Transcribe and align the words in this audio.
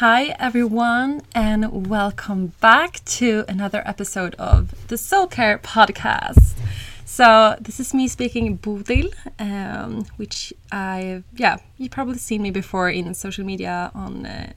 Hi, 0.00 0.34
everyone, 0.38 1.20
and 1.34 1.90
welcome 1.90 2.54
back 2.62 3.04
to 3.04 3.44
another 3.48 3.82
episode 3.84 4.34
of 4.36 4.88
the 4.88 4.96
Soul 4.96 5.26
Care 5.26 5.58
Podcast. 5.58 6.56
So, 7.04 7.54
this 7.60 7.78
is 7.80 7.92
me 7.92 8.08
speaking 8.08 8.56
Bodil, 8.56 9.12
um, 9.38 10.06
which 10.16 10.54
I, 10.72 11.22
yeah, 11.36 11.58
you 11.76 11.90
probably 11.90 12.16
seen 12.16 12.40
me 12.40 12.50
before 12.50 12.88
in 12.88 13.12
social 13.12 13.44
media 13.44 13.90
on 13.94 14.24
uh, 14.24 14.52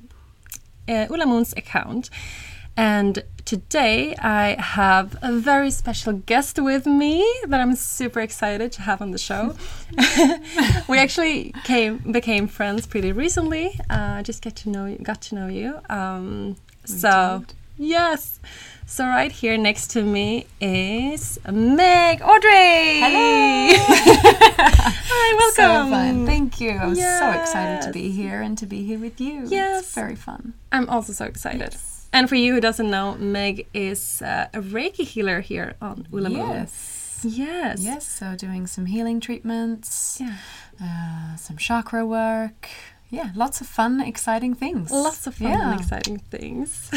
uh, 0.87 1.07
Ohlamoon's 1.07 1.51
account. 1.57 2.09
And 2.75 3.23
today 3.45 4.15
I 4.17 4.55
have 4.59 5.15
a 5.21 5.31
very 5.31 5.69
special 5.69 6.13
guest 6.13 6.57
with 6.59 6.85
me 6.85 7.23
that 7.47 7.59
I'm 7.61 7.75
super 7.75 8.19
excited 8.19 8.71
to 8.73 8.81
have 8.81 9.01
on 9.01 9.11
the 9.11 9.17
show. 9.19 9.55
we 10.87 10.97
actually 10.97 11.53
came 11.63 11.99
became 12.11 12.47
friends 12.47 12.87
pretty 12.87 13.11
recently. 13.11 13.79
Uh, 13.89 14.23
just 14.23 14.41
get 14.41 14.55
to 14.57 14.69
know 14.69 14.85
you, 14.85 14.97
got 14.97 15.21
to 15.23 15.35
know 15.35 15.47
you. 15.47 15.79
Um, 15.89 16.55
so 16.85 17.43
did. 17.45 17.53
yes. 17.77 18.39
So 18.85 19.05
right 19.05 19.31
here 19.31 19.55
next 19.57 19.87
to 19.91 20.03
me 20.03 20.45
is 20.59 21.39
Meg 21.49 22.21
Audrey. 22.21 22.99
Hello. 22.99 23.73
Hi, 23.75 25.51
So 25.53 25.63
welcome. 25.63 25.91
fun. 25.91 26.25
Thank 26.25 26.59
you. 26.59 26.71
I'm 26.71 26.95
so 26.95 27.31
excited 27.31 27.81
to 27.83 27.91
be 27.91 28.09
here 28.11 28.41
and 28.41 28.57
to 28.57 28.65
be 28.65 28.83
here 28.83 28.97
with 28.99 29.21
you. 29.21 29.45
Yes. 29.47 29.83
It's 29.83 29.93
very 29.95 30.15
fun. 30.15 30.53
I'm 30.71 30.89
also 30.89 31.13
so 31.13 31.25
excited. 31.25 31.75
And 32.13 32.29
for 32.29 32.35
you 32.35 32.53
who 32.53 32.61
doesn't 32.61 32.89
know, 32.89 33.15
Meg 33.15 33.65
is 33.73 34.21
uh, 34.21 34.47
a 34.53 34.61
Reiki 34.61 35.03
healer 35.03 35.41
here 35.41 35.73
on 35.81 36.07
Ulla 36.13 36.29
Yes. 36.29 37.25
Yes. 37.25 37.79
Yes, 37.81 38.05
so 38.05 38.35
doing 38.35 38.67
some 38.67 38.85
healing 38.85 39.19
treatments, 39.19 40.19
Yeah. 40.21 40.35
uh, 40.81 41.35
some 41.37 41.57
chakra 41.57 42.05
work. 42.05 42.69
Yeah, 43.09 43.31
lots 43.35 43.61
of 43.61 43.67
fun, 43.67 44.01
exciting 44.01 44.53
things. 44.55 44.91
Lots 44.91 45.25
of 45.27 45.35
fun 45.35 45.49
Yeah. 45.49 45.71
and 45.71 45.79
exciting 45.79 46.17
things. 46.19 46.89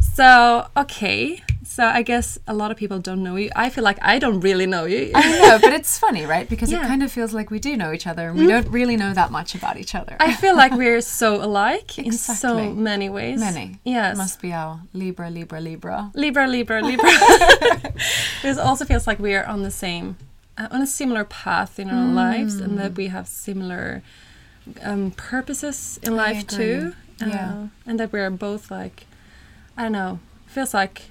so, 0.14 0.68
okay. 0.76 1.42
So, 1.66 1.84
I 1.86 2.02
guess 2.02 2.38
a 2.46 2.54
lot 2.54 2.70
of 2.70 2.76
people 2.76 2.98
don't 2.98 3.22
know 3.22 3.36
you. 3.36 3.50
I 3.56 3.70
feel 3.70 3.84
like 3.84 3.98
I 4.02 4.18
don't 4.18 4.40
really 4.40 4.66
know 4.66 4.84
you. 4.84 5.10
I 5.14 5.38
know, 5.40 5.58
but 5.60 5.72
it's 5.72 5.98
funny, 6.04 6.24
right? 6.26 6.48
Because 6.48 6.70
Yeah. 6.70 6.84
it 6.84 6.88
kind 6.88 7.02
of 7.02 7.10
feels 7.10 7.32
like 7.32 7.50
we 7.50 7.58
do 7.58 7.76
know 7.76 7.92
each 7.92 8.06
other 8.06 8.28
and 8.28 8.38
we 8.38 8.46
don't 8.46 8.68
really 8.68 8.96
know 8.96 9.12
that 9.14 9.30
much 9.30 9.54
about 9.54 9.76
each 9.76 9.94
other. 9.94 10.16
I 10.20 10.34
feel 10.34 10.56
like 10.56 10.72
we're 10.72 11.00
so 11.00 11.42
alike 11.42 11.98
in 11.98 12.12
so 12.12 12.72
many 12.72 13.08
ways. 13.08 13.40
Many. 13.40 13.78
Yes. 13.84 14.14
It 14.16 14.18
Must 14.18 14.40
be 14.42 14.52
our 14.52 14.80
Libra, 14.92 15.30
Libra, 15.30 15.60
Libra. 15.60 16.10
Libra, 16.14 16.46
Libra, 16.46 16.82
Libra. 16.90 17.10
it 18.44 18.58
also 18.58 18.84
feels 18.84 19.06
like 19.06 19.18
we 19.18 19.34
are 19.34 19.44
on 19.46 19.62
the 19.62 19.70
same, 19.70 20.16
uh, 20.58 20.68
on 20.70 20.82
a 20.82 20.86
similar 20.86 21.24
path 21.24 21.78
in 21.78 21.88
our 21.90 22.06
lives, 22.12 22.56
and 22.60 22.78
that 22.78 22.94
we 22.96 23.08
have 23.08 23.26
similar 23.26 24.02
um, 24.82 25.10
purposes 25.12 25.98
in 26.02 26.12
I 26.14 26.16
life 26.16 26.42
agree. 26.42 26.56
too. 26.56 26.92
Yeah. 27.20 27.52
Uh, 27.54 27.66
and 27.86 27.98
that 28.00 28.12
we 28.12 28.20
are 28.20 28.30
both 28.30 28.70
like, 28.70 29.06
I 29.76 29.82
don't 29.84 29.92
know, 29.92 30.18
feels 30.46 30.74
like 30.74 31.02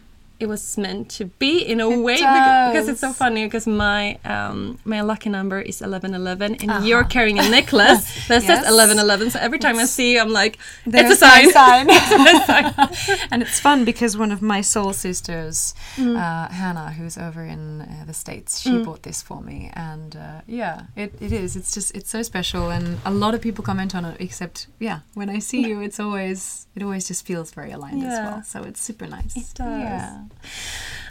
it 0.43 0.47
was 0.53 0.63
meant 0.85 1.03
to 1.17 1.23
be 1.43 1.53
in 1.73 1.79
a 1.79 1.89
way 2.07 2.17
beca- 2.17 2.71
because 2.71 2.87
it's 2.91 3.01
so 3.07 3.11
funny 3.23 3.43
because 3.47 3.65
my 3.87 4.01
um, 4.33 4.57
my 4.93 4.99
lucky 5.11 5.29
number 5.37 5.59
is 5.71 5.77
1111 5.81 6.55
and 6.61 6.69
Uh-huh. 6.71 6.85
you're 6.87 7.07
carrying 7.15 7.37
a 7.39 7.47
necklace 7.57 8.03
that 8.29 8.41
says 8.49 8.61
Yes. 8.63 8.71
1111 8.71 9.31
so 9.33 9.37
every 9.47 9.59
time 9.65 9.77
I 9.83 9.85
see 9.97 10.07
you 10.13 10.19
I'm 10.23 10.33
like 10.43 10.53
it's 10.85 11.11
a 11.17 11.19
sign, 11.25 11.45
sign. 11.59 11.85
and 13.31 13.41
it's 13.45 13.59
fun 13.67 13.85
because 13.85 14.17
one 14.17 14.31
of 14.31 14.41
my 14.41 14.61
soul 14.73 14.91
sisters, 14.93 15.73
uh, 15.97 16.47
Hannah, 16.59 16.91
who's 16.97 17.17
over 17.17 17.43
in 17.55 17.81
uh, 17.81 18.03
the 18.09 18.13
States, 18.13 18.59
she 18.61 18.71
bought 18.83 19.03
this 19.03 19.21
for 19.21 19.39
me. 19.49 19.69
And 19.73 20.15
uh, 20.15 20.41
yeah, 20.47 20.75
it, 20.95 21.13
it 21.25 21.31
is. 21.31 21.55
It's 21.55 21.73
just, 21.73 21.89
it's 21.97 22.09
so 22.09 22.21
special. 22.23 22.69
And 22.69 22.85
a 23.05 23.11
lot 23.11 23.33
of 23.35 23.41
people 23.41 23.63
comment 23.63 23.95
on 23.95 24.03
it, 24.05 24.15
except, 24.19 24.67
yeah, 24.79 24.99
when 25.13 25.29
I 25.29 25.39
see 25.39 25.61
you, 25.69 25.81
it's 25.81 25.99
always, 25.99 26.67
it 26.75 26.81
always 26.83 27.07
just 27.07 27.25
feels 27.25 27.51
very 27.51 27.71
aligned 27.71 28.03
as 28.03 28.19
well. 28.19 28.43
So 28.43 28.63
it's 28.63 28.81
super 28.81 29.07
nice. 29.07 29.35
It 29.35 29.49
does. 29.55 29.81
Yeah. 29.87 30.23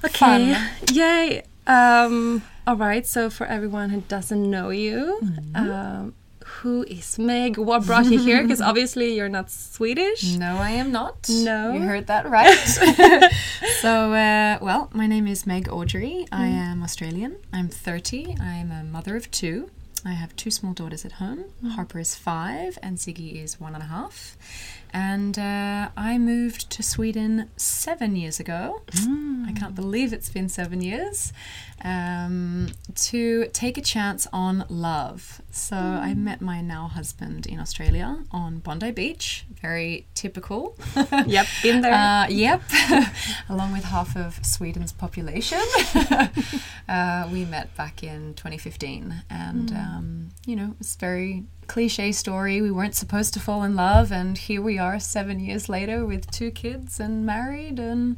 Okay. 0.04 0.54
Fun. 0.54 0.68
Yay. 0.92 1.42
Um, 1.66 2.42
all 2.66 2.76
right. 2.76 3.06
So 3.06 3.30
for 3.30 3.46
everyone 3.46 3.90
who 3.90 4.00
doesn't 4.02 4.50
know 4.50 4.70
you, 4.70 5.18
Mm-hmm. 5.22 5.56
um, 5.56 6.14
who 6.60 6.82
is 6.84 7.18
Meg? 7.18 7.56
What 7.56 7.86
brought 7.86 8.06
you 8.06 8.18
here? 8.20 8.42
Because 8.42 8.60
obviously 8.70 9.14
you're 9.16 9.28
not 9.28 9.50
Swedish. 9.50 10.34
No, 10.34 10.56
I 10.58 10.70
am 10.70 10.92
not. 10.92 11.28
No? 11.28 11.72
You 11.72 11.80
heard 11.80 12.06
that 12.08 12.28
right. 12.28 12.58
so, 13.80 14.12
uh, 14.12 14.58
well, 14.60 14.88
my 14.92 15.06
name 15.06 15.26
is 15.26 15.46
Meg 15.46 15.68
Audrey. 15.70 16.26
I 16.30 16.46
am 16.46 16.82
Australian. 16.82 17.36
I'm 17.52 17.68
30. 17.68 18.36
I'm 18.40 18.70
a 18.70 18.84
mother 18.84 19.16
of 19.16 19.30
two. 19.30 19.70
I 20.04 20.12
have 20.12 20.34
two 20.36 20.50
small 20.50 20.72
daughters 20.72 21.04
at 21.04 21.12
home. 21.12 21.44
Harper 21.74 22.00
is 22.00 22.14
five, 22.16 22.76
and 22.82 22.98
Siggy 22.98 23.42
is 23.42 23.60
one 23.60 23.74
and 23.74 23.82
a 23.82 23.86
half. 23.86 24.36
And 24.92 25.38
uh, 25.38 25.88
I 25.96 26.18
moved 26.18 26.70
to 26.70 26.82
Sweden 26.82 27.48
seven 27.56 28.14
years 28.16 28.38
ago. 28.38 28.82
I 28.94 29.52
can't 29.52 29.74
believe 29.74 30.12
it's 30.12 30.28
been 30.28 30.48
seven 30.48 30.82
years. 30.82 31.32
Um, 31.84 32.68
to 32.94 33.46
take 33.52 33.76
a 33.76 33.80
chance 33.80 34.28
on 34.32 34.64
love. 34.68 35.40
So 35.50 35.76
I 35.76 36.14
met 36.14 36.40
my 36.40 36.60
now 36.60 36.86
husband 36.86 37.46
in 37.46 37.58
Australia 37.58 38.22
on 38.30 38.60
Bondi 38.60 38.92
Beach. 38.92 39.44
Very 39.60 40.06
typical. 40.14 40.76
Yep, 41.26 41.46
been 41.62 41.80
there. 41.82 41.92
Uh, 41.92 42.26
yep, 42.28 42.62
along 43.48 43.72
with 43.72 43.84
half 43.84 44.16
of 44.16 44.44
Sweden's 44.44 44.92
population. 44.92 45.60
uh, 46.88 47.28
we 47.32 47.44
met 47.44 47.74
back 47.76 48.02
in 48.02 48.34
2015, 48.34 49.22
and 49.30 49.70
um, 49.72 50.28
you 50.46 50.56
know, 50.56 50.74
it's 50.80 50.96
very 50.96 51.44
cliche 51.68 52.12
story. 52.12 52.60
We 52.60 52.70
weren't 52.70 52.94
supposed 52.94 53.34
to 53.34 53.40
fall 53.40 53.62
in 53.62 53.74
love, 53.74 54.12
and 54.12 54.36
here 54.36 54.60
we 54.60 54.78
are, 54.78 54.81
seven 54.98 55.40
years 55.40 55.68
later, 55.68 56.04
with 56.04 56.30
two 56.30 56.50
kids 56.50 57.00
and 57.00 57.26
married 57.26 57.78
and 57.78 58.16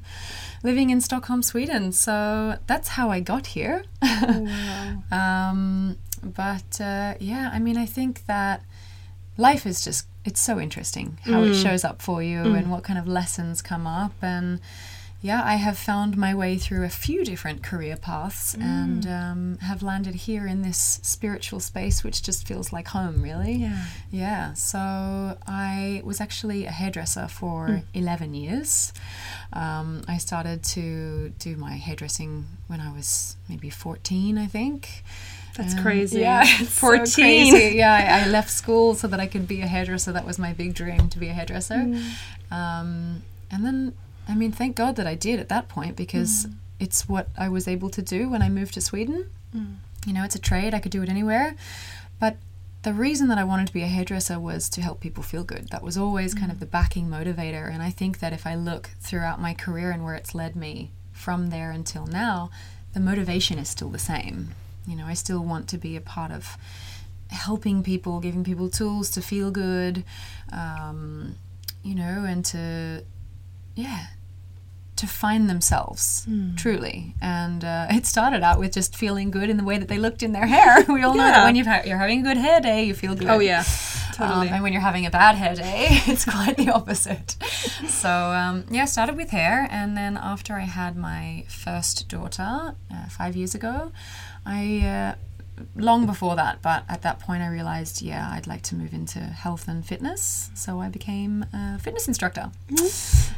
living 0.63 0.91
in 0.91 1.01
Stockholm, 1.01 1.43
Sweden. 1.43 1.93
So 1.93 2.59
that's 2.67 2.89
how 2.89 3.11
I 3.11 3.21
got 3.21 3.49
here. 3.49 3.85
um, 5.13 5.97
but 6.23 6.81
uh, 6.81 7.15
yeah, 7.21 7.51
I 7.53 7.59
mean, 7.59 7.77
I 7.77 7.87
think 7.87 8.27
that 8.27 8.63
life 9.37 9.67
is 9.67 9.85
just 9.85 10.07
it's 10.25 10.41
so 10.41 10.59
interesting 10.59 11.19
how 11.25 11.43
it 11.43 11.55
shows 11.55 11.85
up 11.85 12.01
for 12.01 12.23
you 12.23 12.39
and 12.55 12.71
what 12.71 12.83
kind 12.83 12.99
of 12.99 13.07
lessons 13.07 13.61
come 13.61 13.87
up 13.87 14.15
and 14.23 14.59
yeah 15.31 15.43
i 15.45 15.57
have 15.67 15.79
found 15.91 16.17
my 16.27 16.33
way 16.43 16.53
through 16.65 16.85
a 16.85 16.89
few 17.07 17.25
different 17.25 17.63
career 17.71 17.97
paths 17.97 18.55
and 18.61 19.03
um, 19.07 19.41
have 19.71 19.81
landed 19.83 20.15
here 20.29 20.47
in 20.47 20.59
this 20.69 20.81
spiritual 21.03 21.61
space 21.61 22.05
which 22.05 22.19
just 22.29 22.47
feels 22.47 22.73
like 22.77 22.89
home 22.89 23.17
really 23.23 23.55
Yeah. 23.55 23.85
yeah 24.11 24.53
so 24.53 24.79
i 25.47 26.03
was 26.05 26.21
actually 26.21 26.61
a 26.67 26.71
hairdresser 26.81 27.27
for 27.29 27.83
11 27.95 28.35
years 28.35 28.93
um, 29.53 30.03
i 30.15 30.19
started 30.19 30.63
to 30.77 31.31
do 31.47 31.57
my 31.57 31.73
hairdressing 31.87 32.45
when 32.71 32.81
i 32.81 32.91
was 32.93 33.37
maybe 33.49 33.71
14 33.71 34.37
i 34.39 34.47
think 34.47 34.81
That's 35.57 35.75
um, 35.79 35.83
crazy. 35.87 36.21
Yeah, 36.21 36.43
it's 36.63 36.73
so 36.73 36.89
14. 36.89 37.25
crazy. 37.25 37.77
yeah, 37.79 37.95
I, 37.95 38.27
I 38.27 38.29
left 38.29 38.51
school 38.51 38.95
so 39.01 39.07
that 39.07 39.21
I 39.25 39.29
could 39.33 39.47
be 39.47 39.59
a 39.63 39.69
hairdresser. 39.75 40.11
That 40.13 40.27
was 40.27 40.37
my 40.47 40.53
big 40.53 40.75
dream 40.75 41.09
to 41.15 41.19
be 41.25 41.29
a 41.29 41.33
hairdresser. 41.39 41.81
Um, 42.51 43.23
and 43.53 43.61
then, 43.67 43.95
I 44.29 44.35
mean, 44.35 44.53
thank 44.53 44.77
God 44.77 44.97
that 44.97 45.07
I 45.07 45.15
did 45.15 45.41
at 45.41 45.49
that 45.49 45.69
point 45.69 45.97
because 45.97 46.47
mm. 46.47 46.55
it's 46.81 47.09
what 47.09 47.29
I 47.37 47.49
was 47.49 47.69
able 47.69 47.91
to 47.91 48.03
do 48.03 48.29
when 48.29 48.43
I 48.43 48.49
moved 48.49 48.75
to 48.75 48.81
Sweden. 48.81 49.31
Mm. 49.55 49.77
You 50.07 50.13
know, 50.13 50.25
it's 50.25 50.35
a 50.35 50.41
trade, 50.41 50.75
I 50.75 50.81
could 50.81 50.93
do 50.93 51.03
it 51.03 51.09
anywhere. 51.09 51.57
But 52.21 52.37
the 52.83 52.93
reason 52.93 53.29
that 53.29 53.39
I 53.39 53.45
wanted 53.45 53.67
to 53.67 53.73
be 53.73 53.83
a 53.83 53.87
hairdresser 53.87 54.39
was 54.39 54.69
to 54.71 54.83
help 54.83 55.01
people 55.01 55.23
feel 55.23 55.45
good. 55.45 55.69
That 55.71 55.83
was 55.83 55.97
always 55.97 56.35
kind 56.35 56.51
of 56.51 56.59
mm. 56.59 56.61
the 56.61 56.67
backing 56.67 57.09
motivator. 57.09 57.73
And 57.73 57.83
I 57.83 57.91
think 57.91 58.21
that 58.21 58.33
if 58.33 58.47
I 58.47 58.55
look 58.55 58.91
throughout 59.01 59.41
my 59.41 59.55
career 59.55 59.91
and 59.91 60.05
where 60.05 60.15
it's 60.15 60.35
led 60.35 60.57
me 60.57 60.91
from 61.13 61.51
there 61.51 61.71
until 61.71 62.07
now, 62.07 62.51
the 62.93 63.01
motivation 63.01 63.59
is 63.59 63.69
still 63.69 63.89
the 63.91 63.99
same. 63.99 64.55
You 64.87 64.97
know, 64.97 65.07
I 65.07 65.15
still 65.15 65.43
want 65.43 65.69
to 65.69 65.79
be 65.79 65.97
a 65.97 66.01
part 66.01 66.31
of 66.31 66.57
helping 67.29 67.83
people, 67.83 68.21
giving 68.21 68.45
people 68.45 68.69
tools 68.69 69.11
to 69.13 69.23
feel 69.23 69.51
good, 69.51 70.05
um, 70.53 71.37
you 71.83 71.95
know, 71.95 72.25
and 72.25 72.45
to, 72.47 73.05
yeah, 73.75 74.07
to 74.97 75.07
find 75.07 75.51
themselves 75.51 76.27
truly. 76.57 77.15
And 77.21 77.65
uh, 77.65 77.87
it 77.91 78.07
started 78.07 78.43
out 78.43 78.59
with 78.59 78.73
just 78.73 78.97
feeling 78.97 79.31
good 79.31 79.51
in 79.51 79.57
the 79.57 79.65
way 79.65 79.77
that 79.79 79.89
they 79.89 79.99
looked 79.99 80.23
in 80.23 80.33
their 80.33 80.47
hair. 80.57 80.85
we 80.89 81.03
all 81.03 81.15
know 81.15 81.25
that 81.25 81.45
when 81.45 81.57
you've 81.57 81.67
ha- 81.67 81.83
you're 81.85 81.99
having 81.99 82.21
a 82.21 82.23
good 82.23 82.37
hair 82.37 82.61
day, 82.61 82.85
you 82.85 82.95
feel 82.95 83.15
good. 83.15 83.29
Oh 83.29 83.41
yeah, 83.41 83.61
Um, 83.61 84.15
totally. 84.15 84.49
and 84.49 84.63
when 84.63 84.73
you're 84.73 84.83
having 84.83 85.07
a 85.07 85.11
bad 85.11 85.35
hair 85.35 85.55
day, 85.57 85.87
it's 86.07 86.25
quite 86.25 86.57
the 86.57 86.71
opposite. 86.71 87.37
So 87.89 88.09
um, 88.09 88.65
yeah, 88.71 88.85
started 88.85 89.17
with 89.17 89.31
hair, 89.31 89.67
and 89.71 89.97
then 89.97 90.17
after 90.17 90.55
I 90.55 90.61
had 90.81 90.97
my 90.97 91.45
first 91.49 92.09
daughter 92.09 92.75
uh, 92.93 93.07
five 93.11 93.35
years 93.35 93.55
ago, 93.57 93.91
I 94.47 94.81
uh, 94.87 95.15
long 95.77 96.07
before 96.07 96.37
that, 96.37 96.63
but 96.63 96.85
at 96.89 97.03
that 97.03 97.21
point 97.21 97.43
I 97.43 97.49
realized, 97.49 98.03
yeah, 98.03 98.31
I'd 98.33 98.47
like 98.47 98.63
to 98.63 98.75
move 98.75 98.93
into 98.93 99.21
health 99.21 99.69
and 99.69 99.85
fitness. 99.85 100.51
So 100.55 100.81
I 100.81 100.89
became 100.89 101.47
a 101.53 101.79
fitness 101.79 102.09
instructor. 102.09 102.51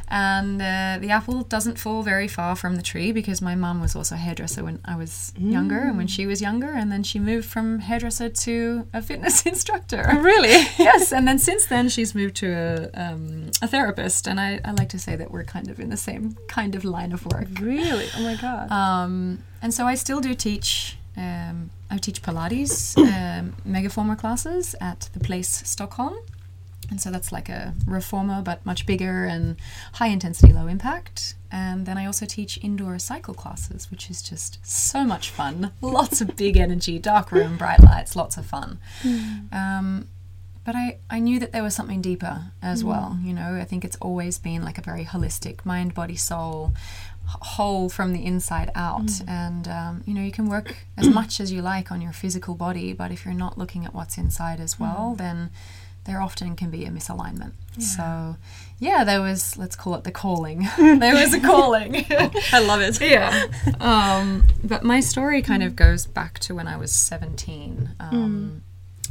And 0.09 0.61
uh, 0.61 0.97
the 1.01 1.09
apple 1.09 1.43
doesn't 1.43 1.77
fall 1.77 2.01
very 2.01 2.27
far 2.27 2.55
from 2.55 2.75
the 2.75 2.81
tree 2.81 3.11
because 3.11 3.41
my 3.41 3.55
mum 3.55 3.81
was 3.81 3.95
also 3.95 4.15
a 4.15 4.17
hairdresser 4.17 4.63
when 4.63 4.79
I 4.85 4.95
was 4.95 5.33
younger 5.37 5.79
and 5.79 5.97
when 5.97 6.07
she 6.07 6.25
was 6.25 6.41
younger. 6.41 6.69
And 6.69 6.91
then 6.91 7.03
she 7.03 7.19
moved 7.19 7.47
from 7.47 7.79
hairdresser 7.79 8.29
to 8.29 8.87
a 8.93 9.01
fitness 9.01 9.45
instructor. 9.45 10.05
really? 10.21 10.49
yes, 10.77 11.11
and 11.11 11.27
then 11.27 11.39
since 11.39 11.65
then 11.65 11.89
she's 11.89 12.15
moved 12.15 12.35
to 12.37 12.47
a, 12.93 13.01
um, 13.01 13.51
a 13.61 13.67
therapist. 13.67 14.27
And 14.27 14.39
I, 14.39 14.59
I 14.63 14.71
like 14.71 14.89
to 14.89 14.99
say 14.99 15.15
that 15.15 15.31
we're 15.31 15.43
kind 15.43 15.69
of 15.69 15.79
in 15.79 15.89
the 15.89 15.97
same 15.97 16.37
kind 16.47 16.73
of 16.75 16.85
line 16.85 17.11
of 17.11 17.25
work. 17.25 17.47
really? 17.59 18.07
Oh 18.17 18.23
my 18.23 18.35
god. 18.35 18.71
Um, 18.71 19.43
and 19.61 19.73
so 19.73 19.85
I 19.85 19.95
still 19.95 20.21
do 20.21 20.33
teach. 20.33 20.96
Um, 21.17 21.71
I 21.89 21.97
teach 21.97 22.21
Pilates 22.21 22.97
um, 22.97 23.55
megaformer 23.67 24.17
classes 24.17 24.75
at 24.79 25.09
the 25.13 25.19
Place 25.19 25.63
Stockholm, 25.65 26.15
and 26.89 27.01
so 27.01 27.11
that's 27.11 27.31
like 27.31 27.49
a 27.49 27.73
reformer 27.85 28.41
but 28.41 28.65
much 28.65 28.85
bigger 28.85 29.25
and 29.25 29.57
high 29.93 30.07
intensity, 30.07 30.53
low 30.53 30.67
impact. 30.67 31.35
And 31.51 31.85
then 31.85 31.97
I 31.97 32.05
also 32.05 32.25
teach 32.25 32.59
indoor 32.61 32.99
cycle 32.99 33.33
classes, 33.33 33.89
which 33.89 34.09
is 34.09 34.21
just 34.21 34.59
so 34.65 35.05
much 35.05 35.29
fun. 35.29 35.71
Lots 35.81 36.21
of 36.21 36.35
big 36.35 36.57
energy, 36.57 36.99
dark 36.99 37.31
room, 37.31 37.57
bright 37.57 37.81
lights, 37.81 38.15
lots 38.15 38.37
of 38.37 38.45
fun. 38.45 38.79
Um, 39.51 40.07
but 40.65 40.75
I, 40.75 40.97
I 41.09 41.19
knew 41.19 41.39
that 41.39 41.53
there 41.53 41.63
was 41.63 41.73
something 41.73 42.01
deeper 42.01 42.51
as 42.61 42.83
well. 42.83 43.17
You 43.23 43.31
know, 43.33 43.55
I 43.55 43.63
think 43.63 43.85
it's 43.85 43.95
always 44.01 44.37
been 44.37 44.63
like 44.63 44.77
a 44.77 44.81
very 44.81 45.05
holistic 45.05 45.65
mind, 45.65 45.93
body, 45.93 46.17
soul, 46.17 46.73
whole 47.27 47.89
from 47.89 48.13
the 48.13 48.25
inside 48.25 48.71
out. 48.75 49.21
And, 49.27 49.67
um, 49.67 50.03
you 50.05 50.13
know, 50.13 50.21
you 50.21 50.31
can 50.31 50.49
work 50.49 50.77
as 50.97 51.09
much 51.09 51.39
as 51.39 51.51
you 51.51 51.61
like 51.61 51.91
on 51.91 52.01
your 52.01 52.13
physical 52.13 52.55
body, 52.55 52.93
but 52.93 53.11
if 53.11 53.25
you're 53.25 53.33
not 53.33 53.57
looking 53.57 53.85
at 53.85 53.93
what's 53.93 54.17
inside 54.17 54.59
as 54.59 54.79
well, 54.79 55.15
then 55.17 55.49
there 56.05 56.21
often 56.21 56.55
can 56.55 56.71
be 56.71 56.85
a 56.85 56.89
misalignment. 56.89 57.51
So, 57.79 58.37
yeah, 58.79 59.03
there 59.03 59.21
was, 59.21 59.57
let's 59.57 59.75
call 59.75 59.93
it 59.95 60.03
the 60.03 60.11
calling. 60.11 60.67
there 60.77 61.13
was 61.13 61.33
a 61.33 61.39
calling. 61.39 62.05
I 62.09 62.59
love 62.59 62.81
it. 62.81 62.99
yeah. 63.01 63.45
Um, 63.79 64.47
but 64.63 64.83
my 64.83 64.99
story 64.99 65.41
kind 65.41 65.61
of 65.61 65.75
goes 65.75 66.07
back 66.07 66.39
to 66.39 66.55
when 66.55 66.67
I 66.67 66.77
was 66.77 66.91
17. 66.91 67.89
Um, 67.99 68.63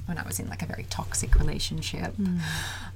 When 0.06 0.18
I 0.18 0.22
was 0.22 0.38
in 0.38 0.48
like 0.48 0.62
a 0.62 0.66
very 0.66 0.86
toxic 0.90 1.34
relationship, 1.34 2.14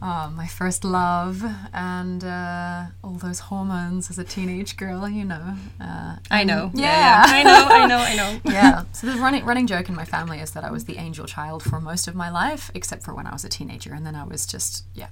um, 0.02 0.36
my 0.36 0.46
first 0.46 0.84
love, 0.84 1.42
and 1.72 2.22
uh, 2.22 2.84
all 3.02 3.14
those 3.14 3.40
hormones 3.40 4.10
as 4.10 4.18
a 4.18 4.24
teenage 4.24 4.76
girl, 4.76 5.08
you 5.08 5.24
know. 5.24 5.54
Uh, 5.80 6.16
I 6.30 6.44
know. 6.44 6.70
Yeah. 6.74 7.24
I 7.26 7.42
know. 7.42 7.66
I 7.68 7.86
know. 7.86 7.98
I 7.98 8.14
know. 8.16 8.40
yeah. 8.52 8.84
So 8.92 9.06
the 9.06 9.18
running 9.18 9.44
running 9.44 9.66
joke 9.66 9.88
in 9.88 9.94
my 9.94 10.04
family 10.04 10.40
is 10.40 10.52
that 10.52 10.64
I 10.64 10.70
was 10.70 10.84
the 10.84 10.98
angel 10.98 11.26
child 11.26 11.62
for 11.62 11.80
most 11.80 12.06
of 12.08 12.14
my 12.14 12.30
life, 12.30 12.70
except 12.74 13.02
for 13.02 13.14
when 13.14 13.26
I 13.26 13.32
was 13.32 13.44
a 13.44 13.48
teenager, 13.48 13.92
and 13.92 14.06
then 14.06 14.14
I 14.14 14.24
was 14.24 14.46
just 14.46 14.84
yeah, 14.94 15.08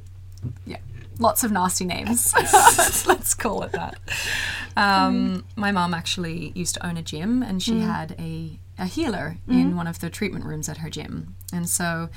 yeah, 0.66 0.78
lots 1.18 1.44
of 1.44 1.52
nasty 1.52 1.84
names. 1.84 2.32
let's, 2.34 3.06
let's 3.06 3.34
call 3.34 3.62
it 3.62 3.72
that. 3.72 3.98
Um, 4.76 5.44
my 5.56 5.72
mom 5.72 5.94
actually 5.94 6.52
used 6.54 6.74
to 6.74 6.86
own 6.86 6.96
a 6.96 7.02
gym, 7.02 7.42
and 7.42 7.62
she 7.62 7.80
had 7.80 8.14
a 8.18 8.58
a 8.78 8.86
healer 8.86 9.38
mm-hmm. 9.48 9.60
in 9.60 9.76
one 9.76 9.86
of 9.86 10.00
the 10.00 10.10
treatment 10.10 10.44
rooms 10.44 10.68
at 10.68 10.78
her 10.78 10.90
gym, 10.90 11.34
and 11.52 11.68
so. 11.68 12.08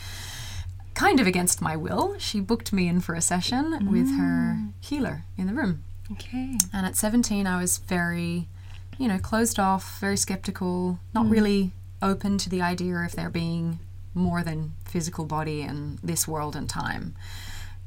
Kind 0.93 1.21
of 1.21 1.25
against 1.25 1.61
my 1.61 1.77
will, 1.77 2.19
she 2.19 2.41
booked 2.41 2.73
me 2.73 2.89
in 2.89 2.99
for 2.99 3.15
a 3.15 3.21
session 3.21 3.89
with 3.89 4.09
mm. 4.09 4.19
her 4.19 4.57
healer 4.81 5.23
in 5.37 5.47
the 5.47 5.53
room. 5.53 5.85
Okay. 6.11 6.57
And 6.73 6.85
at 6.85 6.97
17, 6.97 7.47
I 7.47 7.59
was 7.59 7.77
very, 7.77 8.49
you 8.97 9.07
know, 9.07 9.17
closed 9.17 9.57
off, 9.57 9.99
very 10.01 10.17
skeptical, 10.17 10.99
not 11.13 11.27
mm. 11.27 11.31
really 11.31 11.71
open 12.01 12.37
to 12.39 12.49
the 12.49 12.61
idea 12.61 12.95
of 12.97 13.13
there 13.13 13.29
being 13.29 13.79
more 14.13 14.43
than 14.43 14.73
physical 14.85 15.25
body 15.25 15.61
and 15.61 15.99
this 15.99 16.27
world 16.27 16.55
and 16.55 16.69
time. 16.69 17.15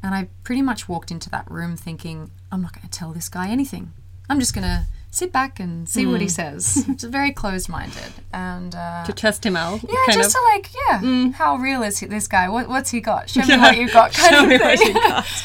And 0.02 0.14
I 0.14 0.28
pretty 0.42 0.62
much 0.62 0.88
walked 0.88 1.10
into 1.10 1.30
that 1.30 1.50
room 1.50 1.76
thinking, 1.76 2.30
I'm 2.52 2.62
not 2.62 2.72
going 2.72 2.88
to 2.88 2.90
tell 2.90 3.12
this 3.12 3.28
guy 3.28 3.48
anything. 3.48 3.92
I'm 4.28 4.40
just 4.40 4.54
going 4.54 4.64
to 4.64 4.86
sit 5.14 5.30
back 5.30 5.60
and 5.60 5.88
see 5.88 6.06
what 6.06 6.20
he 6.20 6.26
hmm. 6.26 6.30
says. 6.30 6.84
It's 6.94 7.04
very 7.04 7.30
closed 7.30 7.68
minded. 7.68 8.12
And, 8.32 8.74
uh, 8.74 9.04
To 9.04 9.12
test 9.12 9.46
him 9.46 9.56
out. 9.56 9.80
yeah, 9.82 10.12
just 10.12 10.34
of. 10.34 10.40
to 10.40 10.40
like, 10.52 10.70
yeah, 10.74 11.00
hmm. 11.00 11.30
how 11.30 11.56
real 11.56 11.82
is 11.82 11.98
he, 11.98 12.06
this 12.06 12.26
guy? 12.26 12.48
What, 12.48 12.68
what's 12.68 12.90
he 12.90 13.00
got? 13.00 13.30
Show 13.30 13.46
me 13.46 13.56
what 13.56 13.76
you 13.76 13.88
got, 13.88 14.12
kind 14.14 14.34
Show 14.34 14.42
of 14.42 14.48
me 14.48 14.58
thing. 14.58 14.66
what 14.66 14.80
you 14.80 14.94
got. 14.94 15.44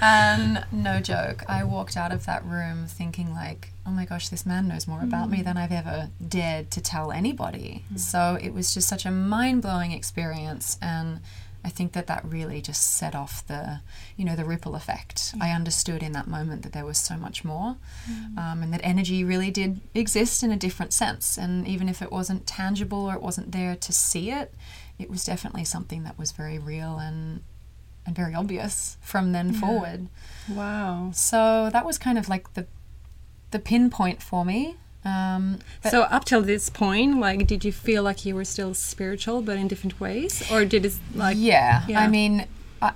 And 0.00 0.58
um, 0.58 0.64
no 0.70 1.00
joke, 1.00 1.42
I 1.48 1.64
walked 1.64 1.96
out 1.96 2.12
of 2.12 2.26
that 2.26 2.44
room 2.44 2.86
thinking 2.86 3.34
like, 3.34 3.70
oh 3.84 3.90
my 3.90 4.04
gosh, 4.04 4.28
this 4.28 4.46
man 4.46 4.68
knows 4.68 4.86
more 4.86 5.02
about 5.02 5.30
me 5.30 5.38
hmm. 5.38 5.44
than 5.44 5.56
I've 5.56 5.72
ever 5.72 6.10
dared 6.26 6.70
to 6.72 6.80
tell 6.80 7.10
anybody. 7.10 7.84
So 7.96 8.38
it 8.40 8.54
was 8.54 8.72
just 8.72 8.88
such 8.88 9.04
a 9.04 9.10
mind 9.10 9.62
blowing 9.62 9.90
experience, 9.90 10.78
and 10.80 11.20
I 11.68 11.70
think 11.70 11.92
that 11.92 12.06
that 12.06 12.24
really 12.24 12.62
just 12.62 12.94
set 12.94 13.14
off 13.14 13.46
the, 13.46 13.80
you 14.16 14.24
know, 14.24 14.34
the 14.34 14.46
ripple 14.46 14.74
effect. 14.74 15.34
I 15.38 15.50
understood 15.50 16.02
in 16.02 16.12
that 16.12 16.26
moment 16.26 16.62
that 16.62 16.72
there 16.72 16.86
was 16.86 16.96
so 16.96 17.18
much 17.18 17.44
more, 17.44 17.76
um, 18.38 18.62
and 18.62 18.72
that 18.72 18.80
energy 18.82 19.22
really 19.22 19.50
did 19.50 19.82
exist 19.94 20.42
in 20.42 20.50
a 20.50 20.56
different 20.56 20.94
sense. 20.94 21.36
And 21.36 21.68
even 21.68 21.86
if 21.86 22.00
it 22.00 22.10
wasn't 22.10 22.46
tangible 22.46 23.04
or 23.04 23.12
it 23.12 23.20
wasn't 23.20 23.52
there 23.52 23.76
to 23.76 23.92
see 23.92 24.30
it, 24.30 24.54
it 24.98 25.10
was 25.10 25.24
definitely 25.24 25.64
something 25.64 26.04
that 26.04 26.18
was 26.18 26.32
very 26.32 26.58
real 26.58 26.96
and 26.98 27.42
and 28.06 28.16
very 28.16 28.34
obvious 28.34 28.96
from 29.02 29.32
then 29.32 29.52
forward. 29.52 30.08
Wow. 30.48 31.10
So 31.12 31.68
that 31.70 31.84
was 31.84 31.98
kind 31.98 32.16
of 32.16 32.30
like 32.30 32.54
the 32.54 32.66
the 33.50 33.58
pinpoint 33.58 34.22
for 34.22 34.42
me. 34.42 34.76
Um, 35.04 35.60
so 35.88 36.02
up 36.02 36.24
till 36.24 36.42
this 36.42 36.68
point, 36.68 37.18
like, 37.18 37.46
did 37.46 37.64
you 37.64 37.72
feel 37.72 38.02
like 38.02 38.24
you 38.24 38.34
were 38.34 38.44
still 38.44 38.74
spiritual, 38.74 39.40
but 39.42 39.56
in 39.56 39.68
different 39.68 40.00
ways, 40.00 40.42
or 40.50 40.64
did 40.64 40.84
it 40.84 40.94
like? 41.14 41.36
yeah, 41.38 41.84
yeah. 41.88 42.00
I 42.00 42.08
mean, 42.08 42.46
I, 42.82 42.92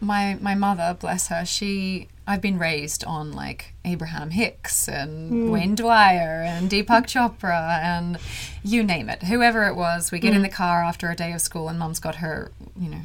my 0.00 0.36
my 0.40 0.54
mother, 0.54 0.96
bless 0.98 1.28
her, 1.28 1.44
she 1.44 2.08
I've 2.26 2.40
been 2.40 2.58
raised 2.58 3.04
on 3.04 3.32
like 3.32 3.72
Abraham 3.84 4.30
Hicks 4.30 4.88
and 4.88 5.50
Wayne 5.52 5.76
Dyer 5.76 6.42
and 6.44 6.68
Deepak 6.68 7.06
Chopra 7.06 7.78
and 7.82 8.18
you 8.64 8.82
name 8.82 9.08
it, 9.08 9.24
whoever 9.24 9.66
it 9.68 9.76
was. 9.76 10.10
We 10.10 10.18
get 10.18 10.34
in 10.34 10.42
the 10.42 10.48
car 10.48 10.82
after 10.82 11.08
a 11.08 11.14
day 11.14 11.32
of 11.32 11.40
school, 11.40 11.68
and 11.68 11.78
Mum's 11.78 12.00
got 12.00 12.16
her, 12.16 12.50
you 12.78 12.90
know, 12.90 13.00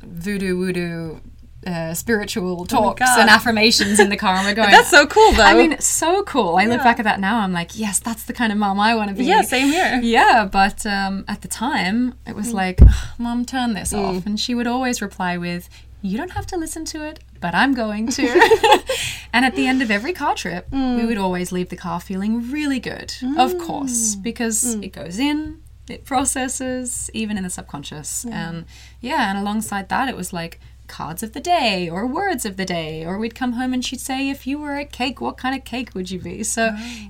voodoo 0.00 0.56
voodoo. 0.56 1.18
Uh, 1.64 1.94
spiritual 1.94 2.66
talks 2.66 2.98
God. 2.98 3.20
and 3.20 3.30
affirmations 3.30 4.00
in 4.00 4.08
the 4.08 4.16
car, 4.16 4.34
and 4.34 4.44
we're 4.46 4.54
going. 4.54 4.70
That's 4.72 4.90
so 4.90 5.06
cool, 5.06 5.30
though. 5.32 5.44
I 5.44 5.54
mean, 5.54 5.78
so 5.80 6.24
cool. 6.24 6.56
I 6.56 6.66
look 6.66 6.82
back 6.82 6.98
at 6.98 7.04
that 7.04 7.20
now. 7.20 7.38
I'm 7.38 7.52
like, 7.52 7.78
yes, 7.78 8.00
that's 8.00 8.24
the 8.24 8.32
kind 8.32 8.50
of 8.50 8.58
mom 8.58 8.80
I 8.80 8.96
want 8.96 9.10
to 9.10 9.14
be. 9.14 9.24
Yeah, 9.26 9.42
same 9.42 9.68
here. 9.68 10.00
Yeah, 10.02 10.44
but 10.50 10.84
um, 10.86 11.24
at 11.28 11.42
the 11.42 11.48
time, 11.48 12.14
it 12.26 12.32
Mm. 12.32 12.36
was 12.36 12.52
like, 12.52 12.80
Mom, 13.16 13.44
turn 13.44 13.74
this 13.74 13.92
off. 13.94 14.26
And 14.26 14.40
she 14.40 14.56
would 14.56 14.66
always 14.66 15.00
reply 15.00 15.36
with, 15.36 15.68
You 16.00 16.18
don't 16.18 16.32
have 16.32 16.46
to 16.48 16.56
listen 16.56 16.84
to 16.86 17.04
it, 17.06 17.20
but 17.40 17.54
I'm 17.54 17.74
going 17.74 18.08
to. 18.08 18.22
and 19.32 19.44
at 19.44 19.54
the 19.54 19.68
end 19.68 19.82
of 19.82 19.90
every 19.90 20.12
car 20.12 20.34
trip, 20.34 20.68
Mm. 20.70 20.96
we 20.96 21.06
would 21.06 21.18
always 21.18 21.52
leave 21.52 21.68
the 21.68 21.76
car 21.76 22.00
feeling 22.00 22.50
really 22.50 22.80
good, 22.80 23.14
of 23.38 23.56
course, 23.58 24.16
because 24.16 24.58
Mm. 24.76 24.82
it 24.86 24.92
goes 24.92 25.18
in, 25.20 25.60
it 25.88 26.04
processes, 26.04 27.08
even 27.14 27.36
in 27.36 27.44
the 27.44 27.50
subconscious. 27.50 28.24
And 28.24 28.64
yeah, 29.00 29.30
and 29.30 29.38
alongside 29.38 29.88
that, 29.90 30.08
it 30.08 30.16
was 30.16 30.32
like, 30.32 30.58
Cards 30.98 31.22
of 31.26 31.30
the 31.32 31.40
day 31.40 31.88
or 31.94 32.06
words 32.06 32.44
of 32.50 32.54
the 32.60 32.64
day, 32.78 33.04
or 33.08 33.14
we'd 33.18 33.34
come 33.34 33.52
home 33.60 33.72
and 33.74 33.82
she'd 33.86 34.00
say, 34.10 34.18
If 34.30 34.46
you 34.46 34.56
were 34.62 34.76
a 34.76 34.84
cake, 34.84 35.20
what 35.20 35.36
kind 35.42 35.54
of 35.58 35.64
cake 35.64 35.90
would 35.94 36.08
you 36.12 36.20
be? 36.30 36.42
So 36.44 36.62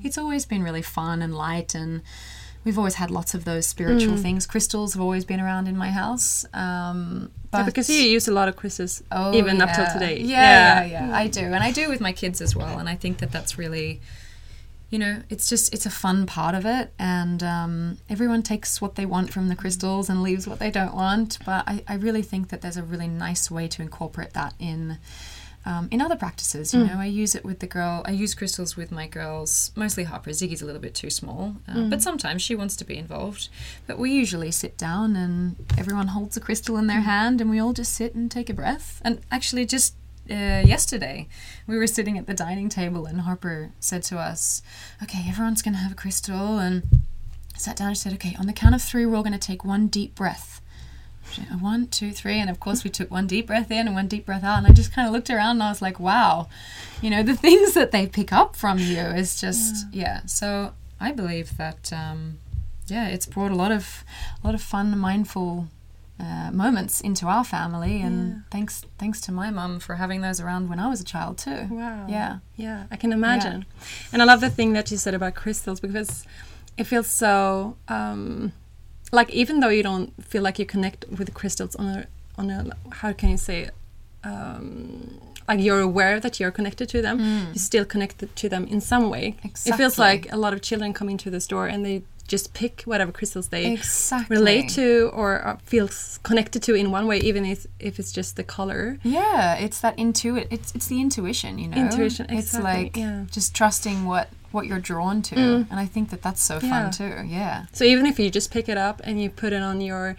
it's 0.06 0.16
always 0.22 0.46
been 0.52 0.62
really 0.68 0.82
fun 0.98 1.16
and 1.24 1.32
light 1.34 1.74
and 1.74 2.02
we've 2.64 2.78
always 2.78 2.94
had 3.02 3.10
lots 3.10 3.34
of 3.34 3.44
those 3.44 3.66
spiritual 3.66 4.16
things. 4.16 4.46
Crystals 4.46 4.90
have 4.94 5.02
always 5.02 5.24
been 5.24 5.40
around 5.40 5.66
in 5.66 5.76
my 5.76 5.90
house. 6.02 6.44
Um, 6.54 7.30
but 7.50 7.58
Yeah, 7.58 7.64
because 7.70 7.88
you 7.90 7.96
use 8.16 8.28
a 8.28 8.32
lot 8.40 8.48
of 8.48 8.54
quizzes, 8.56 9.02
Oh, 9.10 9.34
even 9.34 9.60
up 9.60 9.70
till 9.74 9.84
yeah. 9.84 9.92
today. 9.92 10.16
Yeah, 10.20 10.84
yeah, 10.84 11.06
yeah, 11.08 11.16
I 11.22 11.26
do, 11.38 11.40
and 11.40 11.62
I 11.68 11.70
do 11.72 11.84
with 11.92 12.00
my 12.00 12.12
kids 12.12 12.40
as 12.40 12.54
well. 12.54 12.78
And 12.78 12.88
I 12.88 12.94
think 13.02 13.18
that 13.18 13.30
that's 13.32 13.58
really, 13.58 14.00
you 14.92 14.98
know, 14.98 15.22
it's 15.30 15.48
just 15.48 15.72
it's 15.72 15.86
a 15.86 15.90
fun 15.90 16.26
part 16.26 16.54
of 16.54 16.66
it, 16.66 16.92
and 16.98 17.42
um, 17.42 17.98
everyone 18.10 18.42
takes 18.42 18.78
what 18.78 18.94
they 18.94 19.06
want 19.06 19.32
from 19.32 19.48
the 19.48 19.56
crystals 19.56 20.10
and 20.10 20.22
leaves 20.22 20.46
what 20.46 20.58
they 20.58 20.70
don't 20.70 20.94
want. 20.94 21.38
But 21.46 21.64
I, 21.66 21.82
I 21.88 21.94
really 21.94 22.20
think 22.20 22.50
that 22.50 22.60
there's 22.60 22.76
a 22.76 22.82
really 22.82 23.08
nice 23.08 23.50
way 23.50 23.66
to 23.68 23.82
incorporate 23.82 24.34
that 24.34 24.54
in. 24.60 24.98
Um, 25.64 25.86
in 25.92 26.00
other 26.00 26.16
practices, 26.16 26.74
you 26.74 26.82
know, 26.84 26.98
I 26.98 27.06
use 27.06 27.36
it 27.36 27.44
with 27.44 27.60
the 27.60 27.68
girl. 27.68 28.02
I 28.04 28.10
use 28.10 28.34
crystals 28.34 28.76
with 28.76 28.90
my 28.90 29.06
girls, 29.06 29.70
mostly 29.76 30.02
Harper. 30.02 30.30
Ziggy's 30.30 30.60
a 30.60 30.66
little 30.66 30.80
bit 30.80 30.92
too 30.92 31.08
small, 31.08 31.54
uh, 31.68 31.84
but 31.84 32.02
sometimes 32.02 32.42
she 32.42 32.56
wants 32.56 32.74
to 32.78 32.84
be 32.84 32.98
involved. 32.98 33.48
But 33.86 33.96
we 33.96 34.10
usually 34.10 34.50
sit 34.50 34.76
down 34.76 35.14
and 35.14 35.54
everyone 35.78 36.08
holds 36.08 36.36
a 36.36 36.40
crystal 36.40 36.76
in 36.78 36.88
their 36.88 37.02
hand, 37.02 37.40
and 37.40 37.48
we 37.48 37.60
all 37.60 37.72
just 37.72 37.94
sit 37.94 38.12
and 38.12 38.28
take 38.28 38.50
a 38.50 38.54
breath. 38.54 39.00
And 39.04 39.20
actually, 39.30 39.64
just 39.64 39.94
uh, 40.30 40.62
yesterday, 40.64 41.28
we 41.66 41.76
were 41.76 41.86
sitting 41.86 42.16
at 42.16 42.26
the 42.26 42.34
dining 42.34 42.68
table, 42.68 43.06
and 43.06 43.22
Harper 43.22 43.72
said 43.80 44.02
to 44.04 44.18
us, 44.18 44.62
"Okay, 45.02 45.24
everyone's 45.28 45.62
going 45.62 45.74
to 45.74 45.80
have 45.80 45.92
a 45.92 45.96
crystal." 45.96 46.58
And 46.58 46.82
sat 47.56 47.76
down 47.76 47.88
and 47.88 47.98
said, 47.98 48.12
"Okay, 48.14 48.36
on 48.38 48.46
the 48.46 48.52
count 48.52 48.74
of 48.74 48.82
three, 48.82 49.04
we're 49.04 49.16
all 49.16 49.22
going 49.22 49.32
to 49.32 49.38
take 49.38 49.64
one 49.64 49.88
deep 49.88 50.14
breath." 50.14 50.60
One, 51.60 51.86
two, 51.86 52.12
three, 52.12 52.38
and 52.38 52.50
of 52.50 52.60
course 52.60 52.84
we 52.84 52.90
took 52.90 53.10
one 53.10 53.26
deep 53.26 53.46
breath 53.46 53.70
in 53.70 53.86
and 53.86 53.94
one 53.94 54.06
deep 54.06 54.26
breath 54.26 54.44
out, 54.44 54.58
and 54.58 54.66
I 54.66 54.70
just 54.70 54.92
kind 54.92 55.06
of 55.06 55.14
looked 55.14 55.30
around 55.30 55.56
and 55.56 55.62
I 55.62 55.70
was 55.70 55.80
like, 55.80 55.98
"Wow, 55.98 56.48
you 57.00 57.08
know, 57.08 57.22
the 57.22 57.36
things 57.46 57.72
that 57.74 57.90
they 57.90 58.06
pick 58.06 58.32
up 58.32 58.54
from 58.54 58.78
you 58.78 59.00
is 59.00 59.40
just 59.40 59.86
yeah." 59.92 60.26
So 60.26 60.74
I 61.00 61.12
believe 61.12 61.56
that 61.56 61.92
um, 61.92 62.38
yeah, 62.86 63.08
it's 63.08 63.26
brought 63.26 63.50
a 63.50 63.56
lot 63.56 63.72
of 63.72 64.04
a 64.42 64.46
lot 64.46 64.54
of 64.54 64.60
fun, 64.60 64.98
mindful 64.98 65.68
uh, 66.22 66.50
moments 66.52 67.00
into 67.00 67.26
our 67.26 67.44
family, 67.44 68.00
and 68.00 68.44
thanks 68.50 68.84
thanks 68.98 69.20
to 69.22 69.32
my 69.32 69.50
mum 69.50 69.80
for 69.80 69.96
having 69.96 70.20
those 70.22 70.40
around 70.40 70.68
when 70.70 70.78
I 70.78 70.88
was 70.88 71.00
a 71.00 71.04
child 71.04 71.36
too. 71.38 71.66
Wow. 71.70 72.06
Yeah. 72.08 72.38
Yeah, 72.56 72.84
I 72.90 72.96
can 72.96 73.12
imagine. 73.12 73.64
And 74.12 74.22
I 74.22 74.24
love 74.24 74.40
the 74.40 74.50
thing 74.50 74.72
that 74.74 74.90
you 74.90 74.96
said 74.98 75.14
about 75.14 75.34
crystals 75.34 75.80
because 75.80 76.24
it 76.78 76.84
feels 76.84 77.08
so 77.08 77.76
um, 77.88 78.52
like 79.10 79.30
even 79.30 79.60
though 79.60 79.68
you 79.78 79.82
don't 79.82 80.10
feel 80.24 80.42
like 80.42 80.58
you 80.58 80.66
connect 80.66 81.04
with 81.18 81.34
crystals 81.34 81.74
on 81.76 81.86
a 81.86 82.06
on 82.38 82.50
a 82.50 82.76
how 83.00 83.12
can 83.12 83.28
you 83.30 83.36
say 83.36 83.62
it? 83.62 83.74
um, 84.24 85.18
like 85.48 85.60
you're 85.60 85.80
aware 85.80 86.20
that 86.20 86.38
you're 86.38 86.52
connected 86.52 86.88
to 86.88 87.02
them, 87.02 87.18
you 87.52 87.58
still 87.58 87.84
connected 87.84 88.34
to 88.36 88.48
them 88.48 88.66
in 88.68 88.80
some 88.80 89.10
way. 89.10 89.36
Exactly. 89.42 89.72
It 89.72 89.76
feels 89.76 89.96
Mm. 89.96 89.98
Like 89.98 90.32
a 90.32 90.36
lot 90.36 90.52
of 90.52 90.60
children 90.62 90.92
come 90.92 91.08
into 91.08 91.30
the 91.30 91.40
store 91.40 91.66
and 91.66 91.84
they 91.84 92.02
just 92.28 92.54
pick 92.54 92.82
whatever 92.82 93.12
crystals 93.12 93.48
they 93.48 93.72
Exactly. 93.72 94.36
relate 94.36 94.68
to 94.70 95.10
or 95.12 95.40
uh, 95.40 95.52
are, 95.52 95.58
feels 95.64 96.18
connected 96.22 96.62
to 96.64 96.74
in 96.74 96.90
one 96.90 97.06
way, 97.06 97.18
even 97.18 97.44
if 97.44 97.66
if 97.78 97.98
it's 97.98 98.12
just 98.12 98.36
the 98.36 98.44
color. 98.44 98.98
Yeah, 99.02 99.54
it's 99.56 99.80
that 99.80 99.96
intuit. 99.96 100.46
It's 100.50 100.74
it's 100.74 100.86
the 100.86 101.00
intuition, 101.00 101.58
you 101.58 101.68
know. 101.68 101.76
Intuition, 101.76 102.26
Exactly. 102.30 102.38
It's 102.38 102.58
like 102.58 102.96
yeah. 102.96 103.24
just 103.30 103.54
trusting 103.54 104.04
what 104.04 104.28
what 104.50 104.66
you're 104.66 104.80
drawn 104.80 105.22
to, 105.22 105.34
mm. 105.34 105.66
and 105.70 105.80
I 105.80 105.86
think 105.86 106.10
that 106.10 106.22
that's 106.22 106.42
so 106.42 106.58
Yeah. 106.62 106.70
fun 106.70 106.90
too. 106.90 107.26
Yeah. 107.26 107.66
So 107.72 107.84
even 107.84 108.06
if 108.06 108.18
you 108.18 108.30
just 108.30 108.50
pick 108.50 108.68
it 108.68 108.76
up 108.76 109.00
and 109.04 109.20
you 109.20 109.30
put 109.30 109.52
it 109.52 109.62
on 109.62 109.80
your, 109.80 110.16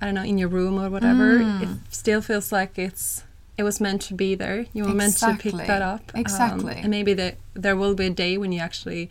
I 0.00 0.06
don't 0.06 0.14
know, 0.14 0.22
in 0.22 0.38
your 0.38 0.48
room 0.48 0.78
or 0.80 0.88
whatever, 0.88 1.36
it 1.36 1.68
mm. 1.68 1.78
still 1.90 2.20
feels 2.20 2.52
like 2.52 2.78
it's 2.78 3.24
it 3.58 3.64
was 3.64 3.80
meant 3.80 4.02
to 4.02 4.14
be 4.14 4.34
there. 4.34 4.66
You 4.72 4.84
were 4.84 4.94
meant 4.94 5.18
to 5.18 5.36
pick 5.38 5.54
that 5.54 5.82
up. 5.82 6.10
Um, 6.14 6.20
Exactly. 6.20 6.76
and 6.76 6.90
maybe 6.90 7.12
the, 7.12 7.34
there 7.54 7.76
will 7.76 7.94
be 7.94 8.06
a 8.06 8.10
day 8.10 8.38
when 8.38 8.50
you 8.50 8.60
actually 8.60 9.10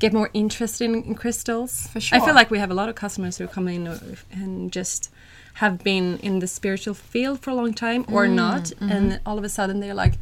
get 0.00 0.12
more 0.12 0.30
interested 0.34 0.84
in, 0.90 0.94
in 1.04 1.14
crystals. 1.14 1.86
For 1.92 2.00
sure. 2.00 2.18
I 2.18 2.24
feel 2.24 2.34
like 2.34 2.50
we 2.50 2.58
have 2.58 2.70
a 2.72 2.74
lot 2.74 2.88
of 2.88 2.94
customers 2.96 3.38
who 3.38 3.46
come 3.46 3.68
in 3.68 3.86
and 4.32 4.72
just 4.72 5.10
have 5.54 5.74
been 5.84 6.18
in 6.18 6.38
the 6.40 6.46
spiritual 6.46 6.94
field 6.94 7.40
for 7.42 7.50
a 7.50 7.54
long 7.54 7.72
time 7.74 8.02
or 8.08 8.26
Mm, 8.26 8.34
not, 8.34 8.62
mm-hmm. 8.64 8.90
and 8.90 9.20
all 9.26 9.38
of 9.38 9.44
a 9.44 9.48
sudden 9.48 9.80
they're 9.80 9.94
like. 10.04 10.14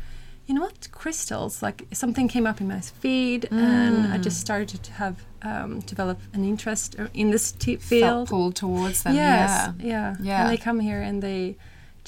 You 0.50 0.54
know 0.54 0.62
what? 0.62 0.88
Crystals. 0.92 1.62
Like 1.62 1.78
something 1.92 2.26
came 2.26 2.46
up 2.46 2.58
in 2.62 2.68
my 2.68 2.80
feed, 2.80 3.42
and 3.50 3.96
I 4.14 4.16
Mm. 4.16 4.22
just 4.22 4.40
started 4.40 4.82
to 4.82 4.92
have 4.94 5.16
um, 5.42 5.80
develop 5.80 6.18
an 6.32 6.42
interest 6.42 6.96
in 7.12 7.30
this 7.30 7.52
t- 7.52 7.76
Felt 7.76 7.82
field. 7.90 8.28
pulled 8.30 8.56
towards 8.56 9.02
them. 9.02 9.14
Yes, 9.14 9.50
Yeah. 9.50 9.72
yeah, 9.92 10.16
Yeah. 10.22 10.40
And 10.40 10.50
they 10.50 10.56
come 10.56 10.80
here 10.80 11.02
and 11.02 11.22
they 11.22 11.56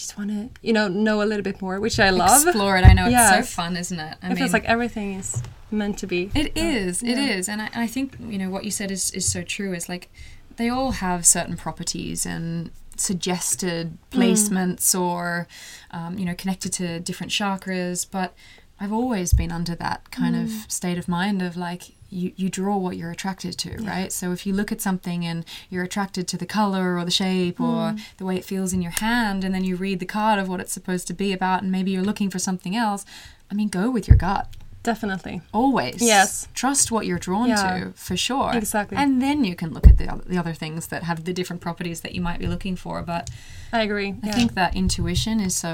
just 0.01 0.17
want 0.17 0.31
to, 0.31 0.49
you 0.63 0.73
know, 0.73 0.89
know 0.89 1.23
a 1.23 1.25
little 1.25 1.43
bit 1.43 1.61
more, 1.61 1.79
which 1.79 2.01
I 2.01 2.11
love. 2.11 2.47
Explore 2.47 2.79
it. 2.79 2.85
I 2.85 2.95
know 2.95 3.07
it's 3.07 3.49
so 3.49 3.55
fun, 3.55 3.77
isn't 3.77 4.01
it? 4.01 4.17
I 4.23 4.33
it 4.33 4.39
feels 4.39 4.53
like 4.53 4.65
everything 4.65 5.15
is 5.15 5.43
meant 5.71 5.99
to 5.99 6.07
be. 6.07 6.31
It 6.35 6.57
is. 6.57 7.03
It 7.03 7.19
is, 7.19 7.49
and 7.49 7.61
I, 7.63 7.69
I 7.75 7.87
think 7.87 8.17
you 8.19 8.39
know 8.39 8.51
what 8.51 8.65
you 8.65 8.71
said 8.71 8.91
is 8.91 9.11
is 9.13 9.31
so 9.31 9.43
true. 9.43 9.75
Is 9.75 9.89
like 9.89 10.11
they 10.57 10.69
all 10.69 10.93
have 10.93 11.27
certain 11.27 11.57
properties 11.57 12.25
and 12.25 12.71
suggested 12.97 13.99
placements, 14.11 14.99
or 14.99 15.47
um, 15.91 16.19
you 16.19 16.25
know, 16.25 16.35
connected 16.35 16.73
to 16.75 16.99
different 17.01 17.31
chakras. 17.31 18.07
But 18.11 18.35
I've 18.81 18.93
always 18.93 19.35
been 19.35 19.53
under 19.53 19.75
that 19.75 20.11
kind 20.11 20.35
of 20.35 20.51
state 20.73 20.99
of 20.99 21.09
mind 21.09 21.43
of 21.43 21.57
like. 21.57 21.83
You, 22.11 22.33
you 22.37 22.49
draw 22.49 22.77
what 22.77 22.97
you're 22.97 23.11
attracted 23.11 23.57
to, 23.59 23.77
right? 23.85 24.13
So 24.13 24.33
if 24.33 24.47
you 24.47 24.53
look 24.53 24.73
at 24.73 24.81
something 24.81 25.25
and 25.25 25.45
you're 25.69 25.85
attracted 25.85 26.27
to 26.29 26.37
the 26.37 26.47
color 26.47 26.99
or 26.99 27.05
the 27.05 27.11
shape 27.11 27.61
or 27.61 27.91
hmm. 27.91 27.99
the 28.19 28.25
way 28.25 28.37
it 28.37 28.45
feels 28.45 28.73
in 28.73 28.83
your 28.83 28.93
hand, 28.93 29.45
and 29.45 29.55
then 29.55 29.65
you 29.65 29.77
read 29.77 30.01
the 30.01 30.07
card 30.07 30.39
of 30.39 30.49
what 30.49 30.61
it's 30.61 30.73
supposed 30.73 31.07
to 31.07 31.15
be 31.15 31.33
about, 31.33 31.63
and 31.63 31.71
maybe 31.71 31.91
you're 31.91 32.03
looking 32.03 32.31
for 32.31 32.39
something 32.39 32.75
else, 32.75 33.05
I 33.51 33.55
mean, 33.55 33.69
go 33.69 33.91
with 33.91 34.09
your 34.09 34.17
gut 34.17 34.49
Definitely. 34.83 35.43
always 35.53 36.01
Yes. 36.01 36.49
trust 36.55 36.91
what 36.91 37.05
you're 37.07 37.19
drawn 37.19 37.49
Yeah. 37.49 37.57
to 37.85 37.93
for 37.97 38.17
sure 38.17 38.51
Exactly. 38.55 38.97
and 38.97 39.21
then 39.21 39.45
you 39.45 39.55
can 39.55 39.71
look 39.75 39.87
at 39.87 39.99
the 39.99 40.09
other, 40.13 40.23
the 40.27 40.39
other 40.39 40.55
things 40.55 40.87
that 40.89 41.03
have 41.03 41.25
the 41.25 41.33
different 41.35 41.61
properties 41.61 42.01
that 42.01 42.15
you 42.15 42.21
might 42.23 42.39
be 42.39 42.47
looking 42.47 42.77
for 42.77 43.03
but 43.03 43.29
I 43.73 43.83
agree. 43.83 44.15
i 44.23 44.27
yeah. 44.29 44.33
think 44.33 44.55
that 44.55 44.75
intuition 44.75 45.39
is 45.39 45.55
so 45.55 45.73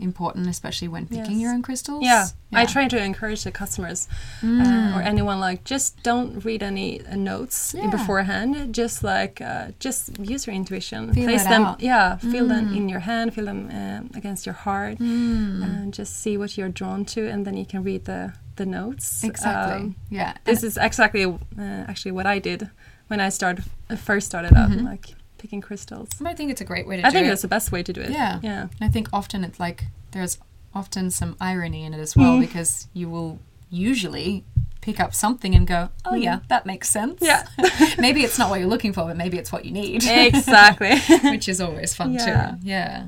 important 0.00 0.46
especially 0.48 0.88
when 0.88 1.06
picking 1.06 1.32
Yes. 1.38 1.40
your 1.42 1.52
own 1.52 1.62
crystals 1.62 2.02
Yeah, 2.02 2.26
I 2.52 2.64
try 2.64 2.88
to 2.88 2.98
encourage 3.10 3.44
the 3.44 3.50
customers 3.52 4.08
uh, 4.42 4.92
or 4.96 5.02
anyone 5.02 5.38
like 5.38 5.64
just 5.64 6.02
don't 6.02 6.42
read 6.44 6.62
any 6.62 6.90
uh, 7.06 7.14
notes 7.16 7.74
Yeah. 7.76 7.90
beforehand. 7.90 8.74
Just 8.74 9.04
like 9.04 9.40
uh, 9.40 9.72
just 9.78 10.18
use 10.18 10.46
your 10.46 10.54
intuition. 10.56 11.12
Feel 11.12 11.26
Place 11.28 11.44
them. 11.44 11.64
out. 11.64 11.80
Yeah, 11.82 12.16
feel 12.16 12.46
them 12.48 12.74
in 12.78 12.88
your 12.88 13.00
hand. 13.00 13.34
Feel 13.34 13.44
them 13.46 13.68
um, 13.80 14.10
against 14.14 14.46
your 14.46 14.54
heart, 14.66 14.98
and 15.00 15.92
just 15.92 16.12
see 16.22 16.36
what 16.38 16.56
you're 16.56 16.70
drawn 16.80 17.04
to, 17.14 17.20
and 17.32 17.44
then 17.46 17.56
you 17.56 17.66
can 17.66 17.82
read 17.82 18.04
the 18.06 18.32
the 18.56 18.66
notes. 18.66 19.22
exactly 19.24 19.74
Um, 19.82 19.94
yeah 20.10 20.34
this 20.44 20.62
is 20.62 20.76
exactly 20.76 21.24
uh, 21.24 21.84
actually 21.90 22.12
what 22.12 22.26
I 22.26 22.38
did 22.38 22.70
when 23.08 23.20
I 23.20 23.28
started 23.30 23.64
uh, 23.90 23.96
first 23.96 24.26
started 24.26 24.52
out. 24.54 24.70
Like 24.70 25.14
picking 25.38 25.60
crystals. 25.60 26.08
I 26.24 26.34
think 26.34 26.50
it's 26.50 26.60
a 26.62 26.64
great 26.64 26.86
way 26.88 26.96
to 26.96 27.06
I 27.06 27.10
think 27.10 27.26
it. 27.26 27.28
that's 27.28 27.42
the 27.42 27.48
best 27.48 27.70
way 27.70 27.82
to 27.82 27.92
do 27.92 28.00
it. 28.00 28.10
Yeah. 28.10 28.40
Yeah. 28.42 28.62
And 28.62 28.82
I 28.82 28.88
think 28.88 29.08
often 29.12 29.44
it's 29.44 29.60
like 29.60 29.84
there's 30.12 30.38
often 30.74 31.10
some 31.10 31.36
irony 31.40 31.84
in 31.84 31.94
it 31.94 32.00
as 32.00 32.16
well 32.16 32.36
Mm. 32.36 32.40
because 32.40 32.88
you 32.94 33.08
will 33.10 33.38
usually 33.70 34.44
pick 34.86 35.00
up 35.00 35.12
something 35.12 35.52
and 35.56 35.66
go, 35.66 35.88
oh 36.04 36.14
yeah, 36.14 36.38
that 36.48 36.64
makes 36.64 36.88
sense. 36.88 37.18
Mm. 37.20 37.26
Yeah. 37.26 37.42
maybe 37.98 38.20
it's 38.26 38.38
not 38.38 38.48
what 38.50 38.60
you're 38.60 38.68
looking 38.74 38.92
for, 38.92 39.02
but 39.04 39.16
maybe 39.16 39.36
it's 39.36 39.50
what 39.54 39.64
you 39.66 39.72
need. 39.72 40.04
Exactly. 40.06 40.94
Which 41.34 41.48
is 41.48 41.60
always 41.60 41.90
fun 41.98 42.14
Yeah. 42.14 42.24
too. 42.52 42.56
Yeah. 42.62 43.06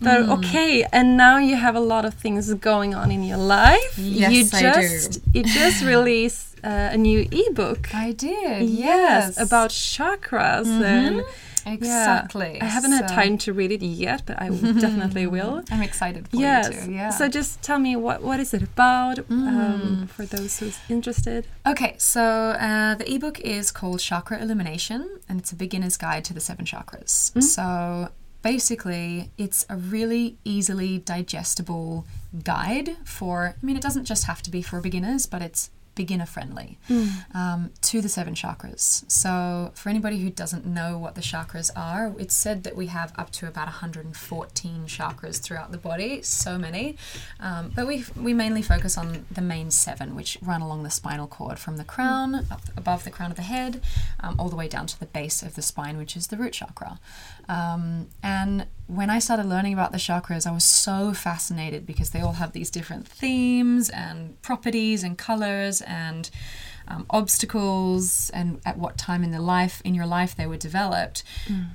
But 0.00 0.18
okay, 0.36 0.84
and 0.90 1.16
now 1.16 1.36
you 1.48 1.54
have 1.56 1.76
a 1.76 1.84
lot 1.94 2.04
of 2.08 2.14
things 2.14 2.52
going 2.54 2.94
on 2.94 3.10
in 3.16 3.22
your 3.22 3.36
life. 3.58 3.92
Yes, 3.98 4.32
you 4.32 4.58
I 4.58 4.72
just 4.80 5.20
you 5.34 5.42
just 5.44 5.78
released 5.94 6.56
uh, 6.64 6.96
a 6.96 6.96
new 6.96 7.20
ebook. 7.30 7.94
I 7.94 8.12
did. 8.12 8.62
yes, 8.70 9.36
Yes. 9.36 9.38
about 9.46 9.70
chakras 9.70 10.66
and 10.66 11.22
yeah, 11.66 11.72
exactly. 11.72 12.60
I 12.60 12.64
haven't 12.66 12.92
had 12.92 13.08
time 13.08 13.38
to 13.38 13.52
read 13.52 13.72
it 13.72 13.82
yet, 13.84 14.22
but 14.26 14.40
I 14.40 14.48
definitely 14.84 15.26
will. 15.26 15.62
I'm 15.70 15.82
excited 15.82 16.28
for 16.28 16.36
Yes. 16.36 16.86
Yeah. 16.88 17.10
So 17.10 17.28
just 17.28 17.62
tell 17.62 17.78
me 17.78 17.96
what 17.96 18.22
what 18.22 18.40
is 18.40 18.52
it 18.54 18.62
about 18.62 19.18
um, 19.30 20.08
for 20.08 20.24
those 20.26 20.58
who's 20.58 20.78
interested. 20.88 21.46
Okay, 21.66 21.94
so 21.98 22.22
uh, 22.22 22.94
the 22.94 23.12
ebook 23.12 23.40
is 23.40 23.70
called 23.70 24.00
Chakra 24.00 24.40
Illumination, 24.40 25.18
and 25.28 25.40
it's 25.40 25.52
a 25.52 25.56
beginner's 25.56 25.96
guide 25.96 26.24
to 26.26 26.34
the 26.34 26.40
seven 26.40 26.64
chakras. 26.64 27.40
So 27.42 28.08
basically, 28.42 29.30
it's 29.38 29.64
a 29.68 29.76
really 29.76 30.36
easily 30.44 30.98
digestible 30.98 32.04
guide 32.42 32.96
for, 33.04 33.54
I 33.62 33.66
mean, 33.66 33.76
it 33.76 33.82
doesn't 33.82 34.04
just 34.04 34.24
have 34.24 34.42
to 34.42 34.50
be 34.50 34.62
for 34.62 34.80
beginners, 34.80 35.26
but 35.26 35.42
it's 35.42 35.70
beginner 35.94 36.26
friendly 36.26 36.78
um, 37.34 37.70
to 37.82 38.00
the 38.00 38.08
seven 38.08 38.34
chakras. 38.34 39.10
So, 39.10 39.72
for 39.74 39.88
anybody 39.88 40.18
who 40.18 40.30
doesn't 40.30 40.64
know 40.64 40.98
what 40.98 41.14
the 41.14 41.20
chakras 41.20 41.70
are, 41.76 42.14
it's 42.18 42.34
said 42.34 42.64
that 42.64 42.76
we 42.76 42.86
have 42.86 43.12
up 43.16 43.30
to 43.32 43.46
about 43.46 43.66
114 43.66 44.86
chakras 44.86 45.40
throughout 45.40 45.72
the 45.72 45.78
body, 45.78 46.22
so 46.22 46.58
many. 46.58 46.96
Um, 47.40 47.72
but 47.74 47.86
we, 47.86 48.04
we 48.16 48.32
mainly 48.34 48.62
focus 48.62 48.96
on 48.96 49.26
the 49.30 49.42
main 49.42 49.70
seven, 49.70 50.14
which 50.14 50.38
run 50.42 50.62
along 50.62 50.82
the 50.82 50.90
spinal 50.90 51.26
cord 51.26 51.58
from 51.58 51.76
the 51.76 51.84
crown, 51.84 52.34
up 52.50 52.62
above 52.76 53.04
the 53.04 53.10
crown 53.10 53.30
of 53.30 53.36
the 53.36 53.42
head, 53.42 53.80
um, 54.20 54.36
all 54.38 54.48
the 54.48 54.56
way 54.56 54.68
down 54.68 54.86
to 54.86 54.98
the 54.98 55.06
base 55.06 55.42
of 55.42 55.54
the 55.54 55.62
spine, 55.62 55.96
which 55.98 56.16
is 56.16 56.28
the 56.28 56.36
root 56.36 56.52
chakra. 56.54 56.98
Um, 57.52 58.08
and 58.22 58.66
when 58.86 59.10
I 59.10 59.18
started 59.18 59.46
learning 59.46 59.74
about 59.74 59.92
the 59.92 59.98
chakras, 59.98 60.46
I 60.46 60.52
was 60.52 60.64
so 60.64 61.12
fascinated 61.12 61.86
because 61.86 62.10
they 62.10 62.20
all 62.20 62.34
have 62.34 62.52
these 62.52 62.70
different 62.70 63.06
themes 63.06 63.90
and 63.90 64.40
properties 64.42 65.02
and 65.02 65.18
colors 65.18 65.82
and 65.82 66.30
um, 66.88 67.04
obstacles 67.10 68.30
and 68.30 68.60
at 68.64 68.78
what 68.78 68.96
time 68.96 69.22
in 69.22 69.30
the 69.32 69.40
life 69.40 69.82
in 69.84 69.94
your 69.94 70.06
life 70.06 70.34
they 70.34 70.46
were 70.46 70.56
developed. 70.56 71.24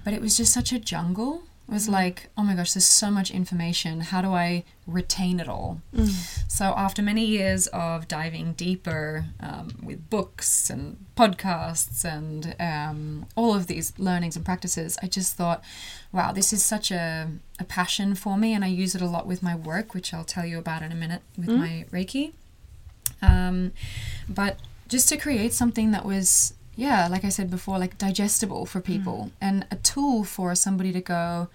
But 0.03 0.13
it 0.13 0.21
was 0.21 0.35
just 0.35 0.51
such 0.53 0.71
a 0.71 0.79
jungle. 0.79 1.43
It 1.69 1.73
was 1.73 1.89
like, 1.89 2.29
oh 2.37 2.43
my 2.43 2.55
gosh, 2.55 2.71
there's 2.73 2.85
so 2.85 3.11
much 3.11 3.29
information. 3.29 3.99
How 3.99 4.21
do 4.21 4.31
I 4.31 4.63
retain 4.85 5.41
it 5.41 5.49
all? 5.49 5.81
So 6.47 6.65
after 6.77 7.01
many 7.01 7.25
years 7.25 7.67
of 7.67 8.07
diving 8.07 8.53
deeper 8.53 9.25
um, 9.41 9.75
with 9.83 10.09
books 10.09 10.69
and 10.69 10.95
podcasts 11.17 12.05
and 12.05 12.55
um, 12.57 13.25
all 13.35 13.53
of 13.53 13.67
these 13.67 13.91
learnings 13.99 14.37
and 14.37 14.45
practices, 14.45 14.97
I 15.03 15.07
just 15.07 15.35
thought, 15.35 15.61
wow, 16.13 16.31
this 16.31 16.53
is 16.53 16.63
such 16.63 16.89
a, 16.89 17.31
a 17.59 17.65
passion 17.65 18.15
for 18.15 18.37
me, 18.37 18.53
and 18.53 18.63
I 18.63 18.67
use 18.67 18.95
it 18.95 19.01
a 19.01 19.05
lot 19.07 19.27
with 19.27 19.43
my 19.43 19.55
work, 19.55 19.93
which 19.93 20.13
I'll 20.13 20.23
tell 20.23 20.45
you 20.45 20.57
about 20.57 20.83
in 20.83 20.93
a 20.93 20.95
minute 20.95 21.21
with 21.37 21.49
my 21.49 21.85
Reiki. 21.91 22.31
Um, 23.21 23.73
but 24.29 24.57
just 24.87 25.09
to 25.09 25.17
create 25.17 25.51
something 25.53 25.91
that 25.91 26.05
was, 26.05 26.53
yeah, 26.77 27.07
like 27.07 27.25
I 27.25 27.29
said 27.29 27.49
before, 27.49 27.79
like 27.79 27.97
digestible 27.97 28.67
for 28.67 28.79
people 28.79 29.31
and 29.41 29.65
a 29.71 29.75
tool 29.77 30.23
for 30.23 30.53
somebody 30.53 30.93
to 30.93 31.01
go 31.01 31.49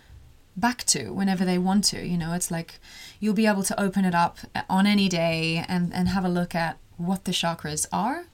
back 0.57 0.85
to 0.85 1.11
whenever 1.13 1.45
they 1.45 1.59
want 1.59 1.85
to. 1.85 2.05
You 2.05 2.19
know, 2.19 2.35
it's 2.35 2.51
like 2.51 2.81
you'll 3.21 3.33
be 3.33 3.47
able 3.47 3.63
to 3.63 3.81
open 3.81 4.05
it 4.05 4.17
up 4.17 4.39
on 4.69 4.85
any 4.85 5.09
day 5.09 5.65
and, 5.69 5.95
and 5.95 6.09
have 6.09 6.25
a 6.25 6.29
look 6.29 6.57
at 6.57 6.77
what 6.97 7.25
the 7.25 7.31
chakras 7.31 7.87
are, 7.93 8.25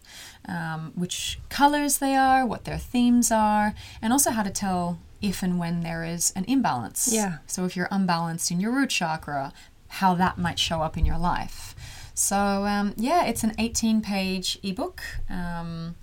um, 0.49 0.93
which 0.95 1.39
colors 1.51 1.99
they 1.99 2.17
are, 2.17 2.47
what 2.47 2.65
their 2.65 2.79
themes 2.79 3.31
are, 3.31 3.75
and 4.01 4.11
also 4.11 4.31
how 4.31 4.43
to 4.43 4.51
tell 4.51 4.99
if 5.21 5.43
and 5.43 5.59
when 5.59 5.83
there 5.83 6.05
is 6.05 6.33
an 6.35 6.45
imbalance. 6.49 7.11
Yeah. 7.13 7.39
So 7.47 7.67
if 7.67 7.77
you're 7.77 7.89
unbalanced 7.91 8.51
in 8.51 8.61
your 8.61 8.73
root 8.73 8.91
chakra, 8.91 9.53
how 9.89 10.15
that 10.15 10.39
might 10.39 10.59
show 10.59 10.81
up 10.81 10.97
in 10.97 11.05
your 11.05 11.19
life. 11.19 11.75
So 12.15 12.37
um, 12.37 12.95
yeah, 12.97 13.27
it's 13.27 13.45
an 13.45 13.55
18 13.59 14.01
page 14.01 14.59
ebook. 14.63 15.03
Um, 15.29 15.97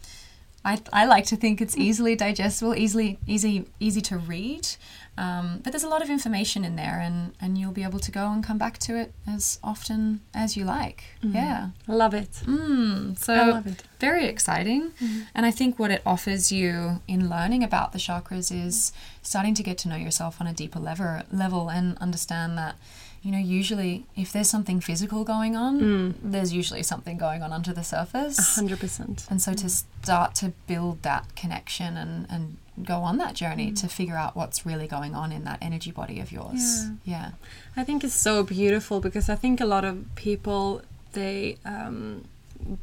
I, 0.65 0.81
I 0.91 1.05
like 1.05 1.25
to 1.27 1.35
think 1.37 1.61
it's 1.61 1.77
easily 1.77 2.15
digestible, 2.15 2.75
easily 2.75 3.19
easy 3.27 3.67
easy 3.79 4.01
to 4.01 4.17
read. 4.17 4.67
Um, 5.17 5.61
but 5.63 5.71
there's 5.71 5.83
a 5.83 5.87
lot 5.87 6.01
of 6.01 6.09
information 6.09 6.65
in 6.65 6.75
there, 6.75 6.99
and, 6.99 7.33
and 7.39 7.57
you'll 7.57 7.71
be 7.71 7.83
able 7.83 7.99
to 7.99 8.11
go 8.11 8.29
and 8.31 8.43
come 8.43 8.57
back 8.57 8.77
to 8.79 8.97
it 8.97 9.13
as 9.25 9.59
often 9.63 10.19
as 10.33 10.57
you 10.57 10.65
like. 10.65 11.05
Yeah. 11.21 11.69
Love 11.87 12.13
it. 12.13 12.31
Mm, 12.43 13.17
so 13.17 13.33
I 13.33 13.45
love 13.47 13.65
it. 13.67 13.83
very 13.99 14.25
exciting. 14.25 14.91
And 15.33 15.45
I 15.45 15.51
think 15.51 15.79
what 15.79 15.89
it 15.89 16.01
offers 16.05 16.51
you 16.51 16.99
in 17.07 17.29
learning 17.29 17.63
about 17.63 17.93
the 17.93 17.97
chakras 17.97 18.51
is 18.53 18.91
starting 19.21 19.53
to 19.53 19.63
get 19.63 19.77
to 19.79 19.87
know 19.87 19.95
yourself 19.95 20.41
on 20.41 20.47
a 20.47 20.53
deeper 20.53 20.79
level, 20.79 21.21
level 21.31 21.69
and 21.69 21.97
understand 21.99 22.57
that, 22.57 22.75
you 23.25 23.31
know, 23.31 23.39
usually 23.39 24.05
if 24.15 24.31
there's 24.31 24.47
something 24.47 24.79
physical 24.79 25.23
going 25.23 25.55
on, 25.55 26.13
there's 26.21 26.53
usually 26.53 26.83
something 26.83 27.17
going 27.17 27.41
on 27.41 27.51
under 27.51 27.73
the 27.73 27.83
surface. 27.83 28.37
Hundred 28.53 28.79
percent. 28.79 29.25
And 29.31 29.41
so 29.41 29.55
to 29.55 29.67
start 29.67 30.35
to 30.35 30.53
build 30.67 31.01
that 31.01 31.35
connection 31.35 31.97
and, 31.97 32.27
and 32.29 32.57
go 32.85 32.97
on 32.97 33.17
that 33.17 33.33
journey 33.33 33.71
to 33.71 33.87
figure 33.87 34.15
out 34.15 34.35
what's 34.35 34.63
really 34.63 34.85
going 34.85 35.15
on 35.15 35.31
in 35.31 35.43
that 35.45 35.57
energy 35.59 35.89
body 35.89 36.19
of 36.19 36.31
yours. 36.31 36.85
Yeah. 37.03 37.31
I 37.75 37.83
think 37.83 38.03
it's 38.03 38.13
so 38.13 38.43
beautiful 38.43 38.99
because 38.99 39.27
I 39.27 39.35
think 39.35 39.59
a 39.59 39.65
lot 39.65 39.83
of 39.83 40.05
people 40.13 40.83
they 41.13 41.57
um, 41.65 42.25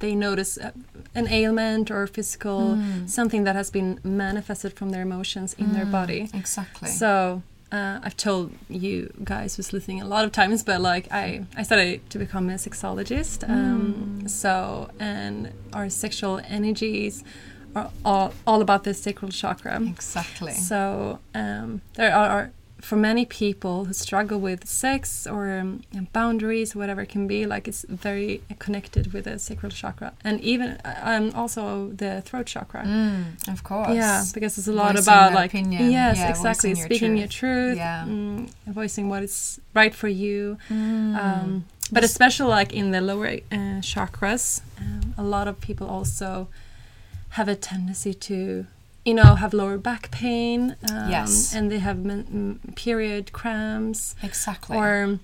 they 0.01 0.17
notice 0.17 0.59
uh, 0.59 0.73
an 1.15 1.29
ailment 1.29 1.89
or 1.89 2.09
physical 2.09 2.83
something 3.07 3.45
that 3.45 3.55
has 3.55 3.71
been 3.71 4.01
manifested 4.03 4.73
from 4.73 4.91
their 4.91 5.03
emotions 5.03 5.55
in 5.55 5.73
their 5.73 5.87
body. 5.87 6.31
Exactly. 6.35 6.89
So 6.89 7.43
uh, 7.73 7.99
I've 8.05 8.17
told 8.17 8.53
you 8.69 9.13
guys 9.25 9.57
who's 9.57 9.73
listening 9.73 10.01
a 10.03 10.05
lot 10.07 10.25
of 10.25 10.31
times, 10.33 10.63
but 10.63 10.81
like 10.81 11.09
I, 11.11 11.45
I 11.57 11.63
started 11.63 12.09
to 12.11 12.19
become 12.19 12.51
a 12.51 12.55
sexologist. 12.55 13.49
Um, 13.49 14.29
So 14.29 14.91
and 15.01 15.53
our 15.73 15.89
sexual 15.91 16.41
energies 16.49 17.25
are 17.75 17.91
all, 18.05 18.33
all 18.47 18.61
about 18.61 18.85
the 18.85 18.93
sacral 18.95 19.31
chakra. 19.31 19.81
exactly. 19.83 20.53
So 20.53 21.19
um, 21.35 21.81
there 21.95 22.15
are, 22.15 22.53
for 22.83 22.97
many 22.97 23.25
people 23.25 23.85
who 23.87 23.93
struggle 23.93 24.39
with 24.41 24.67
sex 24.69 25.27
or 25.27 25.43
um, 25.59 25.83
boundaries, 26.13 26.75
whatever 26.75 27.01
it 27.03 27.09
can 27.09 27.27
be, 27.29 27.47
like 27.47 27.69
it's 27.69 27.85
very 27.89 28.43
connected 28.59 29.13
with 29.13 29.25
the 29.25 29.39
sacral 29.39 29.71
chakra, 29.71 30.13
and 30.25 30.41
even 30.41 30.69
uh, 30.85 31.01
um, 31.03 31.33
also 31.35 31.89
the 32.03 32.21
throat 32.27 32.47
chakra. 32.47 32.83
Mm, 32.85 33.49
of 33.55 33.63
course. 33.63 33.95
Yeah, 33.95 34.25
because 34.35 34.59
it's 34.59 34.67
a 34.69 34.73
lot 34.73 34.95
Voicing 34.97 35.05
about 35.05 35.33
like 35.33 35.51
opinion. 35.55 35.91
yes, 35.93 36.17
Yeah, 36.19 36.29
exactly, 36.31 36.71
your 36.71 36.87
speaking 36.87 37.17
your 37.17 37.29
truth. 37.29 37.77
truth, 37.77 37.77
Yeah. 37.77 38.05
mm, 38.07 38.51
voicing 38.67 39.09
what 39.09 39.23
is 39.23 39.61
right 39.75 39.95
for 39.95 40.09
you. 40.09 40.59
Mm. 40.69 41.17
Um, 41.17 41.65
but 41.93 42.03
especially 42.05 42.49
like 42.51 42.73
in 42.73 42.91
the 42.91 43.01
lower 43.01 43.29
uh, 43.53 43.81
chakras, 43.81 44.61
um, 44.81 45.15
a 45.17 45.23
lot 45.23 45.47
of 45.47 45.61
people 45.61 45.87
also 45.87 46.49
have 47.37 47.49
a 47.49 47.55
tendency 47.57 48.13
to, 48.15 48.67
you 49.05 49.15
know, 49.15 49.35
have 49.35 49.53
lower 49.53 49.79
back 49.79 50.11
pain. 50.11 50.77
Um, 50.91 51.11
Yes. 51.11 51.55
and 51.55 51.71
they 51.71 51.79
have 51.81 51.99
men- 52.05 52.59
mm, 52.65 52.75
period 52.77 53.33
cramps 53.33 54.15
Exactly. 54.23 54.77
or 54.77 55.19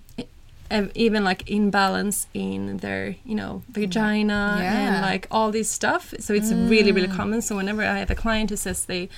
um, 0.71 0.91
even 0.95 1.25
like 1.25 1.49
imbalance 1.51 2.27
in 2.35 2.77
their 2.79 3.15
you 3.25 3.35
know 3.35 3.63
vagina 3.71 4.59
Yeah. 4.61 4.73
Mm. 4.73 4.77
and 4.93 5.01
like 5.13 5.27
all 5.31 5.51
this 5.51 5.71
stuff 5.71 6.13
so 6.21 6.35
it's 6.35 6.53
really 6.53 6.93
really 6.93 7.09
common 7.09 7.41
so 7.41 7.57
whenever 7.57 7.83
i 7.83 7.97
have 7.99 8.11
a 8.11 8.15
client 8.15 8.51
who 8.51 8.57
says 8.57 8.85
they 8.85 9.09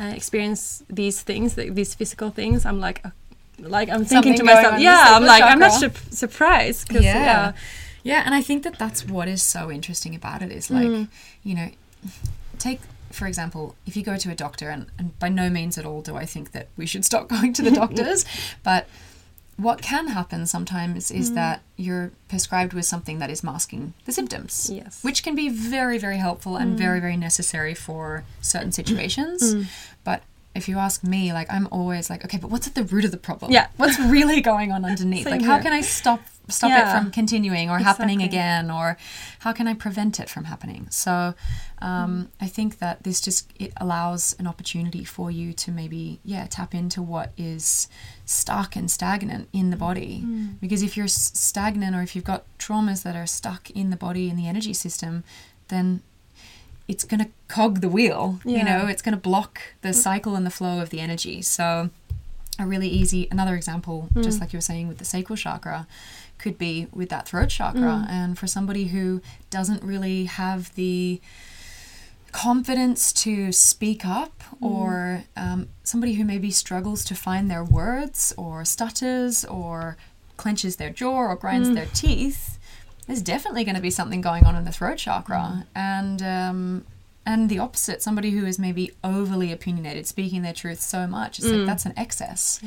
uh, 0.00 0.04
experience 0.16 0.82
these 0.88 1.20
things 1.20 1.56
th- 1.56 1.74
these 1.74 1.94
physical 1.94 2.30
things 2.30 2.64
i'm 2.64 2.80
like 2.80 3.04
uh, 3.04 3.10
like 3.58 3.90
i'm 3.90 4.04
thinking 4.06 4.32
Something 4.34 4.36
to 4.36 4.44
myself 4.44 4.66
on 4.66 4.74
in 4.74 4.78
the 4.80 4.84
yeah 4.84 5.04
i'm 5.14 5.26
like 5.26 5.42
i'm 5.42 5.58
not 5.58 5.72
chakra." 5.78 5.90
su- 6.00 6.16
surprised 6.16 6.90
yeah. 6.92 7.00
yeah 7.02 7.52
yeah. 8.02 8.22
and 8.24 8.34
I 8.34 8.40
think 8.42 8.62
that 8.64 8.78
that's 8.78 9.04
what 9.06 9.28
is 9.28 9.42
so 9.42 9.70
interesting 9.70 10.14
about 10.14 10.40
it 10.42 10.50
is 10.52 10.70
like, 10.70 10.88
Mm. 10.88 11.08
you 11.42 11.54
know, 11.54 11.68
take 12.58 12.80
for 13.14 13.26
example, 13.26 13.76
if 13.86 13.96
you 13.96 14.02
go 14.02 14.16
to 14.16 14.30
a 14.30 14.34
doctor, 14.34 14.68
and, 14.70 14.86
and 14.98 15.18
by 15.18 15.28
no 15.28 15.48
means 15.48 15.78
at 15.78 15.84
all 15.86 16.02
do 16.02 16.16
I 16.16 16.26
think 16.26 16.52
that 16.52 16.68
we 16.76 16.86
should 16.86 17.04
stop 17.04 17.28
going 17.34 17.52
to 17.54 17.62
the 17.62 17.70
doctors, 17.70 18.24
but 18.62 18.86
what 19.56 19.80
can 19.80 20.08
happen 20.08 20.46
sometimes 20.46 21.12
is 21.12 21.30
Mm. 21.30 21.34
that 21.36 21.62
you're 21.76 22.10
prescribed 22.28 22.72
with 22.72 22.84
something 22.84 23.20
that 23.20 23.30
is 23.30 23.44
masking 23.44 23.94
the 24.04 24.10
symptoms. 24.12 24.68
Yes. 24.72 25.02
Which 25.04 25.22
can 25.22 25.36
be 25.36 25.48
very, 25.48 25.96
very 25.96 26.16
helpful 26.18 26.56
and 26.56 26.76
very, 26.76 26.98
very 26.98 27.16
necessary 27.16 27.72
for 27.72 28.24
certain 28.40 28.72
situations. 28.72 29.54
But 30.02 30.22
if 30.56 30.68
you 30.68 30.78
ask 30.78 31.04
me, 31.04 31.32
like 31.32 31.46
I'm 31.52 31.68
always 31.70 32.10
like, 32.10 32.24
okay, 32.24 32.38
but 32.38 32.50
what's 32.50 32.66
at 32.66 32.74
the 32.74 32.82
root 32.82 33.04
of 33.04 33.12
the 33.12 33.16
problem? 33.16 33.52
Yeah. 33.52 33.68
What's 33.76 33.98
really 34.00 34.40
going 34.52 34.72
on 34.72 34.84
underneath? 34.84 35.24
Like 35.26 35.42
how 35.42 35.60
can 35.60 35.72
I 35.72 35.82
stop 35.82 36.20
stop 36.48 36.70
Yeah. 36.70 36.88
it 36.88 36.98
from 36.98 37.10
continuing 37.10 37.70
or 37.70 37.78
happening 37.78 38.22
again 38.22 38.70
or 38.70 38.96
how 39.40 39.52
can 39.52 39.66
i 39.66 39.74
prevent 39.74 40.20
it 40.20 40.28
from 40.28 40.44
happening? 40.44 40.86
So 40.90 41.34
um, 41.80 42.30
i 42.40 42.46
think 42.46 42.78
that 42.78 43.02
this 43.02 43.20
just 43.20 43.50
it 43.58 43.72
allows 43.78 44.34
an 44.38 44.46
opportunity 44.46 45.04
for 45.04 45.30
you 45.30 45.52
to 45.52 45.70
maybe 45.70 46.20
yeah 46.24 46.46
tap 46.48 46.74
into 46.74 47.02
what 47.02 47.32
is 47.36 47.88
stuck 48.24 48.76
and 48.76 48.90
stagnant 48.90 49.48
in 49.52 49.70
the 49.70 49.76
body. 49.76 50.22
Mm. 50.24 50.60
Because 50.60 50.82
if 50.82 50.96
you're 50.96 51.04
s- 51.04 51.30
stagnant 51.34 51.94
or 51.94 52.02
if 52.02 52.14
you've 52.14 52.24
got 52.24 52.44
traumas 52.58 53.02
that 53.02 53.16
are 53.16 53.26
stuck 53.26 53.70
in 53.70 53.90
the 53.90 53.96
body 53.96 54.28
in 54.28 54.36
the 54.36 54.48
energy 54.48 54.74
system 54.74 55.24
then 55.68 56.02
it's 56.86 57.04
going 57.04 57.20
to 57.20 57.30
cog 57.48 57.80
the 57.80 57.88
wheel 57.88 58.40
you 58.44 58.62
know? 58.62 58.86
It's 58.86 59.02
going 59.02 59.14
to 59.14 59.20
block 59.20 59.60
the 59.80 59.90
mm. 59.90 59.94
cycle 59.94 60.34
and 60.34 60.44
the 60.44 60.50
flow 60.50 60.80
of 60.80 60.90
the 60.90 61.00
energy. 61.00 61.40
So 61.42 61.90
a 62.58 62.66
really 62.66 62.88
easy 62.88 63.26
another 63.30 63.56
example 63.56 64.08
just 64.14 64.38
mm. 64.38 64.42
like 64.42 64.52
you 64.52 64.58
were 64.58 64.62
saying 64.62 64.86
with 64.86 64.98
the 64.98 65.04
sacral 65.04 65.36
chakra 65.36 65.86
could 66.38 66.58
be 66.58 66.88
with 66.92 67.08
that 67.10 67.28
throat 67.28 67.48
chakra. 67.48 68.06
And 68.08 68.38
for 68.38 68.46
somebody 68.46 68.86
who 68.86 69.20
doesn't 69.50 69.82
really 69.82 70.24
have 70.24 70.74
the 70.74 71.20
confidence 72.32 73.12
to 73.12 73.52
speak 73.52 74.04
up 74.04 74.42
or 74.60 75.24
um, 75.36 75.68
somebody 75.84 76.14
who 76.14 76.24
maybe 76.24 76.50
struggles 76.50 77.04
to 77.04 77.14
find 77.14 77.48
their 77.50 77.62
words 77.62 78.34
or 78.36 78.64
stutters 78.64 79.44
or 79.44 79.96
clenches 80.36 80.76
their 80.76 80.90
jaw 80.90 81.16
or 81.16 81.36
grinds 81.36 81.70
their 81.70 81.86
teeth 81.94 82.58
there's 83.06 83.22
definitely 83.22 83.64
going 83.64 83.74
to 83.74 83.82
be 83.82 83.90
something 83.90 84.20
going 84.20 84.44
on 84.44 84.56
in 84.56 84.64
the 84.64 84.72
throat 84.72 84.96
chakra. 84.98 85.66
And 85.74 86.22
um, 86.22 86.86
and 87.26 87.48
the 87.48 87.58
opposite 87.58 88.02
somebody 88.02 88.30
who 88.30 88.44
is 88.44 88.58
maybe 88.58 88.92
overly 89.02 89.50
opinionated 89.50 90.06
speaking 90.06 90.42
their 90.42 90.52
truth 90.52 90.80
so 90.80 91.06
much 91.06 91.38
it's 91.38 91.48
like 91.48 91.60
mm. 91.60 91.66
that's 91.66 91.86
an 91.86 91.94
excess. 91.96 92.60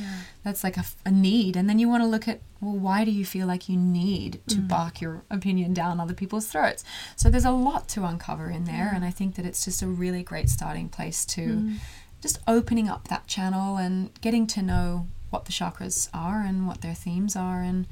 That's 0.44 0.64
like 0.64 0.78
a 0.78 1.12
need. 1.12 1.56
And 1.56 1.70
then 1.70 1.80
you 1.80 1.90
want 1.90 2.04
to 2.04 2.08
look 2.08 2.28
at 2.28 2.42
well 2.62 2.76
why 2.76 3.06
do 3.06 3.12
you 3.12 3.26
feel 3.26 3.48
like 3.48 3.70
you 3.70 3.78
need 3.78 4.42
to 4.48 4.56
mm. 4.56 4.68
bark 4.68 5.02
your 5.02 5.24
opinion 5.30 5.74
down 5.74 6.00
other 6.00 6.14
people's 6.14 6.48
throats? 6.48 6.84
So 7.16 7.30
there's 7.30 7.46
a 7.46 7.52
lot 7.52 7.88
to 7.90 8.04
uncover 8.04 8.50
in 8.50 8.66
there 8.66 8.92
and 8.94 9.04
i 9.06 9.12
think 9.12 9.36
that 9.36 9.46
it's 9.46 9.66
just 9.66 9.82
a 9.82 9.88
really 9.88 10.24
great 10.24 10.50
starting 10.50 10.90
place 10.90 11.26
to 11.26 11.42
mm. 11.42 11.76
just 12.22 12.40
opening 12.48 12.88
up 12.90 13.08
that 13.08 13.28
channel 13.28 13.78
and 13.78 14.10
getting 14.22 14.48
to 14.48 14.62
know 14.62 15.08
what 15.30 15.46
the 15.46 15.52
chakras 15.52 16.10
are 16.14 16.42
and 16.42 16.68
what 16.68 16.82
their 16.82 16.94
themes 16.94 17.36
are 17.36 17.62
and 17.62 17.88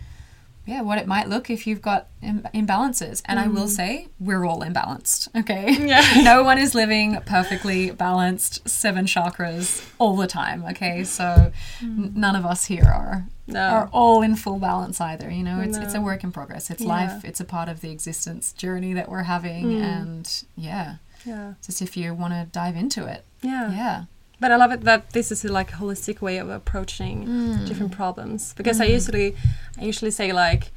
yeah, 0.65 0.81
what 0.81 0.97
it 0.97 1.05
might 1.07 1.29
look 1.29 1.49
if 1.49 1.67
you've 1.67 1.81
got 1.81 2.07
Im- 2.21 2.47
imbalances. 2.53 3.21
And 3.25 3.39
I 3.39 3.47
will 3.47 3.65
mm. 3.65 3.69
say, 3.69 4.07
we're 4.19 4.45
all 4.45 4.61
imbalanced, 4.61 5.27
okay? 5.35 5.77
Yeah. 5.85 6.21
no 6.23 6.43
one 6.43 6.57
is 6.57 6.73
living 6.73 7.21
perfectly 7.25 7.91
balanced 7.91 8.67
seven 8.67 9.05
chakras 9.05 9.87
all 9.99 10.15
the 10.15 10.27
time, 10.27 10.65
okay? 10.71 11.03
So 11.03 11.51
n- 11.81 12.11
mm. 12.13 12.15
none 12.15 12.35
of 12.35 12.45
us 12.45 12.65
here 12.65 12.85
are. 12.85 13.27
No. 13.47 13.59
Are 13.59 13.89
all 13.93 14.23
in 14.23 14.35
full 14.35 14.57
balance 14.57 14.99
either, 14.99 15.29
you 15.29 15.43
know. 15.43 15.59
It's 15.59 15.77
it's 15.77 15.93
a 15.93 16.01
work 16.01 16.23
in 16.23 16.31
progress. 16.31 16.71
It's 16.71 16.81
Yeah. 16.81 16.87
life. 16.87 17.23
It's 17.23 17.39
a 17.39 17.45
part 17.45 17.69
of 17.69 17.81
the 17.81 17.91
existence 17.91 18.51
journey 18.53 18.93
that 18.93 19.07
we're 19.07 19.23
having, 19.23 19.65
mm. 19.65 19.81
and 19.83 20.43
yeah, 20.55 20.95
Yeah. 21.25 21.53
just 21.63 21.79
if 21.79 21.95
you 21.95 22.15
want 22.15 22.33
to 22.33 22.47
dive 22.51 22.75
into 22.75 23.05
it, 23.05 23.23
Yeah. 23.43 23.71
yeah, 23.71 24.03
But 24.45 24.51
I 24.51 24.57
love 24.57 24.71
it 24.71 24.81
that 24.81 25.09
this 25.09 25.31
is 25.31 25.43
a, 25.43 25.51
like 25.51 25.73
a 25.73 25.77
holistic 25.77 26.21
way 26.21 26.37
of 26.37 26.49
approaching 26.49 27.25
Mm. 27.25 27.67
different 27.67 27.91
problems. 27.93 28.53
Because 28.53 28.79
I 28.79 28.85
usually, 28.85 29.35
I 29.81 29.85
usually 29.85 30.11
say 30.11 30.31
like, 30.33 30.71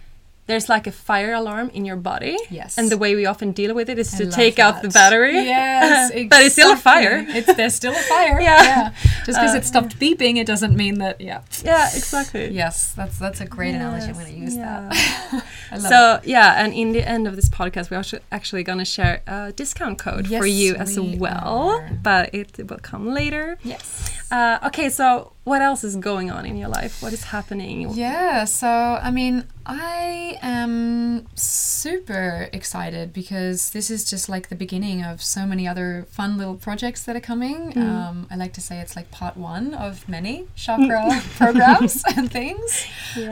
there's 0.49 0.69
like 0.69 0.87
a 0.87 0.93
fire 0.93 1.35
alarm 1.35 1.71
in 1.75 1.85
your 1.85 1.97
body. 1.97 2.37
Yes. 2.51 2.79
And 2.79 2.91
the 2.91 2.97
way 2.99 3.15
we 3.15 3.27
often 3.27 3.53
deal 3.53 3.75
with 3.75 3.89
it 3.91 3.99
is 3.99 4.13
I 4.15 4.25
to 4.25 4.31
take 4.31 4.59
out 4.59 4.83
the 4.83 4.89
battery. 4.89 5.35
Yes, 5.35 6.11
but 6.31 6.43
it's 6.43 6.55
still 6.55 6.73
a 6.73 6.77
fire. 6.77 7.25
It's 7.29 7.55
there's 7.55 7.75
still 7.75 7.93
a 7.93 8.07
fire. 8.15 8.41
Yeah. 8.49 8.95
Just 9.27 9.39
because 9.39 9.55
it 9.55 9.65
stopped 9.67 9.99
beeping, 10.01 10.37
it 10.39 10.47
doesn't 10.47 10.75
mean 10.75 10.99
that. 11.01 11.21
Yeah. 11.21 11.43
Yeah, 11.63 11.87
exactly. 11.95 12.49
Yes, 12.49 12.93
that's 12.95 13.19
that's 13.19 13.41
a 13.43 13.47
great 13.47 13.75
analogy. 13.75 14.07
I'm 14.07 14.15
going 14.15 14.33
to 14.33 14.41
use 14.41 14.57
that. 14.57 15.45
I 15.71 15.77
love 15.77 15.83
So 15.83 16.21
yeah, 16.25 16.65
and 16.65 16.73
in 16.73 16.93
the 16.93 17.07
end 17.07 17.29
of 17.29 17.37
this 17.37 17.49
podcast, 17.49 17.91
we're 17.91 17.99
also 17.99 18.21
actually 18.33 18.63
gonna 18.65 18.87
share 18.87 19.23
a 19.27 19.53
discount 19.53 19.99
code 19.99 20.27
for 20.29 20.47
you 20.47 20.77
as 20.77 20.99
we 20.99 21.17
well, 21.17 21.71
are. 21.79 21.91
but 22.03 22.35
it 22.35 22.57
will 22.71 22.79
come 22.79 23.13
later. 23.13 23.59
Yes. 23.63 24.11
Uh, 24.31 24.59
okay, 24.69 24.89
so 24.89 25.33
what 25.49 25.63
else 25.63 25.83
is 25.83 25.97
going 25.97 26.31
on 26.31 26.47
in 26.47 26.57
your 26.57 26.69
life? 26.69 27.03
What 27.03 27.13
is 27.13 27.25
happening? 27.25 27.91
Yeah, 27.95 28.45
so 28.45 28.69
I 28.69 29.11
mean, 29.11 29.45
I 29.67 30.39
am 30.43 31.27
super 31.35 32.49
excited 32.53 33.13
because 33.13 33.71
this 33.71 33.91
is 33.91 34.05
just 34.09 34.29
like 34.29 34.49
the 34.49 34.55
beginning 34.55 35.03
of 35.03 35.23
so 35.23 35.47
many 35.47 35.67
other 35.67 36.07
fun 36.11 36.39
little 36.39 36.55
projects 36.55 37.05
that 37.05 37.17
are 37.17 37.21
coming. 37.21 37.77
Um, 37.77 38.27
I 38.31 38.37
like 38.37 38.53
to 38.55 38.61
say 38.61 38.81
it's 38.81 38.95
like 38.95 39.11
part 39.11 39.37
one 39.37 39.75
of 39.75 40.09
many 40.09 40.47
chakra 40.55 41.23
programs 41.37 42.03
and 42.17 42.31
things. 42.31 42.87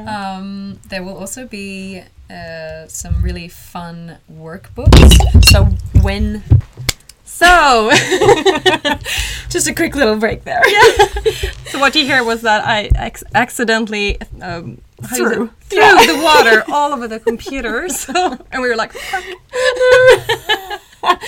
Um, 0.07 0.81
there 0.89 1.03
will 1.03 1.17
also 1.17 1.47
be 1.47 2.03
uh, 2.31 2.87
some 2.89 3.23
really 3.23 3.49
fun 3.49 4.19
workbooks. 4.33 5.45
So 5.45 5.65
when 6.03 6.43
So, 7.37 7.91
just 9.51 9.69
a 9.69 9.75
quick 9.75 9.95
little 9.95 10.17
break 10.17 10.45
there. 10.45 10.63
Yeah. 10.67 11.07
so 11.67 11.79
what 11.79 11.95
you 11.95 12.05
hear 12.07 12.25
was 12.25 12.41
that 12.43 12.65
I 12.67 12.89
ac- 12.97 13.27
accidentally 13.35 14.19
um, 14.41 14.81
how 15.03 15.17
do 15.17 15.23
you 15.23 15.29
Threw. 15.29 15.51
threw 15.69 16.07
the 16.17 16.21
water 16.25 16.65
all 16.73 16.95
over 16.95 17.07
the 17.07 17.21
computer. 17.21 17.91
So, 17.91 18.39
and 18.51 18.63
we 18.63 18.69
were 18.71 18.75
like, 18.77 18.95
but 21.03 21.21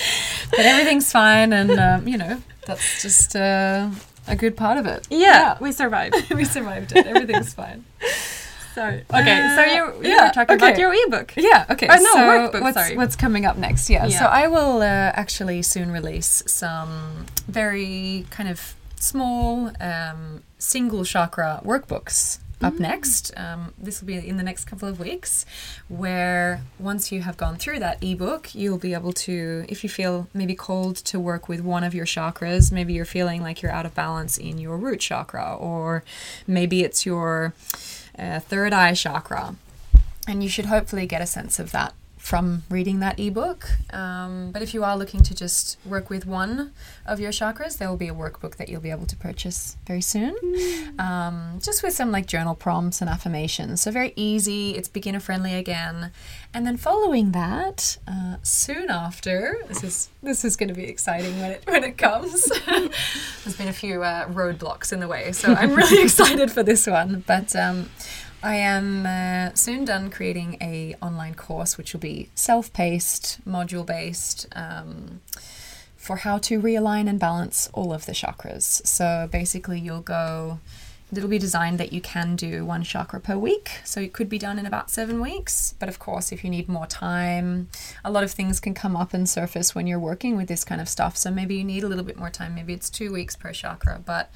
everything's 0.57 1.11
fine, 1.11 1.53
and 1.53 1.71
um, 1.79 2.07
you 2.07 2.17
know 2.17 2.41
that's 2.65 3.03
just 3.03 3.35
uh, 3.35 3.89
a 4.27 4.35
good 4.35 4.57
part 4.57 4.79
of 4.79 4.87
it. 4.87 5.07
yeah, 5.11 5.57
we 5.61 5.71
survived. 5.71 6.33
we 6.33 6.43
survived 6.43 6.91
it. 6.95 7.05
Everything's 7.05 7.53
fine. 7.53 7.85
Sorry. 8.79 9.03
Okay, 9.13 9.37
so 9.57 9.61
you, 9.75 9.83
you 10.03 10.15
yeah, 10.15 10.27
were 10.27 10.33
talking 10.33 10.55
about 10.55 10.71
okay. 10.71 10.79
your 10.79 10.93
ebook. 10.93 11.33
Yeah. 11.35 11.65
Okay. 11.69 11.87
Oh, 11.89 11.95
no, 11.95 12.13
so 12.13 12.19
workbook, 12.19 12.61
What's, 12.61 12.77
sorry. 12.77 12.95
what's 12.95 13.15
coming 13.17 13.45
up 13.45 13.57
next? 13.57 13.89
Yeah. 13.89 14.05
Yeah. 14.05 14.19
So 14.19 14.25
I 14.25 14.47
will 14.47 14.77
uh, 14.81 15.11
actually 15.23 15.61
soon 15.63 15.91
release 15.91 16.43
some 16.47 17.25
very 17.47 18.25
kind 18.29 18.47
of 18.47 18.75
small 18.95 19.71
um, 19.81 20.43
single 20.57 21.03
chakra 21.03 21.61
workbooks. 21.65 22.39
Up 22.61 22.73
Mm. 22.73 22.79
next, 22.91 23.31
um, 23.37 23.73
this 23.77 24.01
will 24.01 24.07
be 24.07 24.15
in 24.31 24.35
the 24.35 24.43
next 24.43 24.65
couple 24.65 24.87
of 24.89 24.99
weeks, 24.99 25.45
where 25.87 26.59
once 26.77 27.09
you 27.09 27.21
have 27.21 27.37
gone 27.37 27.55
through 27.55 27.79
that 27.79 28.03
ebook, 28.03 28.53
you'll 28.53 28.77
be 28.89 28.93
able 28.93 29.13
to, 29.13 29.63
if 29.69 29.81
you 29.81 29.89
feel 29.89 30.27
maybe 30.33 30.55
called 30.55 30.97
to 31.11 31.17
work 31.21 31.47
with 31.47 31.61
one 31.61 31.85
of 31.85 31.93
your 31.93 32.05
chakras, 32.05 32.69
maybe 32.69 32.91
you're 32.91 33.05
feeling 33.17 33.41
like 33.41 33.61
you're 33.61 33.71
out 33.71 33.85
of 33.85 33.95
balance 33.95 34.37
in 34.37 34.57
your 34.57 34.75
root 34.75 34.99
chakra, 34.99 35.55
or 35.55 36.03
maybe 36.47 36.83
it's 36.83 37.05
your 37.05 37.53
uh, 38.19 38.39
third 38.39 38.73
eye 38.73 38.93
chakra, 38.93 39.55
and 40.27 40.43
you 40.43 40.49
should 40.49 40.65
hopefully 40.65 41.05
get 41.05 41.21
a 41.21 41.25
sense 41.25 41.59
of 41.59 41.71
that 41.71 41.93
from 42.29 42.61
reading 42.69 42.99
that 42.99 43.19
ebook. 43.19 43.67
Um, 43.91 44.51
but 44.51 44.61
if 44.61 44.75
you 44.75 44.83
are 44.83 44.95
looking 44.95 45.23
to 45.23 45.33
just 45.33 45.79
work 45.83 46.11
with 46.11 46.27
one 46.27 46.73
of 47.03 47.19
your 47.19 47.31
chakras, 47.31 47.79
there 47.79 47.89
will 47.89 47.97
be 47.97 48.07
a 48.07 48.13
workbook 48.13 48.57
that 48.57 48.69
you'll 48.69 48.81
be 48.81 48.91
able 48.91 49.07
to 49.07 49.15
purchase 49.15 49.77
very 49.87 50.01
soon, 50.01 50.35
um, 50.99 51.57
just 51.59 51.81
with 51.81 51.95
some 51.95 52.11
like 52.11 52.27
journal 52.27 52.53
prompts 52.53 53.01
and 53.01 53.09
affirmations. 53.09 53.81
So 53.81 53.89
very 53.89 54.13
easy. 54.15 54.75
It's 54.75 54.87
beginner 54.87 55.19
friendly 55.19 55.55
again. 55.55 56.11
And 56.53 56.67
then 56.67 56.77
following 56.77 57.31
that, 57.31 57.97
uh, 58.07 58.35
soon 58.43 58.91
after, 58.91 59.57
this 59.67 59.83
is 59.83 60.09
this 60.21 60.45
is 60.45 60.55
going 60.55 60.69
to 60.69 60.75
be 60.75 60.83
exciting 60.83 61.39
when 61.39 61.51
it 61.53 61.63
when 61.65 61.83
it 61.83 61.97
comes. 61.97 62.43
There's 62.67 63.57
been 63.57 63.69
a 63.69 63.73
few 63.73 64.03
uh, 64.03 64.27
roadblocks 64.27 64.93
in 64.93 64.99
the 64.99 65.07
way, 65.07 65.31
so 65.31 65.53
I'm 65.53 65.73
really 65.73 66.03
excited 66.07 66.51
for 66.51 66.61
this 66.61 66.85
one. 66.85 67.23
But 67.25 67.55
um, 67.55 67.89
I 68.41 68.55
am 68.55 69.05
uh, 69.05 69.53
soon 69.53 69.83
done 69.83 70.09
creating 70.09 70.57
a 70.61 70.95
online 71.01 71.35
course, 71.35 71.77
which 71.77 71.91
will 71.93 71.99
be 71.99 72.29
self-paced, 72.35 73.45
module-based, 73.45 74.47
um, 74.55 75.19
for 75.97 76.17
how 76.17 76.37
to 76.37 76.61
realign 76.61 77.09
and 77.09 77.19
balance 77.19 77.69
all 77.73 77.91
of 77.91 78.05
the 78.05 78.13
chakras. 78.13 78.85
So 78.87 79.27
basically, 79.29 79.79
you'll 79.79 80.01
go. 80.01 80.59
It'll 81.11 81.27
be 81.27 81.39
designed 81.39 81.79
that 81.79 81.91
you 81.91 82.01
can 82.01 82.35
do 82.35 82.63
one 82.63 82.83
chakra 82.83 83.19
per 83.19 83.35
week, 83.35 83.71
so 83.83 83.99
it 83.99 84.13
could 84.13 84.29
be 84.29 84.37
done 84.37 84.59
in 84.59 84.67
about 84.67 84.91
seven 84.91 85.19
weeks. 85.19 85.73
But 85.79 85.89
of 85.89 85.97
course, 85.97 86.31
if 86.31 86.43
you 86.43 86.51
need 86.51 86.69
more 86.69 86.85
time, 86.85 87.67
a 88.05 88.11
lot 88.11 88.23
of 88.23 88.31
things 88.31 88.59
can 88.59 88.75
come 88.75 88.95
up 88.95 89.13
and 89.13 89.27
surface 89.27 89.73
when 89.73 89.87
you're 89.87 89.99
working 89.99 90.37
with 90.37 90.47
this 90.47 90.63
kind 90.63 90.79
of 90.79 90.87
stuff. 90.87 91.17
So 91.17 91.31
maybe 91.31 91.55
you 91.55 91.63
need 91.63 91.83
a 91.83 91.87
little 91.87 92.03
bit 92.03 92.17
more 92.17 92.29
time. 92.29 92.53
Maybe 92.53 92.73
it's 92.73 92.91
two 92.91 93.11
weeks 93.11 93.35
per 93.35 93.51
chakra, 93.51 94.01
but 94.05 94.31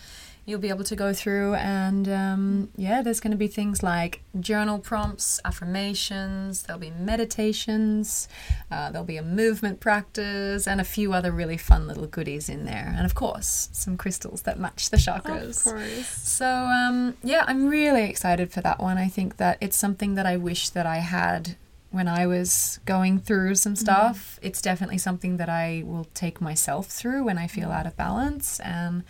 you'll 0.45 0.59
be 0.59 0.69
able 0.69 0.83
to 0.83 0.95
go 0.95 1.13
through 1.13 1.53
and 1.55 2.09
um, 2.09 2.69
yeah 2.75 3.01
there's 3.01 3.19
going 3.19 3.31
to 3.31 3.37
be 3.37 3.47
things 3.47 3.81
like 3.81 4.21
journal 4.39 4.77
prompts 4.77 5.39
affirmations 5.45 6.63
there'll 6.63 6.79
be 6.79 6.91
meditations 6.91 8.27
uh, 8.71 8.91
there'll 8.91 9.05
be 9.05 9.17
a 9.17 9.23
movement 9.23 9.79
practice 9.79 10.67
and 10.67 10.81
a 10.81 10.83
few 10.83 11.13
other 11.13 11.31
really 11.31 11.57
fun 11.57 11.87
little 11.87 12.07
goodies 12.07 12.49
in 12.49 12.65
there 12.65 12.93
and 12.95 13.05
of 13.05 13.15
course 13.15 13.69
some 13.71 13.95
crystals 13.97 14.41
that 14.43 14.59
match 14.59 14.89
the 14.89 14.97
chakras 14.97 15.65
Of 15.65 15.73
course. 15.73 16.07
so 16.07 16.45
um, 16.47 17.15
yeah, 17.23 17.43
I'm 17.47 17.67
really 17.67 18.03
excited 18.03 18.51
for 18.51 18.61
that 18.61 18.79
one. 18.79 18.97
I 18.97 19.07
think 19.07 19.37
that 19.37 19.57
it's 19.61 19.77
something 19.77 20.15
that 20.15 20.25
I 20.25 20.37
wish 20.37 20.69
that 20.69 20.85
I 20.85 20.97
had 20.97 21.55
when 21.91 22.07
I 22.07 22.25
was 22.27 22.79
going 22.85 23.19
through 23.19 23.55
some 23.55 23.75
stuff. 23.75 24.39
It's 24.41 24.61
definitely 24.61 24.97
something 24.97 25.37
that 25.37 25.49
I 25.49 25.83
will 25.85 26.07
take 26.13 26.41
myself 26.41 26.87
through 26.87 27.23
when 27.25 27.37
I 27.37 27.47
feel 27.47 27.69
out 27.71 27.85
of 27.85 27.95
balance. 27.95 28.59
And 28.61 29.03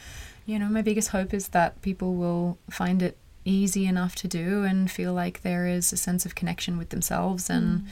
you 0.45 0.59
know, 0.59 0.67
my 0.67 0.81
biggest 0.81 1.09
hope 1.09 1.33
is 1.33 1.49
that 1.49 1.81
people 1.81 2.15
will 2.15 2.57
find 2.69 3.01
it 3.01 3.17
easy 3.45 3.85
enough 3.85 4.15
to 4.15 4.27
do 4.27 4.63
and 4.63 4.89
feel 4.89 5.13
like 5.13 5.41
there 5.41 5.67
is 5.67 5.91
a 5.91 5.97
sense 5.97 6.25
of 6.25 6.35
connection 6.35 6.77
with 6.77 6.89
themselves 6.89 7.49
and 7.49 7.85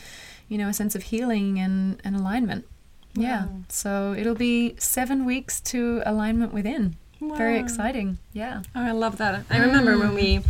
you 0.47 0.57
know 0.57 0.69
a 0.69 0.73
sense 0.73 0.95
of 0.95 1.03
healing 1.03 1.59
and, 1.59 2.01
and 2.03 2.15
alignment. 2.15 2.65
Yeah. 3.13 3.47
So 3.67 4.15
it'll 4.17 4.35
be 4.35 4.75
seven 4.77 5.25
weeks 5.25 5.59
to 5.61 6.01
alignment 6.05 6.53
within. 6.53 6.95
Wow. 7.19 7.35
very 7.35 7.59
exciting. 7.59 8.17
Yeah. 8.33 8.63
Oh, 8.75 8.81
I 8.81 8.91
love 8.91 9.17
that. 9.17 9.45
I 9.49 9.59
remember 9.59 9.97
when 9.97 10.15
we 10.15 10.41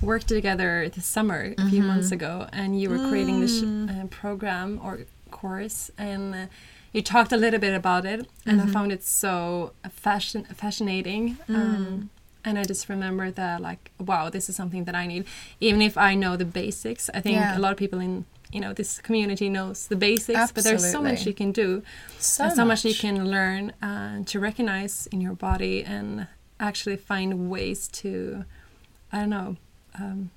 worked 0.00 0.28
together 0.28 0.88
this 0.94 1.06
summer 1.06 1.54
a 1.58 1.68
few 1.68 1.82
months 1.82 2.12
ago, 2.12 2.46
and 2.52 2.80
you 2.80 2.88
were 2.88 2.98
creating 3.08 3.40
this 3.40 3.62
uh, 3.62 4.06
program 4.10 4.80
or 4.84 5.00
course, 5.32 5.90
and 5.98 6.34
uh, 6.34 6.46
you 6.94 7.02
talked 7.02 7.32
a 7.32 7.36
little 7.36 7.60
bit 7.60 7.74
about 7.74 8.04
it, 8.06 8.20
and 8.46 8.60
I 8.62 8.66
found 8.66 8.90
it 8.92 9.02
so 9.04 9.72
fashion 9.90 10.44
fascinating. 10.44 11.36
Um, 11.48 12.10
and 12.46 12.58
I 12.58 12.64
just 12.64 12.88
remember 12.88 13.30
that, 13.30 13.60
like, 13.60 13.90
wow, 13.98 14.30
this 14.30 14.48
is 14.50 14.54
something 14.56 14.84
that 14.84 14.94
I 14.94 15.06
need, 15.06 15.24
even 15.60 15.80
if 15.82 15.96
I 15.96 16.14
know 16.14 16.36
the 16.36 16.44
basics. 16.62 17.10
I 17.12 17.20
think 17.20 17.36
Yeah. 17.36 17.58
a 17.58 17.60
lot 17.64 17.72
of 17.72 17.78
people 17.78 18.00
in 18.00 18.24
you 18.52 18.60
know 18.60 18.72
this 18.72 19.00
community 19.00 19.48
knows 19.48 19.88
the 19.88 19.96
basics, 19.96 20.52
but 20.52 20.62
there's 20.64 20.88
so 20.96 21.02
much 21.02 21.26
you 21.26 21.34
can 21.34 21.50
do, 21.52 21.82
so, 22.20 22.44
and 22.44 22.52
so 22.54 22.64
much 22.64 22.84
you 22.84 22.94
can 22.94 23.16
learn 23.36 23.72
uh, 23.82 24.22
to 24.30 24.38
recognize 24.38 25.08
in 25.12 25.20
your 25.20 25.34
body 25.34 25.82
and 25.82 26.28
actually 26.60 26.96
find 26.96 27.50
ways 27.50 27.88
to 27.88 28.44
i 29.12 29.18
don't 29.18 29.30
know 29.38 29.56
um, 30.00 30.30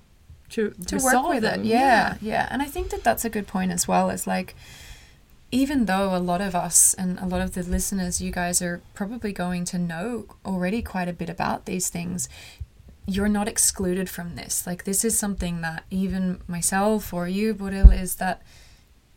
to 0.49 0.61
to 0.87 0.95
work 0.97 1.27
with 1.29 1.43
them. 1.43 1.61
it. 1.61 1.65
Yeah, 1.67 2.15
yeah, 2.21 2.47
And 2.51 2.61
I 2.61 2.65
think 2.65 2.89
that 2.89 3.03
that's 3.03 3.25
a 3.25 3.29
good 3.29 3.47
point 3.47 3.71
as 3.71 3.87
well. 3.87 4.09
Is 4.09 4.25
like, 4.25 4.55
even 5.51 5.85
though 5.85 6.15
a 6.15 6.19
lot 6.19 6.41
of 6.41 6.55
us 6.55 6.93
and 6.93 7.17
a 7.19 7.25
lot 7.25 7.41
of 7.41 7.53
the 7.53 7.63
listeners, 7.63 8.21
you 8.21 8.31
guys 8.31 8.61
are 8.61 8.81
probably 8.93 9.31
going 9.31 9.65
to 9.65 9.77
know 9.77 10.25
already 10.45 10.81
quite 10.81 11.07
a 11.07 11.13
bit 11.13 11.29
about 11.29 11.65
these 11.65 11.89
things. 11.89 12.27
You're 13.05 13.29
not 13.29 13.47
excluded 13.47 14.09
from 14.09 14.35
this. 14.35 14.67
Like 14.67 14.83
this 14.83 15.05
is 15.05 15.17
something 15.17 15.61
that 15.61 15.85
even 15.89 16.41
myself 16.47 17.13
or 17.13 17.27
you, 17.27 17.55
Bodil, 17.55 17.97
is 17.97 18.15
that 18.15 18.41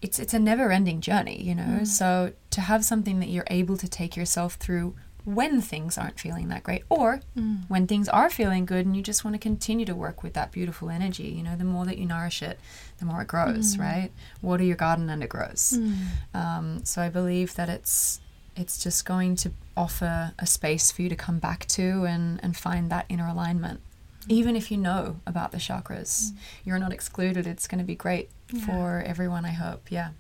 it's 0.01 0.19
it's 0.19 0.33
a 0.33 0.39
never 0.39 0.71
ending 0.71 1.01
journey, 1.01 1.43
you 1.43 1.55
know. 1.55 1.81
Mm. 1.81 1.87
So 1.87 2.33
to 2.51 2.61
have 2.61 2.85
something 2.85 3.19
that 3.21 3.29
you're 3.29 3.45
able 3.49 3.77
to 3.77 3.89
take 3.89 4.17
yourself 4.17 4.55
through 4.55 4.95
when 5.25 5.61
things 5.61 5.99
aren't 5.99 6.19
feeling 6.19 6.49
that 6.49 6.63
great 6.63 6.83
or 6.89 7.21
mm. 7.37 7.59
when 7.69 7.87
things 7.87 8.09
are 8.09 8.31
feeling 8.31 8.65
good 8.65 8.87
and 8.87 8.97
you 8.97 9.03
just 9.03 9.25
want 9.25 9.35
to 9.35 9.39
continue 9.39 9.87
to 9.87 9.95
work 9.95 10.23
with 10.23 10.33
that 10.35 10.51
beautiful 10.53 10.91
energy 10.91 11.25
you 11.25 11.43
know 11.43 11.57
the 11.57 11.65
more 11.65 11.85
that 11.85 11.99
you 11.99 12.07
nourish 12.07 12.43
it 12.43 12.59
the 13.01 13.07
more 13.07 13.23
it 13.23 13.29
grows 13.29 13.77
mm. 13.77 13.81
right? 13.81 14.11
Water 14.41 14.63
your 14.63 14.77
garden 14.77 15.11
and 15.11 15.23
it 15.25 15.29
grows. 15.29 15.75
Mm. 15.77 15.97
Um, 16.35 16.85
so 16.85 17.03
i 17.03 17.09
believe 17.09 17.55
that 17.57 17.69
it's 17.69 18.21
it's 18.55 18.83
just 18.83 19.05
going 19.05 19.37
to 19.37 19.53
offer 19.77 20.33
a 20.39 20.47
space 20.47 20.93
for 20.93 21.03
you 21.03 21.09
to 21.09 21.17
come 21.17 21.39
back 21.39 21.67
to 21.67 22.05
and 22.05 22.39
and 22.43 22.57
find 22.57 22.91
that 22.91 23.07
inner 23.09 23.27
alignment. 23.27 23.81
Even 24.29 24.55
if 24.55 24.71
you 24.71 24.77
know 24.77 25.21
about 25.27 25.51
the 25.51 25.59
chakras 25.59 26.33
you're 26.65 26.79
not 26.79 26.93
excluded. 26.93 27.47
It's 27.47 27.67
going 27.67 27.79
to 27.79 27.85
be 27.85 27.97
great 27.97 28.31
for 28.67 29.03
everyone 29.07 29.45
i 29.45 29.53
hope. 29.53 29.91
Yeah 29.91 30.11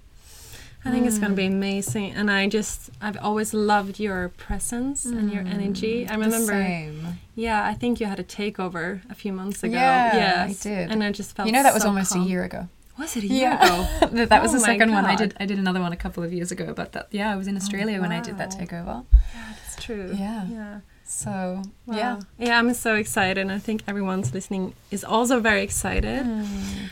i 0.84 0.90
think 0.90 1.06
it's 1.06 1.18
going 1.18 1.30
to 1.32 1.36
be 1.36 1.48
mm. 1.48 1.52
amazing 1.52 2.10
and 2.12 2.30
i 2.30 2.46
just 2.48 2.90
i've 3.00 3.16
always 3.18 3.52
loved 3.52 4.00
your 4.00 4.28
presence 4.30 5.04
and 5.04 5.32
your 5.32 5.42
mm. 5.44 5.52
energy 5.54 6.06
i 6.08 6.12
The 6.16 6.18
remember 6.18 6.52
same. 6.52 7.18
yeah 7.34 7.64
i 7.66 7.74
think 7.74 8.00
you 8.00 8.06
had 8.06 8.18
a 8.20 8.24
takeover 8.24 9.00
a 9.10 9.14
few 9.14 9.32
months 9.32 9.62
ago 9.62 9.74
Yeah, 9.74 10.46
I 10.48 10.52
did. 10.52 10.90
and 10.90 11.02
i 11.04 11.12
just 11.12 11.36
felt 11.36 11.46
you 11.46 11.52
know 11.52 11.62
that 11.62 11.74
was 11.74 11.82
so 11.82 11.88
almost 11.90 12.12
calm. 12.12 12.22
a 12.22 12.26
year 12.26 12.44
ago 12.44 12.68
was 12.98 13.16
it 13.16 13.24
a 13.24 13.26
year 13.28 13.52
ago 13.54 13.86
that 14.12 14.28
that 14.28 14.42
was 14.42 14.50
Oh 14.52 14.58
the 14.58 14.60
second 14.60 14.92
one 14.92 15.06
I 15.06 15.16
did. 15.16 15.34
I 15.40 15.46
did 15.46 15.58
another 15.58 15.80
one 15.80 15.92
a 15.92 15.96
couple 15.96 16.22
of 16.22 16.34
years 16.34 16.52
ago, 16.52 16.74
but 16.74 16.92
that 16.92 17.06
yeah, 17.10 17.32
I 17.32 17.36
was 17.36 17.46
in 17.48 17.54
oh, 17.54 17.56
Australia 17.62 17.98
when 17.98 18.12
I 18.12 18.20
did 18.20 18.36
that 18.36 18.50
wow. 18.52 18.60
takeover. 18.60 19.04
that's 19.32 19.76
true 19.82 20.10
Yeah. 20.14 20.44
yeah 20.58 20.80
So 21.06 21.62
Wow. 21.86 21.96
yeah, 21.96 22.20
yeah 22.38 22.58
i'm 22.58 22.72
so 22.74 22.94
excited 22.96 23.38
and 23.38 23.50
i 23.50 23.58
think 23.58 23.82
everyone's 23.88 24.34
listening 24.34 24.74
is 24.90 25.02
also 25.02 25.40
very 25.40 25.62
excited 25.62 26.24
mm, 26.26 26.46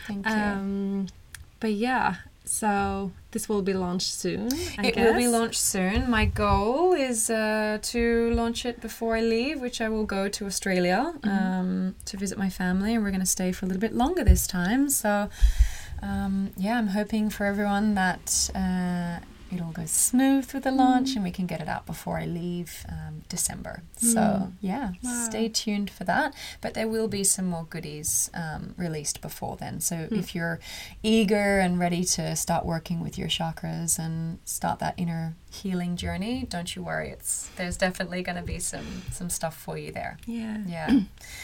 thank 0.07 0.25
you. 0.25 0.33
Um, 0.33 1.07
but 1.59 1.73
yeah, 1.73 2.15
so 2.49 3.11
this 3.29 3.47
will 3.47 3.61
be 3.61 3.73
launched 3.73 4.11
soon. 4.11 4.49
I 4.79 4.87
it 4.87 4.95
will 4.95 5.13
be 5.13 5.27
launched 5.27 5.59
soon. 5.59 6.09
My 6.09 6.25
goal 6.25 6.93
is 6.93 7.29
uh, 7.29 7.77
to 7.83 8.31
launch 8.33 8.65
it 8.65 8.81
before 8.81 9.15
I 9.15 9.21
leave, 9.21 9.61
which 9.61 9.81
I 9.81 9.87
will 9.87 10.05
go 10.05 10.27
to 10.29 10.45
Australia 10.47 11.13
um, 11.23 11.95
to 12.05 12.17
visit 12.17 12.39
my 12.39 12.49
family, 12.49 12.95
and 12.95 13.03
we're 13.03 13.11
going 13.11 13.19
to 13.19 13.27
stay 13.27 13.51
for 13.51 13.65
a 13.65 13.67
little 13.67 13.79
bit 13.79 13.93
longer 13.93 14.23
this 14.23 14.47
time. 14.47 14.89
So, 14.89 15.29
um, 16.01 16.49
yeah, 16.57 16.79
I'm 16.79 16.87
hoping 16.87 17.29
for 17.29 17.45
everyone 17.45 17.93
that 17.93 18.49
uh, 18.55 19.19
it 19.51 19.61
all 19.61 19.71
goes 19.71 19.89
smooth 19.91 20.51
with 20.53 20.63
the 20.63 20.71
launch 20.71 21.15
and 21.15 21.23
we 21.23 21.31
can 21.31 21.45
get 21.47 21.59
it 21.61 21.67
out 21.67 21.85
before 21.85 22.19
I 22.19 22.25
leave 22.25 22.85
um, 22.87 23.23
December. 23.29 23.83
So, 23.97 24.51
yeah, 24.61 24.91
stay 25.25 25.49
tuned 25.49 25.89
for 25.89 26.03
that. 26.03 26.33
But 26.61 26.73
there 26.73 26.87
will 26.87 27.07
be 27.07 27.23
some 27.23 27.45
more 27.45 27.65
goodies 27.65 28.29
um, 28.33 28.73
released 28.77 29.21
before 29.21 29.57
then. 29.57 29.79
So, 29.81 30.07
if 30.11 30.35
you're 30.35 30.59
eager 31.03 31.59
and 31.59 31.79
ready 31.79 32.03
to 32.03 32.35
start 32.35 32.65
working 32.65 33.01
with 33.01 33.17
your 33.17 33.27
chakras 33.27 33.97
and 33.97 34.39
start 34.45 34.79
that 34.79 34.93
inner 34.97 35.35
healing 35.51 35.95
journey, 35.95 36.45
don't 36.49 36.75
you 36.75 36.83
worry. 36.83 37.09
It's 37.09 37.49
there's 37.57 37.77
definitely 37.77 38.21
going 38.21 38.37
to 38.37 38.43
be 38.43 38.59
some 38.59 39.03
some 39.11 39.29
stuff 39.29 39.57
for 39.57 39.77
you 39.77 39.91
there. 39.91 40.17
Yeah. 40.25 40.57
Yeah. 40.67 40.99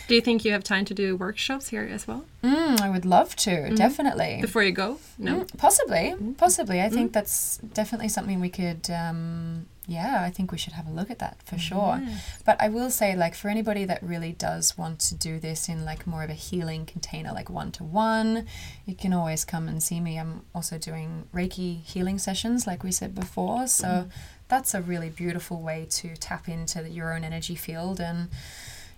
Do 0.07 0.15
you 0.15 0.21
think 0.21 0.45
you 0.45 0.51
have 0.51 0.63
time 0.63 0.85
to 0.85 0.93
do 0.93 1.15
workshops 1.15 1.69
here 1.69 1.87
as 1.91 2.07
well 2.07 2.25
mm, 2.45 2.81
I 2.81 2.89
would 2.89 3.05
love 3.05 3.35
to, 3.37 3.73
definitely. 3.75 4.39
before 4.41 4.63
you 4.63 4.71
go? 4.71 4.99
No. 5.17 5.41
Mm, 5.41 5.57
possibly, 5.57 6.15
possibly. 6.37 6.81
I 6.81 6.89
think 6.89 7.13
that's 7.13 7.57
definitely 7.57 8.09
something 8.09 8.39
we 8.39 8.49
could. 8.49 8.89
Um, 8.89 9.65
yeah, 9.87 10.21
I 10.23 10.31
think 10.31 10.51
we 10.51 10.57
should 10.57 10.73
have 10.73 10.87
a 10.87 10.91
look 10.91 11.11
at 11.11 11.19
that 11.19 11.41
for 11.43 11.55
mm-hmm. 11.55 12.07
sure. 12.07 12.17
But 12.45 12.59
I 12.59 12.69
will 12.69 12.89
say, 12.89 13.15
like, 13.15 13.35
for 13.35 13.49
anybody 13.49 13.85
that 13.85 14.01
really 14.01 14.31
does 14.31 14.77
want 14.77 14.99
to 15.01 15.15
do 15.15 15.39
this 15.39 15.69
in 15.69 15.85
like 15.85 16.07
more 16.07 16.23
of 16.23 16.29
a 16.29 16.33
healing 16.33 16.85
container, 16.85 17.31
like 17.31 17.49
one 17.49 17.71
to 17.73 17.83
one, 17.83 18.47
you 18.85 18.95
can 18.95 19.13
always 19.13 19.45
come 19.45 19.67
and 19.67 19.81
see 19.81 19.99
me. 19.99 20.17
I'm 20.17 20.41
also 20.53 20.77
doing 20.77 21.27
Reiki 21.33 21.83
healing 21.83 22.17
sessions, 22.17 22.65
like 22.65 22.83
we 22.83 22.91
said 22.91 23.13
before. 23.13 23.67
So 23.67 23.87
mm-hmm. 23.87 24.09
that's 24.47 24.73
a 24.73 24.81
really 24.81 25.09
beautiful 25.09 25.61
way 25.61 25.87
to 25.91 26.15
tap 26.15 26.49
into 26.49 26.89
your 26.89 27.13
own 27.13 27.23
energy 27.23 27.55
field 27.55 27.99
and 27.99 28.29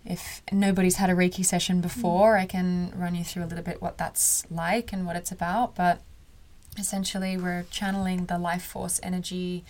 if 0.06 0.42
nobody's 0.54 0.96
had 0.96 1.10
a 1.10 1.14
Reiki 1.14 1.44
session 1.44 1.82
before, 1.82 2.36
mm-hmm. 2.36 2.44
I 2.44 2.46
can 2.46 2.94
run 2.96 3.14
you 3.14 3.26
through 3.26 3.44
a 3.44 3.48
little 3.48 3.64
bit 3.64 3.82
what 3.82 3.98
that's 3.98 4.50
like 4.50 4.94
and 4.94 5.06
what 5.06 5.18
it's 5.18 5.34
about. 5.34 5.76
But 5.76 6.02
essentially, 6.78 7.36
we're 7.36 7.66
channeling 7.70 8.28
the 8.28 8.38
life 8.38 8.64
force 8.64 9.02
energy 9.04 9.66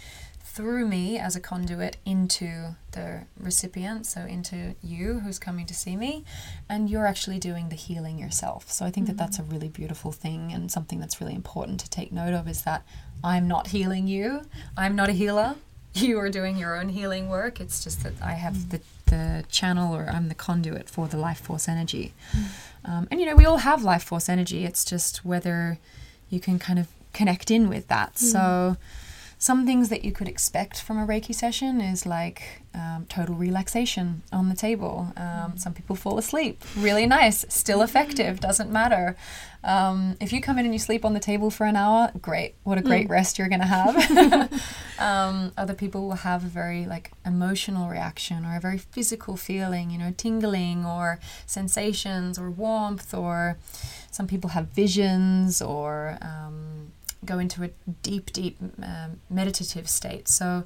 through 0.58 0.88
me 0.88 1.20
as 1.20 1.36
a 1.36 1.40
conduit 1.40 1.98
into 2.04 2.76
the 2.94 3.22
recipient, 3.40 4.08
so 4.08 4.22
into 4.22 4.74
you 4.82 5.20
who's 5.20 5.38
coming 5.38 5.68
to 5.68 5.74
see 5.76 5.96
me, 5.96 6.26
and 6.68 6.90
you're 6.90 7.06
actually 7.06 7.38
doing 7.38 7.70
the 7.70 7.76
healing 7.76 8.18
yourself. 8.18 8.72
So 8.72 8.84
I 8.84 8.90
think 8.90 9.06
that 9.06 9.18
that's 9.18 9.38
a 9.38 9.44
mm-hmm. 9.44 9.52
really 9.52 9.68
beautiful 9.68 10.12
thing 10.12 10.52
and 10.52 10.72
something 10.72 11.00
that's 11.00 11.22
really 11.22 11.36
important 11.36 11.80
to 11.82 11.90
take 11.92 12.12
note 12.12 12.34
of 12.34 12.48
is 12.48 12.64
that 12.64 12.84
I'm 13.24 13.48
not 13.48 13.68
healing 13.68 14.08
you, 14.08 14.42
I'm 14.76 14.96
not 14.96 15.10
a 15.10 15.14
healer. 15.14 15.56
You 15.94 16.20
are 16.20 16.30
doing 16.30 16.58
your 16.58 16.80
own 16.80 16.90
healing 16.90 17.28
work. 17.28 17.60
It's 17.60 17.84
just 17.84 18.04
that 18.04 18.14
I 18.22 18.34
have 18.34 18.54
mm. 18.54 18.70
the, 18.70 18.82
the 19.06 19.46
channel 19.50 19.96
or 19.96 20.08
I'm 20.08 20.30
the 20.30 20.36
conduit 20.36 20.92
for 20.92 21.08
the 21.08 21.18
life 21.18 21.40
force 21.40 21.68
energy. 21.68 22.14
Mm. 22.36 22.46
Um, 22.86 23.08
and 23.10 23.20
you 23.20 23.26
know, 23.26 23.36
we 23.36 23.46
all 23.46 23.58
have 23.58 23.84
life 23.84 24.04
force 24.04 24.30
energy. 24.30 24.64
It's 24.64 24.86
just 24.86 25.26
whether 25.26 25.80
you 26.30 26.40
can 26.40 26.60
kind 26.60 26.78
of 26.78 26.88
connect 27.14 27.50
in 27.50 27.68
with 27.68 27.88
that. 27.88 28.14
Mm. 28.14 28.20
So, 28.20 28.78
some 29.40 29.66
things 29.66 29.90
that 29.90 30.04
you 30.04 30.12
could 30.12 30.28
expect 30.28 30.82
from 30.82 30.98
a 30.98 31.06
Reiki 31.06 31.34
session 31.34 31.80
is 31.80 32.08
like 32.08 32.64
um, 32.74 33.06
total 33.08 33.36
relaxation 33.36 34.24
on 34.32 34.50
the 34.50 34.56
table. 34.56 35.14
Um, 35.16 35.58
some 35.58 35.74
people 35.74 35.96
fall 35.96 36.18
asleep. 36.18 36.64
Really 36.76 37.06
nice, 37.06 37.46
still 37.48 37.84
effective, 37.84 38.40
doesn't 38.40 38.72
matter. 38.72 39.16
Um, 39.64 40.18
if 40.20 40.34
you 40.34 40.42
come 40.42 40.58
in 40.58 40.66
and 40.66 40.74
you 40.74 40.80
sleep 40.80 41.06
on 41.06 41.14
the 41.14 41.20
table 41.20 41.52
for 41.52 41.66
an 41.66 41.76
hour, 41.76 42.12
great. 42.20 42.56
What 42.64 42.80
a 42.80 42.82
great 42.82 43.10
rest 43.10 43.38
you're 43.38 43.50
going 43.50 43.62
to 43.62 43.68
have. 43.68 44.52
um, 45.00 45.52
other 45.56 45.74
people 45.74 46.08
will 46.08 46.16
have 46.16 46.44
a 46.44 46.48
very 46.48 46.86
like 46.86 47.12
emotional 47.26 47.90
reaction 47.90 48.44
or 48.44 48.56
a 48.56 48.60
very 48.60 48.78
physical 48.80 49.38
feeling, 49.38 49.92
you 49.92 50.00
know, 50.00 50.14
tingling 50.18 50.84
or 50.86 51.20
sensations 51.46 52.40
or 52.40 52.50
warmth, 52.50 53.14
or 53.14 53.58
some 54.10 54.26
people 54.26 54.52
have 54.52 54.70
visions 54.70 55.62
or 55.62 56.18
um, 56.22 56.92
go 57.26 57.40
into 57.40 57.64
a 57.64 57.70
deep, 58.04 58.32
deep 58.32 58.58
um, 58.82 59.20
meditative 59.30 59.90
state. 59.90 60.28
So 60.28 60.64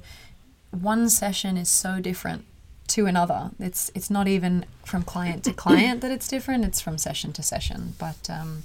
one 0.70 1.08
session 1.08 1.56
is 1.56 1.68
so 1.68 2.00
different 2.00 2.44
to 2.88 3.06
another. 3.06 3.50
It's 3.58 3.90
it's 3.94 4.10
not 4.10 4.28
even 4.28 4.66
from 4.84 5.02
client 5.02 5.44
to 5.44 5.52
client 5.64 6.00
that 6.00 6.10
it's 6.10 6.28
different. 6.28 6.64
It's 6.64 6.80
from 6.80 6.98
session 6.98 7.32
to 7.34 7.42
session. 7.42 7.94
But 7.98 8.28
um, 8.28 8.62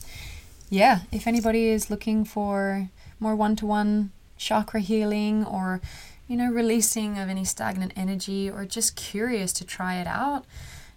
yeah, 0.69 1.01
if 1.11 1.27
anybody 1.27 1.67
is 1.67 1.89
looking 1.89 2.25
for 2.25 2.89
more 3.19 3.35
one-to-one 3.35 4.11
chakra 4.37 4.79
healing 4.81 5.45
or 5.45 5.81
you 6.27 6.37
know 6.37 6.51
releasing 6.51 7.17
of 7.17 7.29
any 7.29 7.45
stagnant 7.45 7.93
energy 7.95 8.49
or 8.49 8.65
just 8.65 8.95
curious 8.95 9.53
to 9.53 9.65
try 9.65 9.95
it 9.95 10.07
out, 10.07 10.45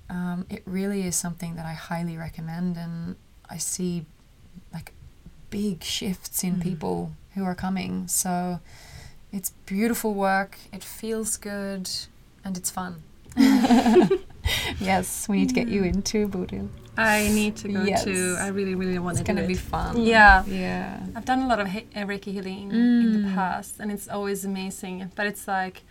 um, 0.08 0.46
it 0.50 0.62
really 0.66 1.06
is 1.06 1.16
something 1.16 1.54
that 1.56 1.66
I 1.66 1.72
highly 1.74 2.16
recommend. 2.16 2.76
And 2.76 3.16
I 3.48 3.58
see 3.58 4.06
big 5.50 5.82
shifts 5.82 6.42
in 6.44 6.60
people 6.60 7.12
who 7.34 7.44
are 7.44 7.54
coming. 7.54 8.08
So 8.08 8.60
it's 9.32 9.50
beautiful 9.66 10.14
work. 10.14 10.58
It 10.72 10.82
feels 10.84 11.36
good, 11.36 11.88
and 12.44 12.56
it's 12.56 12.70
fun. 12.70 13.02
yes, 14.80 15.28
we 15.28 15.38
need 15.38 15.48
to 15.48 15.54
get 15.54 15.68
you 15.68 15.84
into 15.84 16.28
Bodil. 16.28 16.68
I 16.96 17.28
need 17.28 17.56
to 17.56 17.68
go 17.68 17.82
Yes. 17.82 18.04
too. 18.04 18.36
I 18.38 18.48
really, 18.48 18.74
really 18.74 18.98
want 18.98 19.12
It's 19.18 19.18
to 19.18 19.22
It's 19.22 19.28
gonna 19.38 19.44
it. 19.44 19.48
be 19.48 19.54
fun. 19.54 20.00
Yeah. 20.02 20.44
Yeah. 20.46 21.00
I've 21.14 21.24
done 21.24 21.40
a 21.42 21.46
lot 21.46 21.60
of 21.60 21.68
he- 21.68 21.86
uh, 21.96 22.00
Reiki 22.04 22.32
healing 22.32 22.70
in 22.72 22.76
Mm. 22.76 23.22
the 23.22 23.28
past, 23.34 23.80
and 23.80 23.90
it's 23.92 24.08
always 24.08 24.44
amazing. 24.44 25.10
But 25.14 25.26
it's 25.26 25.46
like, 25.48 25.82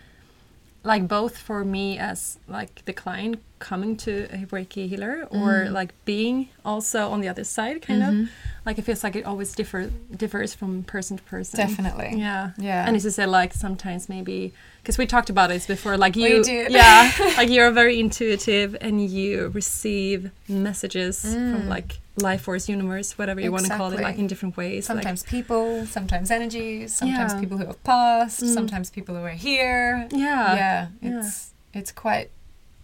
like 0.83 1.07
both 1.07 1.37
for 1.37 1.63
me 1.65 1.97
as 1.97 2.37
like 2.47 2.83
the 2.85 2.93
client 2.93 3.39
coming 3.59 3.97
to 3.97 4.11
a 4.33 4.45
Reiki 4.51 4.87
healer, 4.89 5.27
or 5.31 5.65
Mm. 5.65 5.71
like 5.71 5.93
being 6.05 6.49
also 6.63 7.09
on 7.09 7.21
the 7.21 7.29
other 7.29 7.43
side, 7.45 7.81
kind 7.81 8.01
Mm-hmm. 8.03 8.21
of. 8.23 8.29
Like 8.69 8.77
it 8.81 8.85
feels 8.85 9.03
like 9.03 9.15
it 9.15 9.25
always 9.25 9.49
differ 9.61 9.89
differs 10.15 10.53
from 10.59 10.83
person 10.83 11.17
to 11.17 11.23
person. 11.23 11.57
Definitely. 11.65 12.11
Yeah. 12.25 12.51
Yeah. 12.69 12.85
And 12.87 12.95
as 12.95 13.03
you 13.03 13.09
said, 13.19 13.27
like 13.29 13.51
sometimes 13.65 14.07
maybe 14.15 14.53
because 14.81 14.97
we 15.01 15.05
talked 15.07 15.29
about 15.31 15.49
this 15.49 15.65
before, 15.65 15.97
like 15.97 16.15
you, 16.15 16.43
yeah, 16.69 17.11
like 17.39 17.49
you're 17.49 17.71
very 17.71 17.99
intuitive 17.99 18.69
and 18.79 18.95
you 19.15 19.49
receive 19.61 20.29
messages 20.47 21.21
from 21.21 21.63
Mm. 21.63 21.67
like 21.67 21.97
life 22.29 22.41
force, 22.41 22.69
universe, 22.69 23.17
whatever 23.17 23.41
you 23.41 23.51
want 23.51 23.65
to 23.65 23.75
call 23.79 23.91
it, 23.93 23.99
like 24.01 24.17
in 24.19 24.27
different 24.27 24.55
ways. 24.55 24.87
like- 24.87 24.97
Sometimes 24.97 25.23
people, 25.23 25.85
sometimes 25.87 26.29
energies, 26.29 26.95
sometimes 26.95 27.33
Yeah. 27.33 27.39
people 27.39 27.57
who 27.57 27.65
have 27.71 27.81
passed, 27.83 28.41
Mm. 28.43 28.53
sometimes 28.53 28.89
people 28.97 29.13
who 29.17 29.23
are 29.31 29.39
here. 29.49 30.07
Yeah. 30.11 30.47
yeah, 30.61 30.87
Yeah. 31.01 31.19
it's 31.19 31.51
it's 31.79 31.91
quite 31.91 32.29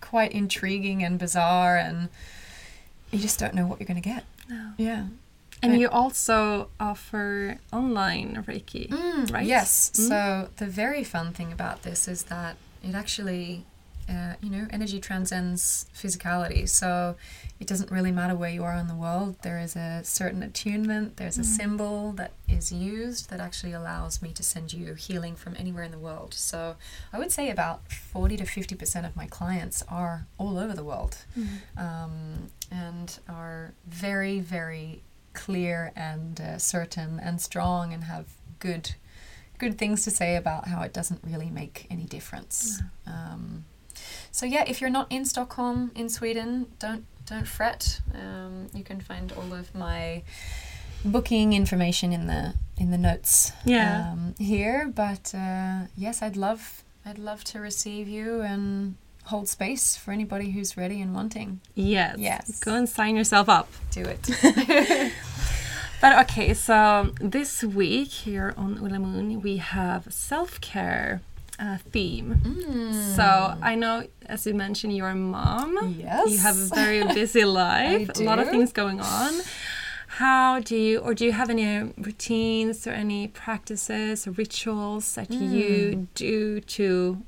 quite 0.02 0.32
intriguing 0.32 1.04
and 1.06 1.14
bizarre, 1.26 1.78
and 1.78 2.10
you 3.12 3.20
just 3.28 3.38
don't 3.42 3.54
know 3.58 3.66
what 3.68 3.76
you're 3.80 3.92
going 3.94 4.02
to 4.02 4.10
get. 4.14 4.24
No. 4.50 4.62
Yeah, 4.78 5.04
And 5.62 5.72
Right. 5.72 5.82
you 5.82 5.90
also 5.90 6.70
offer 6.80 7.58
online 7.72 8.44
Reiki, 8.48 8.92
right? 9.32 9.46
Yes. 9.46 9.92
Mm. 9.96 10.08
So 10.10 10.50
the 10.58 10.68
very 10.68 11.04
fun 11.04 11.34
thing 11.34 11.52
about 11.52 11.84
this 11.84 12.08
is 12.08 12.24
that 12.24 12.58
it 12.84 12.94
actually, 12.94 13.66
uh, 14.08 14.34
you 14.42 14.52
know, 14.52 14.68
energy 14.70 15.00
transcends 15.00 15.88
physicality. 15.96 16.70
So 16.70 17.16
it 17.60 17.68
doesn't 17.68 17.90
really 17.90 18.12
matter 18.12 18.36
where 18.36 18.52
you 18.52 18.64
are 18.64 18.76
in 18.76 18.88
the 18.88 18.94
world. 18.96 19.38
There 19.42 19.58
is 19.58 19.76
a 19.76 20.02
certain 20.04 20.44
attunement. 20.44 21.18
There's 21.18 21.38
a 21.40 21.44
symbol 21.44 22.12
that 22.12 22.32
is 22.48 22.72
used 22.72 23.30
that 23.32 23.40
actually 23.40 23.72
allows 23.72 24.22
me 24.22 24.34
to 24.34 24.44
send 24.44 24.74
you 24.74 24.94
healing 24.94 25.36
from 25.36 25.56
anywhere 25.58 25.84
in 25.84 25.92
the 25.92 25.98
world. 25.98 26.34
So 26.36 26.76
I 27.14 27.18
would 27.18 27.32
say 27.32 27.50
about 27.50 27.90
forty 27.92 28.36
to 28.38 28.46
fifty 28.46 28.76
percent 28.76 29.06
of 29.06 29.16
my 29.16 29.26
clients 29.26 29.84
are 29.88 30.28
all 30.38 30.60
over 30.60 30.74
the 30.74 30.84
world, 30.84 31.18
um, 31.78 32.52
and 32.70 33.18
are 33.28 33.74
very, 33.88 34.40
very 34.42 35.02
clear 35.36 35.92
and 35.96 36.40
uh, 36.42 36.58
certain 36.58 37.20
and 37.20 37.40
strong 37.42 37.94
and 37.94 38.04
have 38.06 38.26
good 38.60 38.96
good 39.58 39.78
things 39.78 40.04
to 40.04 40.12
say 40.12 40.36
about 40.36 40.68
how 40.68 40.82
it 40.82 40.92
doesn't 40.94 41.22
really 41.24 41.50
make 41.50 41.86
any 41.90 42.04
difference. 42.04 42.82
Um, 43.08 43.64
so 44.32 44.46
yeah, 44.46 44.66
if 44.68 44.82
you're 44.82 44.90
not 45.00 45.08
in 45.10 45.24
Stockholm 45.26 45.92
in 45.96 46.10
Sweden, 46.10 46.68
don't 46.80 47.06
don't 47.26 47.48
fret. 47.48 48.02
Um, 48.14 48.68
you 48.74 48.84
can 48.84 49.00
find 49.02 49.32
all 49.32 49.54
of 49.54 49.74
my 49.74 50.24
booking 51.04 51.54
information 51.54 52.12
in 52.12 52.28
the 52.28 52.54
in 52.78 52.92
the 52.92 52.98
notes 52.98 53.52
Yeah. 53.64 54.12
um, 54.12 54.36
here. 54.38 54.92
But 54.94 55.34
uh, 55.34 55.88
yes, 55.96 56.22
I'd 56.22 56.36
love 56.38 56.84
I'd 57.06 57.18
love 57.20 57.44
to 57.46 57.60
receive 57.60 58.08
you 58.08 58.42
and 58.42 58.96
hold 59.26 59.48
space 59.48 59.96
for 59.98 60.12
anybody 60.12 60.52
who's 60.52 60.78
ready 60.78 61.02
and 61.02 61.14
wanting. 61.14 61.60
Yes. 61.74 62.18
Yes. 62.20 62.60
Go 62.60 62.76
and 62.76 62.88
sign 62.88 63.16
yourself 63.16 63.50
up. 63.50 63.68
Do 63.92 64.04
it. 64.04 65.12
But 66.02 66.20
okay, 66.30 66.54
so 66.54 67.14
this 67.20 67.64
week 67.64 68.10
here 68.10 68.54
on 68.58 68.78
Ohlamoon, 68.78 69.42
we 69.42 69.58
have 69.58 70.14
self 70.14 70.60
care 70.62 71.22
uh, 71.58 71.78
theme. 71.92 72.42
Mm. 72.44 73.16
So 73.16 73.58
I 73.62 73.76
know, 73.76 74.06
as 74.28 74.46
you 74.46 74.54
mentioned, 74.54 74.96
you're 74.96 75.08
a 75.10 75.16
mom. 75.16 75.96
Yes. 75.98 76.30
You 76.30 76.38
have 76.40 76.58
a 76.60 76.66
very 76.76 77.04
busy 77.20 77.46
life, 77.46 78.10
a 78.20 78.24
lot 78.24 78.40
of 78.40 78.50
things 78.50 78.72
going 78.74 79.00
on. 79.00 79.34
How 80.08 80.60
do 80.60 80.76
you, 80.76 81.00
or 81.00 81.14
do 81.16 81.26
you 81.26 81.32
have 81.32 81.50
any 81.50 81.92
routines 81.98 82.86
or 82.86 82.92
any 82.92 83.28
practices 83.30 84.28
or 84.28 84.32
rituals 84.32 85.16
that 85.16 85.30
Mm. 85.30 85.52
you 85.54 86.08
do 86.14 86.60
to 86.62 87.24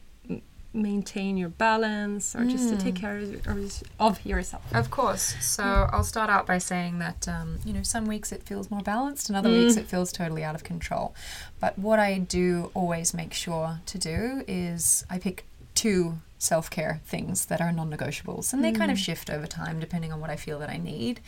maintain 0.78 1.36
your 1.38 1.50
balance 1.50 2.36
or 2.36 2.46
just 2.46 2.70
to 2.70 2.78
take 2.78 2.96
Mm. 2.96 3.00
care 3.02 3.18
of, 3.18 3.48
of- 3.48 3.84
of 4.00 4.26
yourself? 4.26 4.64
Of 4.74 4.90
course. 4.92 5.36
So 5.42 5.64
I'll 5.92 6.04
start 6.04 6.30
out 6.30 6.46
by 6.48 6.58
saying 6.58 7.00
that 7.00 7.28
um, 7.28 7.60
you 7.66 7.74
know 7.74 7.84
some 7.84 8.06
weeks 8.06 8.32
it 8.32 8.44
feels 8.44 8.72
more 8.72 8.82
balanced, 8.82 9.30
and 9.30 9.36
other 9.38 9.50
weeks 9.50 9.76
it 9.76 9.88
feels 9.88 10.12
totally 10.12 10.44
out 10.44 10.56
of 10.56 10.64
control. 10.64 11.14
But 11.60 11.78
what 11.78 12.00
I 12.00 12.18
do 12.20 12.72
always 12.74 13.14
make 13.14 13.34
sure 13.34 13.80
to 13.86 13.98
do 13.98 14.44
is 14.48 15.06
I 15.10 15.18
pick 15.20 15.46
two 15.76 16.20
self 16.40 16.70
care 16.70 17.02
things 17.06 17.46
that 17.48 17.60
are 17.62 17.72
non 17.72 17.90
negotiables, 17.92 18.54
and 18.54 18.64
they 18.64 18.72
kind 18.72 18.92
of 18.92 18.98
shift 19.00 19.30
over 19.30 19.48
time 19.48 19.80
depending 19.80 20.14
on 20.14 20.20
what 20.22 20.30
I 20.30 20.36
feel 20.36 20.60
that 20.60 20.70
I 20.70 20.78
need. 20.78 21.20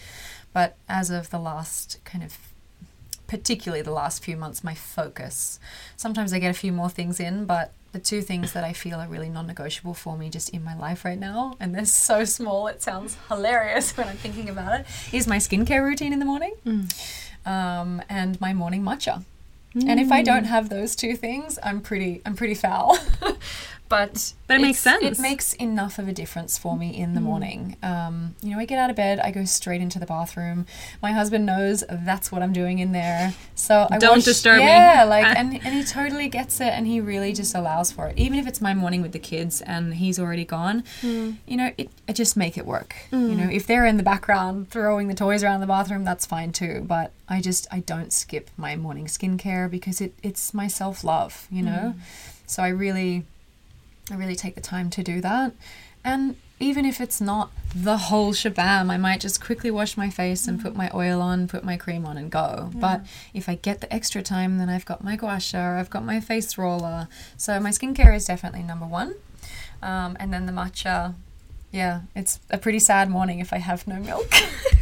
But 0.54 0.78
as 0.88 1.10
of 1.10 1.30
the 1.32 1.40
last 1.40 1.98
kind 2.06 2.24
of 2.24 2.38
particularly 3.28 3.84
the 3.84 3.92
last 3.92 4.24
few 4.24 4.36
months, 4.36 4.64
my 4.64 4.74
focus. 4.74 5.60
Sometimes 5.96 6.34
I 6.34 6.40
get 6.40 6.50
a 6.50 6.54
few 6.58 6.72
more 6.72 6.90
things 6.90 7.20
in, 7.20 7.46
but 7.46 7.72
the 7.92 8.00
two 8.00 8.22
things 8.22 8.54
that 8.54 8.64
I 8.64 8.74
feel 8.74 9.00
are 9.00 9.08
really 9.08 9.30
non 9.30 9.48
negotiable 9.48 9.94
for 9.94 10.18
me 10.18 10.30
just 10.30 10.50
in 10.50 10.64
my 10.64 10.76
life 10.78 11.04
right 11.06 11.20
now, 11.20 11.56
and 11.60 11.74
they're 11.74 11.86
so 11.86 12.24
small, 12.24 12.68
it 12.68 12.82
sounds 12.82 13.18
hilarious 13.28 13.92
when 13.98 14.08
I'm 14.08 14.18
thinking 14.18 14.50
about 14.50 14.80
it, 14.80 14.86
is 15.12 15.28
my 15.28 15.38
skincare 15.38 15.84
routine 15.84 16.14
in 16.14 16.20
the 16.20 16.26
morning 16.26 16.54
um, 17.46 18.02
and 18.10 18.40
my 18.42 18.54
morning 18.54 18.84
matcha. 18.84 19.24
And 19.76 20.00
if 20.00 20.12
I 20.12 20.24
don't 20.24 20.46
have 20.46 20.70
those 20.70 20.96
two 20.96 21.16
things, 21.16 21.60
I'm 21.62 21.80
pretty 21.82 22.22
I'm 22.26 22.36
pretty 22.36 22.56
foul. 22.56 22.98
but 23.90 24.34
But 24.48 24.58
it 24.58 24.62
makes 24.62 24.80
sense. 24.80 25.04
It 25.04 25.20
makes 25.20 25.54
enough 25.54 25.98
of 26.00 26.08
a 26.08 26.14
difference 26.14 26.58
for 26.58 26.78
me 26.78 26.96
in 26.96 27.16
the 27.16 27.22
morning. 27.22 27.76
Um, 27.84 28.36
you 28.42 28.52
know, 28.52 28.60
I 28.60 28.66
get 28.66 28.78
out 28.80 28.90
of 28.90 28.96
bed, 28.96 29.20
I 29.20 29.32
go 29.32 29.44
straight 29.46 29.82
into 29.82 30.00
the 30.00 30.06
bathroom. 30.06 30.66
My 31.02 31.12
husband 31.12 31.46
knows 31.46 31.84
that's 31.90 32.32
what 32.32 32.42
I'm 32.44 32.54
doing 32.54 32.80
in 32.80 32.92
there. 32.92 33.34
So 33.56 33.88
I 33.92 33.98
Don't 33.98 34.18
wash- 34.18 34.26
disturb 34.26 34.60
me. 34.60 34.66
Yeah, 34.66 35.04
like 35.06 35.26
and, 35.38 35.54
and 35.56 35.74
he 35.74 35.84
totally 35.84 36.30
gets 36.30 36.62
it 36.62 36.68
and 36.68 36.86
he 36.88 37.02
really 37.02 37.34
just 37.34 37.54
allows 37.56 37.92
for 37.92 38.08
it. 38.08 38.18
Even 38.18 38.38
if 38.40 38.48
it's 38.48 38.62
my 38.62 38.74
morning 38.74 39.02
with 39.02 39.12
the 39.12 39.20
kids 39.20 39.62
and 39.62 39.96
he's 39.96 40.20
already 40.20 40.46
gone, 40.46 40.84
Hmm. 41.02 41.32
you 41.48 41.58
know, 41.58 41.72
it, 41.78 41.90
I 42.08 42.14
just 42.14 42.38
make 42.38 42.58
it 42.58 42.66
work. 42.66 42.96
You 43.12 43.36
know, 43.36 43.50
if 43.52 43.66
they're 43.68 43.86
in 43.86 43.98
the 43.98 44.04
background 44.04 44.70
throwing 44.70 45.08
the 45.08 45.16
toys 45.16 45.44
around 45.44 45.62
the 45.62 45.68
bathroom, 45.68 46.04
that's 46.04 46.26
fine 46.26 46.52
too. 46.52 46.84
But 46.88 47.12
I 47.28 47.42
just 47.42 47.68
I 47.72 47.80
don't 47.80 48.14
skip 48.14 48.50
my 48.56 48.76
morning 48.76 49.06
skincare 49.08 49.70
because 49.70 50.00
it, 50.00 50.14
it's 50.24 50.54
my 50.54 50.68
self 50.68 51.04
love, 51.04 51.48
you 51.52 51.64
know? 51.64 51.96
So 52.46 52.62
I 52.64 52.70
really 52.70 53.26
I 54.12 54.16
really 54.16 54.36
take 54.36 54.56
the 54.56 54.62
time 54.62 54.90
to 54.92 55.04
do 55.04 55.22
that. 55.22 55.54
And 56.04 56.36
even 56.60 56.86
if 56.86 57.00
it's 57.00 57.22
not 57.22 57.52
the 57.76 57.98
whole 57.98 58.34
shabam, 58.34 58.90
I 58.90 58.98
might 58.98 59.22
just 59.22 59.44
quickly 59.44 59.72
wash 59.72 59.96
my 59.96 60.10
face 60.10 60.48
and 60.48 60.62
put 60.62 60.76
my 60.76 60.90
oil 60.94 61.22
on, 61.22 61.48
put 61.48 61.64
my 61.64 61.78
cream 61.78 62.06
on, 62.06 62.18
and 62.18 62.30
go. 62.30 62.70
But 62.74 63.06
if 63.34 63.48
I 63.48 63.56
get 63.56 63.82
the 63.82 63.94
extra 63.94 64.22
time, 64.22 64.58
then 64.58 64.70
I've 64.70 64.86
got 64.86 65.04
my 65.04 65.16
gua 65.16 65.40
sha, 65.40 65.78
I've 65.80 65.90
got 65.90 66.04
my 66.04 66.20
face 66.20 66.58
roller. 66.58 67.08
So 67.38 67.60
my 67.60 67.70
skincare 67.70 68.16
is 68.16 68.26
definitely 68.26 68.64
number 68.64 68.86
one. 68.86 69.16
Um, 69.82 70.18
and 70.20 70.34
then 70.34 70.46
the 70.46 70.52
matcha, 70.52 71.16
yeah, 71.72 72.02
it's 72.16 72.40
a 72.50 72.58
pretty 72.58 72.80
sad 72.80 73.10
morning 73.10 73.40
if 73.40 73.54
I 73.54 73.58
have 73.58 73.88
no 73.88 74.00
milk. 74.00 74.34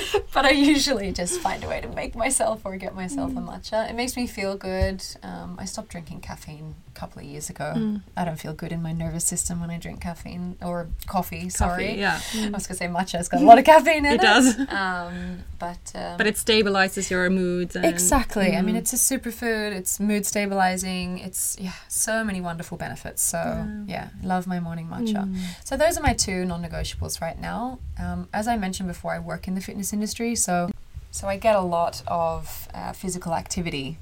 but 0.34 0.44
I 0.44 0.50
usually 0.50 1.12
just 1.12 1.40
find 1.40 1.62
a 1.64 1.68
way 1.68 1.80
to 1.80 1.88
make 1.88 2.14
myself 2.14 2.62
or 2.64 2.76
get 2.76 2.94
myself 2.94 3.32
a 3.32 3.34
matcha. 3.40 3.88
It 3.88 3.94
makes 3.94 4.16
me 4.16 4.26
feel 4.26 4.56
good. 4.56 5.04
Um, 5.22 5.56
I 5.58 5.64
stopped 5.64 5.88
drinking 5.90 6.20
caffeine 6.20 6.74
a 6.94 6.98
couple 6.98 7.20
of 7.20 7.26
years 7.26 7.50
ago. 7.50 7.98
I 8.16 8.24
don't 8.24 8.38
feel 8.38 8.52
good 8.54 8.72
in 8.72 8.82
my 8.82 8.92
nervous 8.92 9.24
system 9.24 9.60
when 9.60 9.70
I 9.70 9.78
drink 9.78 10.00
caffeine 10.00 10.56
or 10.62 10.88
coffee. 11.06 11.48
Sorry, 11.48 11.98
yeah. 11.98 12.20
I 12.34 12.50
was 12.50 12.66
gonna 12.66 12.76
say 12.78 12.86
matcha. 12.86 13.18
It's 13.20 13.28
got 13.28 13.40
a 13.42 13.44
lot 13.44 13.58
of 13.58 13.64
caffeine 13.64 14.04
in 14.04 14.06
it. 14.06 14.14
It 14.14 14.20
does. 14.20 14.56
Um, 14.72 15.44
but 15.58 15.92
um, 15.94 16.16
But 16.16 16.26
it 16.26 16.36
stabilizes 16.36 17.10
your 17.10 17.28
moods. 17.30 17.76
And, 17.76 17.84
Exactly. 17.84 18.56
I 18.56 18.62
mean, 18.62 18.74
it's 18.76 18.92
a 18.92 18.96
superfood. 18.96 19.72
It's 19.72 20.00
mood 20.00 20.24
stabilizing. 20.26 21.18
It's 21.18 21.56
yeah, 21.60 21.72
so 21.88 22.24
many 22.24 22.40
wonderful 22.40 22.76
benefits. 22.78 23.22
So 23.22 23.38
yeah, 23.86 24.08
love 24.22 24.46
my 24.46 24.60
morning 24.60 24.88
matcha. 24.88 25.22
So 25.64 25.76
those 25.76 25.98
are 25.98 26.02
my 26.02 26.14
two 26.14 26.44
non-negotiables 26.44 27.20
right 27.20 27.38
now. 27.38 27.78
Um, 27.98 28.28
as 28.32 28.48
I 28.48 28.56
mentioned 28.56 28.88
before, 28.88 29.12
I 29.12 29.18
work 29.18 29.46
in 29.48 29.54
the 29.54 29.60
fitness 29.60 29.81
industry, 29.90 30.34
so 30.34 30.70
so 31.10 31.28
I 31.28 31.38
get 31.38 31.56
a 31.56 31.62
lot 31.62 32.02
of 32.06 32.68
uh, 32.74 32.92
physical 32.92 33.32
activity 33.34 33.96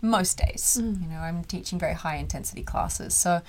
most 0.00 0.38
days. 0.38 0.78
You 0.80 1.08
know, 1.08 1.20
I'm 1.20 1.44
teaching 1.44 1.78
very 1.78 1.94
high 1.94 2.16
intensity 2.16 2.62
classes, 2.62 3.14
so. 3.14 3.42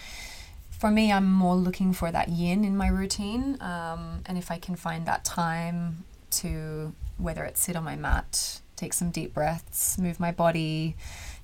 For 0.70 0.92
me, 0.92 1.12
I'm 1.12 1.34
more 1.34 1.56
looking 1.56 1.92
for 1.92 2.12
that 2.12 2.30
yin 2.30 2.64
in 2.64 2.78
my 2.78 2.88
routine, 2.88 3.58
um, 3.62 4.22
and 4.28 4.38
if 4.38 4.52
I 4.52 4.60
can 4.60 4.76
find 4.76 5.08
that 5.08 5.26
time 5.26 6.06
to 6.30 6.94
whether 7.18 7.44
it's 7.46 7.62
sit 7.62 7.76
on 7.76 7.84
my 7.84 7.96
mat, 7.96 8.62
take 8.76 8.94
some 8.94 9.10
deep 9.10 9.34
breaths, 9.34 9.98
move 9.98 10.20
my 10.20 10.32
body, 10.32 10.96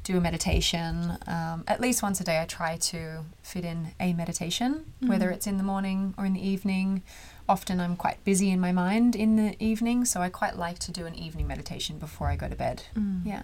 do 0.03 0.17
a 0.17 0.21
meditation. 0.21 1.17
Um, 1.27 1.63
at 1.67 1.81
least 1.81 2.03
once 2.03 2.21
a 2.21 2.23
day, 2.23 2.39
I 2.41 2.45
try 2.45 2.77
to 2.77 3.23
fit 3.41 3.65
in 3.65 3.93
a 3.99 4.13
meditation, 4.13 4.85
whether 5.01 5.31
it's 5.31 5.47
in 5.47 5.57
the 5.57 5.63
morning 5.63 6.13
or 6.17 6.25
in 6.25 6.33
the 6.33 6.47
evening. 6.47 7.01
Often 7.47 7.79
I'm 7.79 7.95
quite 7.95 8.23
busy 8.23 8.49
in 8.51 8.59
my 8.59 8.71
mind 8.71 9.15
in 9.15 9.35
the 9.35 9.55
evening, 9.59 10.05
so 10.05 10.21
I 10.21 10.29
quite 10.29 10.57
like 10.57 10.79
to 10.79 10.91
do 10.91 11.05
an 11.05 11.15
evening 11.15 11.47
meditation 11.47 11.97
before 11.97 12.27
I 12.27 12.35
go 12.35 12.47
to 12.47 12.55
bed. 12.55 12.83
Yeah. 13.25 13.43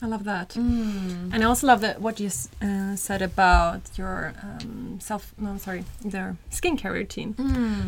I 0.00 0.06
love 0.06 0.24
that, 0.24 0.56
and 0.56 1.32
I 1.32 1.44
also 1.44 1.68
love 1.68 1.80
that 1.82 2.00
what 2.00 2.18
you 2.18 2.28
uh, 2.60 2.96
said 2.96 3.22
about 3.22 3.82
your 3.96 4.34
um, 4.42 4.98
self. 5.00 5.32
No, 5.38 5.56
sorry, 5.58 5.84
their 6.04 6.36
skincare 6.50 6.90
routine, 6.92 7.34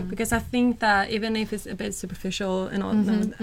because 0.09 0.31
I 0.33 0.39
think 0.39 0.79
that 0.79 1.11
even 1.11 1.35
if 1.35 1.53
it's 1.53 1.67
a 1.67 1.75
bit 1.75 1.93
superficial 1.93 2.69
and 2.69 2.85
all, 2.85 2.95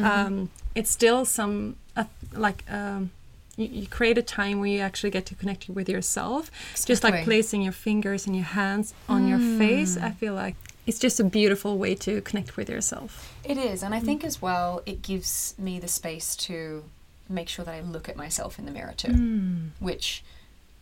um, 0.05 0.49
it's 0.73 0.89
still 0.89 1.25
some 1.25 1.75
uh, 1.97 2.05
like. 2.31 2.63
Um, 2.71 3.11
you, 3.57 3.65
you 3.65 3.87
create 3.87 4.17
a 4.17 4.21
time 4.21 4.61
where 4.61 4.69
you 4.69 4.79
actually 4.79 5.09
get 5.09 5.25
to 5.25 5.35
connect 5.35 5.67
with 5.67 5.89
yourself, 5.89 6.49
just 6.85 7.03
like 7.03 7.25
placing 7.25 7.61
your 7.61 7.73
fingers 7.73 8.25
and 8.25 8.33
your 8.33 8.45
hands 8.45 8.93
on 9.09 9.27
your 9.27 9.39
face. 9.59 9.97
I 9.97 10.11
feel 10.11 10.33
like 10.33 10.55
it's 10.85 10.99
just 10.99 11.19
a 11.19 11.23
beautiful 11.23 11.77
way 11.77 11.95
to 11.95 12.21
connect 12.21 12.57
with 12.57 12.69
yourself. 12.69 13.33
It 13.43 13.57
is, 13.57 13.83
and 13.83 13.93
I 13.93 13.99
think 13.99 14.21
mm. 14.23 14.25
as 14.25 14.41
well 14.41 14.81
it 14.85 15.01
gives 15.01 15.55
me 15.57 15.79
the 15.79 15.87
space 15.87 16.35
to 16.37 16.83
make 17.29 17.47
sure 17.47 17.63
that 17.63 17.73
I 17.73 17.81
look 17.81 18.09
at 18.09 18.17
myself 18.17 18.59
in 18.59 18.65
the 18.65 18.71
mirror 18.71 18.93
too, 18.95 19.09
mm. 19.09 19.69
which 19.79 20.23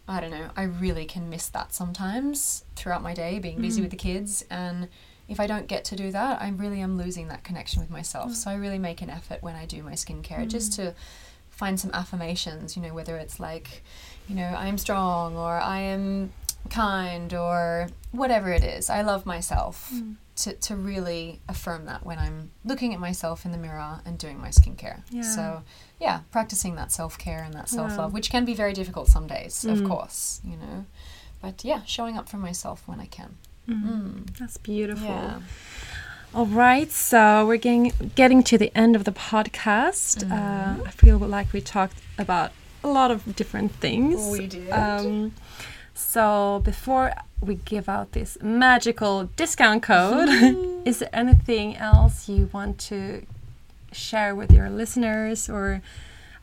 I 0.07 0.19
don't 0.19 0.31
know, 0.31 0.49
I 0.57 0.63
really 0.63 1.05
can 1.05 1.29
miss 1.29 1.47
that 1.49 1.73
sometimes 1.73 2.63
throughout 2.75 3.03
my 3.03 3.13
day, 3.13 3.39
being 3.39 3.61
busy 3.61 3.79
mm. 3.79 3.83
with 3.83 3.91
the 3.91 3.97
kids, 3.97 4.43
and 4.49 4.87
if 5.27 5.39
I 5.39 5.45
don't 5.45 5.67
get 5.67 5.85
to 5.85 5.95
do 5.95 6.11
that, 6.11 6.41
I 6.41 6.49
really 6.49 6.81
am 6.81 6.97
losing 6.97 7.27
that 7.27 7.43
connection 7.43 7.79
with 7.79 7.91
myself. 7.91 8.33
So 8.33 8.49
I 8.49 8.55
really 8.55 8.79
make 8.79 9.03
an 9.03 9.11
effort 9.11 9.43
when 9.43 9.55
I 9.55 9.65
do 9.65 9.83
my 9.83 9.93
skincare 9.93 10.47
just 10.47 10.73
to 10.73 10.95
find 11.51 11.79
some 11.79 11.91
affirmations, 11.93 12.75
you 12.75 12.81
know, 12.81 12.93
whether 12.95 13.15
it's 13.17 13.39
like, 13.39 13.83
you 14.27 14.35
know, 14.35 14.41
I 14.45 14.65
am 14.65 14.79
strong 14.79 15.37
or 15.37 15.59
I 15.59 15.81
am 15.81 16.33
kind 16.71 17.31
or 17.33 17.89
whatever 18.11 18.51
it 18.51 18.63
is. 18.63 18.89
I 18.89 19.01
love 19.01 19.25
myself. 19.25 19.91
To, 20.43 20.53
to 20.53 20.75
really 20.77 21.41
affirm 21.49 21.83
that 21.87 22.05
when 22.05 22.17
I'm 22.17 22.51
looking 22.63 22.93
at 22.93 22.99
myself 23.01 23.43
in 23.43 23.51
the 23.51 23.57
mirror 23.57 23.99
and 24.05 24.17
doing 24.17 24.39
my 24.39 24.47
skincare. 24.51 25.01
Yeah. 25.09 25.23
So, 25.23 25.63
yeah, 25.99 26.21
practicing 26.31 26.75
that 26.75 26.93
self 26.93 27.17
care 27.17 27.43
and 27.43 27.53
that 27.55 27.67
self 27.67 27.89
love, 27.97 28.11
Wow. 28.11 28.15
which 28.15 28.29
can 28.29 28.45
be 28.45 28.53
very 28.53 28.71
difficult 28.71 29.09
some 29.09 29.27
days, 29.27 29.65
of 29.65 29.83
course, 29.83 30.39
you 30.45 30.55
know. 30.55 30.85
But 31.41 31.65
yeah, 31.65 31.81
showing 31.83 32.17
up 32.17 32.29
for 32.29 32.37
myself 32.37 32.83
when 32.87 33.01
I 33.01 33.07
can. 33.07 33.35
Mm. 33.67 34.37
That's 34.39 34.57
beautiful. 34.57 35.07
Yeah. 35.09 35.39
All 36.33 36.45
right, 36.45 36.89
so 36.89 37.45
we're 37.45 37.57
getting 37.57 37.91
getting 38.15 38.41
to 38.43 38.57
the 38.57 38.71
end 38.77 38.95
of 38.95 39.03
the 39.03 39.11
podcast. 39.11 40.23
Uh, 40.31 40.81
I 40.85 40.91
feel 40.91 41.17
like 41.17 41.51
we 41.51 41.59
talked 41.59 41.97
about 42.17 42.53
a 42.81 42.87
lot 42.87 43.11
of 43.11 43.35
different 43.35 43.73
things. 43.73 44.25
We 44.31 44.47
did. 44.47 44.69
Um, 44.71 45.33
so 45.99 46.61
before 46.63 47.13
we 47.41 47.55
give 47.55 47.89
out 47.89 48.13
this 48.13 48.37
magical 48.41 49.25
discount 49.35 49.83
code, 49.83 50.29
is 50.85 50.99
there 50.99 51.09
anything 51.11 51.75
else 51.75 52.29
you 52.29 52.49
want 52.53 52.79
to 52.79 53.25
share 53.91 54.33
with 54.33 54.51
your 54.51 54.69
listeners, 54.69 55.49
or 55.49 55.81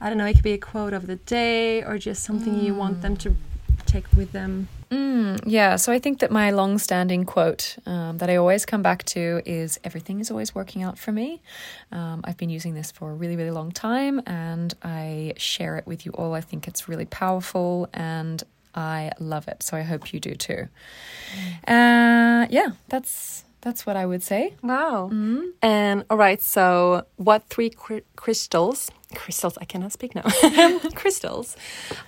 I 0.01 0.09
don't 0.09 0.19
know, 0.19 0.27
it 0.27 0.35
could 0.35 0.43
be 0.43 0.53
a 0.53 0.59
quote 0.59 0.93
of 0.93 1.07
the 1.07 1.17
day, 1.17 1.83
or 1.83 1.97
just 1.97 2.23
something 2.23 2.61
you 2.61 2.75
want 2.75 3.01
them 3.01 3.17
to 3.19 3.35
take 3.87 4.05
with 4.15 4.33
them? 4.33 4.69
Mm, 4.91 5.41
yeah, 5.45 5.77
so 5.77 5.91
I 5.91 5.99
think 5.99 6.21
that 6.21 6.31
my 6.31 6.51
long 6.51 6.79
standing 6.79 7.25
quote 7.25 7.77
um, 7.87 8.19
that 8.19 8.31
I 8.31 8.37
always 8.37 8.65
come 8.65 8.83
back 8.83 9.05
to 9.05 9.43
is 9.45 9.81
everything 9.83 10.21
is 10.21 10.31
always 10.31 10.55
working 10.55 10.83
out 10.83 10.97
for 10.97 11.11
me. 11.11 11.41
Um, 11.91 12.21
I've 12.25 12.37
been 12.37 12.51
using 12.51 12.75
this 12.75 12.93
for 12.93 13.11
a 13.11 13.15
really, 13.15 13.35
really 13.37 13.51
long 13.51 13.73
time 13.73 14.23
and 14.27 14.73
I 14.83 15.33
share 15.39 15.77
it 15.77 15.87
with 15.87 16.07
you 16.07 16.13
all. 16.13 16.35
I 16.35 16.41
think 16.41 16.69
it's 16.69 16.89
really 16.89 17.07
powerful 17.07 17.89
and 17.93 18.45
I 18.77 19.11
love 19.19 19.49
it. 19.49 19.63
So 19.63 19.77
I 19.77 19.83
hope 19.83 20.13
you 20.13 20.21
do 20.21 20.35
too. 20.35 20.69
Uh, 21.67 22.47
yeah, 22.51 22.69
that's 22.89 23.45
that's 23.63 23.85
what 23.85 23.97
I 23.97 24.07
would 24.07 24.23
say. 24.23 24.55
Wow. 24.63 25.11
And 25.63 26.05
all 26.09 26.17
right, 26.17 26.41
so 26.41 27.05
what 27.17 27.49
three 27.49 27.71
cr- 27.71 28.07
crystals, 28.15 28.91
crystals, 29.17 29.59
I 29.61 29.65
cannot 29.65 29.91
speak 29.91 30.15
now, 30.15 30.23
crystals, 30.95 31.57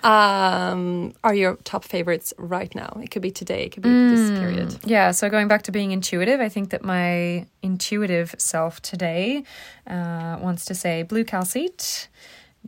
um, 0.04 1.14
are 1.24 1.34
your 1.34 1.56
top 1.64 1.82
favorites 1.84 2.32
right 2.38 2.72
now? 2.76 3.00
It 3.02 3.10
could 3.10 3.22
be 3.22 3.32
today, 3.32 3.64
it 3.64 3.72
could 3.72 3.82
be 3.82 3.88
this 3.88 4.30
period. 4.38 4.78
Yeah, 4.84 5.10
so 5.10 5.28
going 5.28 5.48
back 5.48 5.62
to 5.62 5.72
being 5.72 5.90
intuitive, 5.90 6.38
I 6.40 6.48
think 6.48 6.70
that 6.70 6.84
my 6.84 7.46
intuitive 7.60 8.36
self 8.38 8.80
today 8.80 9.42
uh, 9.88 10.38
wants 10.40 10.64
to 10.66 10.74
say 10.76 11.02
blue 11.02 11.24
calcite, 11.24 12.06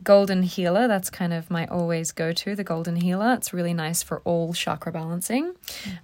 golden 0.03 0.43
healer. 0.43 0.87
That's 0.87 1.09
kind 1.09 1.31
of 1.33 1.51
my 1.51 1.67
always 1.67 2.11
go 2.11 2.31
to, 2.31 2.55
the 2.55 2.63
golden 2.63 2.95
healer. 2.95 3.33
It's 3.33 3.53
really 3.53 3.73
nice 3.73 4.01
for 4.01 4.21
all 4.25 4.53
chakra 4.53 4.91
balancing. 4.91 5.53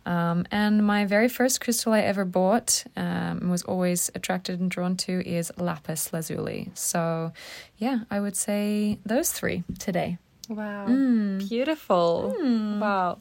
Um, 0.05 0.45
and 0.51 0.85
my 0.85 1.05
very 1.05 1.29
first 1.29 1.61
crystal 1.61 1.93
I 1.93 2.01
ever 2.01 2.25
bought 2.25 2.83
um, 2.95 3.39
and 3.41 3.49
was 3.51 3.63
always 3.63 4.11
attracted 4.13 4.59
and 4.59 4.69
drawn 4.69 4.97
to 4.97 5.27
is 5.27 5.51
lapis 5.57 6.13
lazuli. 6.13 6.69
So, 6.75 7.31
yeah, 7.77 7.99
I 8.11 8.19
would 8.19 8.35
say 8.35 8.99
those 9.05 9.31
three 9.31 9.63
today. 9.79 10.17
Wow. 10.47 10.85
Beautiful. 11.39 12.35
Wow. 12.79 13.17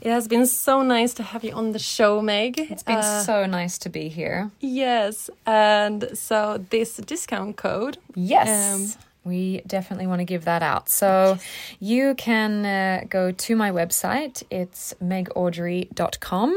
It 0.00 0.10
has 0.10 0.28
been 0.28 0.46
so 0.46 0.82
nice 0.82 1.14
to 1.14 1.22
have 1.22 1.42
you 1.42 1.52
on 1.52 1.72
the 1.72 1.78
show, 1.78 2.20
Meg. 2.20 2.58
It's 2.58 2.82
been 2.82 2.96
Uh, 2.98 3.22
so 3.22 3.46
nice 3.46 3.78
to 3.78 3.88
be 3.88 4.08
here. 4.08 4.50
Yes. 4.60 5.30
And 5.46 6.10
so 6.14 6.64
this 6.70 6.96
discount 6.98 7.56
code. 7.56 7.96
Yes. 8.14 8.48
Um, 8.96 9.02
we 9.26 9.60
definitely 9.66 10.06
want 10.06 10.20
to 10.20 10.24
give 10.24 10.44
that 10.44 10.62
out. 10.62 10.88
So 10.88 11.38
you 11.80 12.14
can 12.14 12.64
uh, 12.64 13.04
go 13.08 13.32
to 13.32 13.56
my 13.56 13.70
website. 13.70 14.42
It's 14.50 14.94
megaudrey.com. 15.02 16.56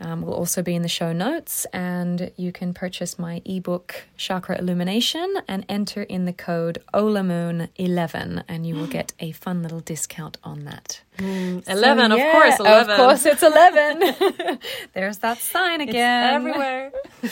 Um, 0.00 0.22
will 0.22 0.34
also 0.34 0.62
be 0.62 0.74
in 0.74 0.82
the 0.82 0.88
show 0.88 1.12
notes. 1.12 1.66
And 1.72 2.30
you 2.36 2.52
can 2.52 2.74
purchase 2.74 3.18
my 3.18 3.40
ebook, 3.44 4.04
Chakra 4.16 4.58
Illumination, 4.58 5.36
and 5.48 5.64
enter 5.68 6.02
in 6.02 6.26
the 6.26 6.32
code 6.32 6.78
OHLAMOON11. 6.92 8.44
And 8.46 8.66
you 8.66 8.74
will 8.74 8.86
get 8.98 9.12
a 9.18 9.32
fun 9.32 9.62
little 9.62 9.80
discount 9.80 10.36
on 10.44 10.64
that. 10.64 11.00
11, 11.18 12.12
of 12.12 12.18
yeah, 12.18 12.32
course, 12.32 12.60
11. 12.60 12.90
Of 12.90 12.96
course, 12.96 13.26
it's 13.26 13.42
11. 13.42 14.58
There's 14.94 15.18
that 15.18 15.38
sign 15.38 15.80
It's 15.80 15.90
again. 15.90 16.34
everywhere. 16.34 16.92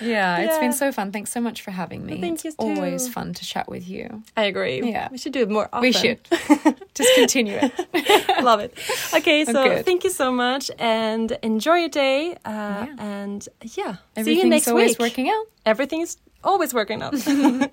Yeah, 0.00 0.38
it's 0.38 0.58
been 0.58 0.72
so 0.72 0.92
fun. 0.92 1.10
Thanks 1.10 1.32
so 1.32 1.40
much 1.40 1.60
for 1.60 1.72
having 1.72 2.06
me. 2.06 2.20
Thank 2.20 2.44
it's 2.44 2.44
you 2.44 2.52
always 2.58 3.08
fun 3.08 3.34
to 3.34 3.44
chat 3.44 3.68
with 3.68 3.88
you. 3.88 4.22
I 4.36 4.44
agree. 4.44 4.80
Yeah. 4.90 5.08
We 5.10 5.18
should 5.18 5.32
do 5.34 5.40
it 5.42 5.50
more 5.50 5.68
often. 5.72 5.80
We 5.82 5.92
should. 5.92 6.18
Just 6.94 7.14
continue 7.14 7.58
it. 7.62 7.72
Love 8.44 8.60
it. 8.60 8.72
Okay, 9.14 9.44
so 9.44 9.52
Good. 9.52 9.84
thank 9.84 10.04
you 10.04 10.10
so 10.10 10.30
much 10.32 10.70
and 10.78 11.32
enjoy 11.42 11.76
your 11.78 11.88
day. 11.90 12.36
Uh, 12.44 12.86
And 12.98 13.48
yeah, 13.62 13.74
see 13.74 13.82
you 13.84 13.96
Everything's 14.16 14.50
next 14.50 14.68
always 14.68 14.88
week. 14.90 14.98
working 15.00 15.28
out. 15.28 15.46
Everything's 15.66 16.16
always 16.42 16.72
working 16.74 17.02
out. 17.02 17.14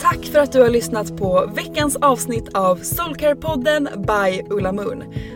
Tack 0.00 0.24
för 0.32 0.38
att 0.38 0.52
du 0.52 0.60
har 0.62 0.68
lyssnat 0.70 1.16
på 1.16 1.46
veckans 1.54 1.96
avsnitt 1.96 2.54
av 2.54 2.78
Soulcare-podden 2.82 3.88
by 4.06 4.42
Ohlamoon. 4.54 5.04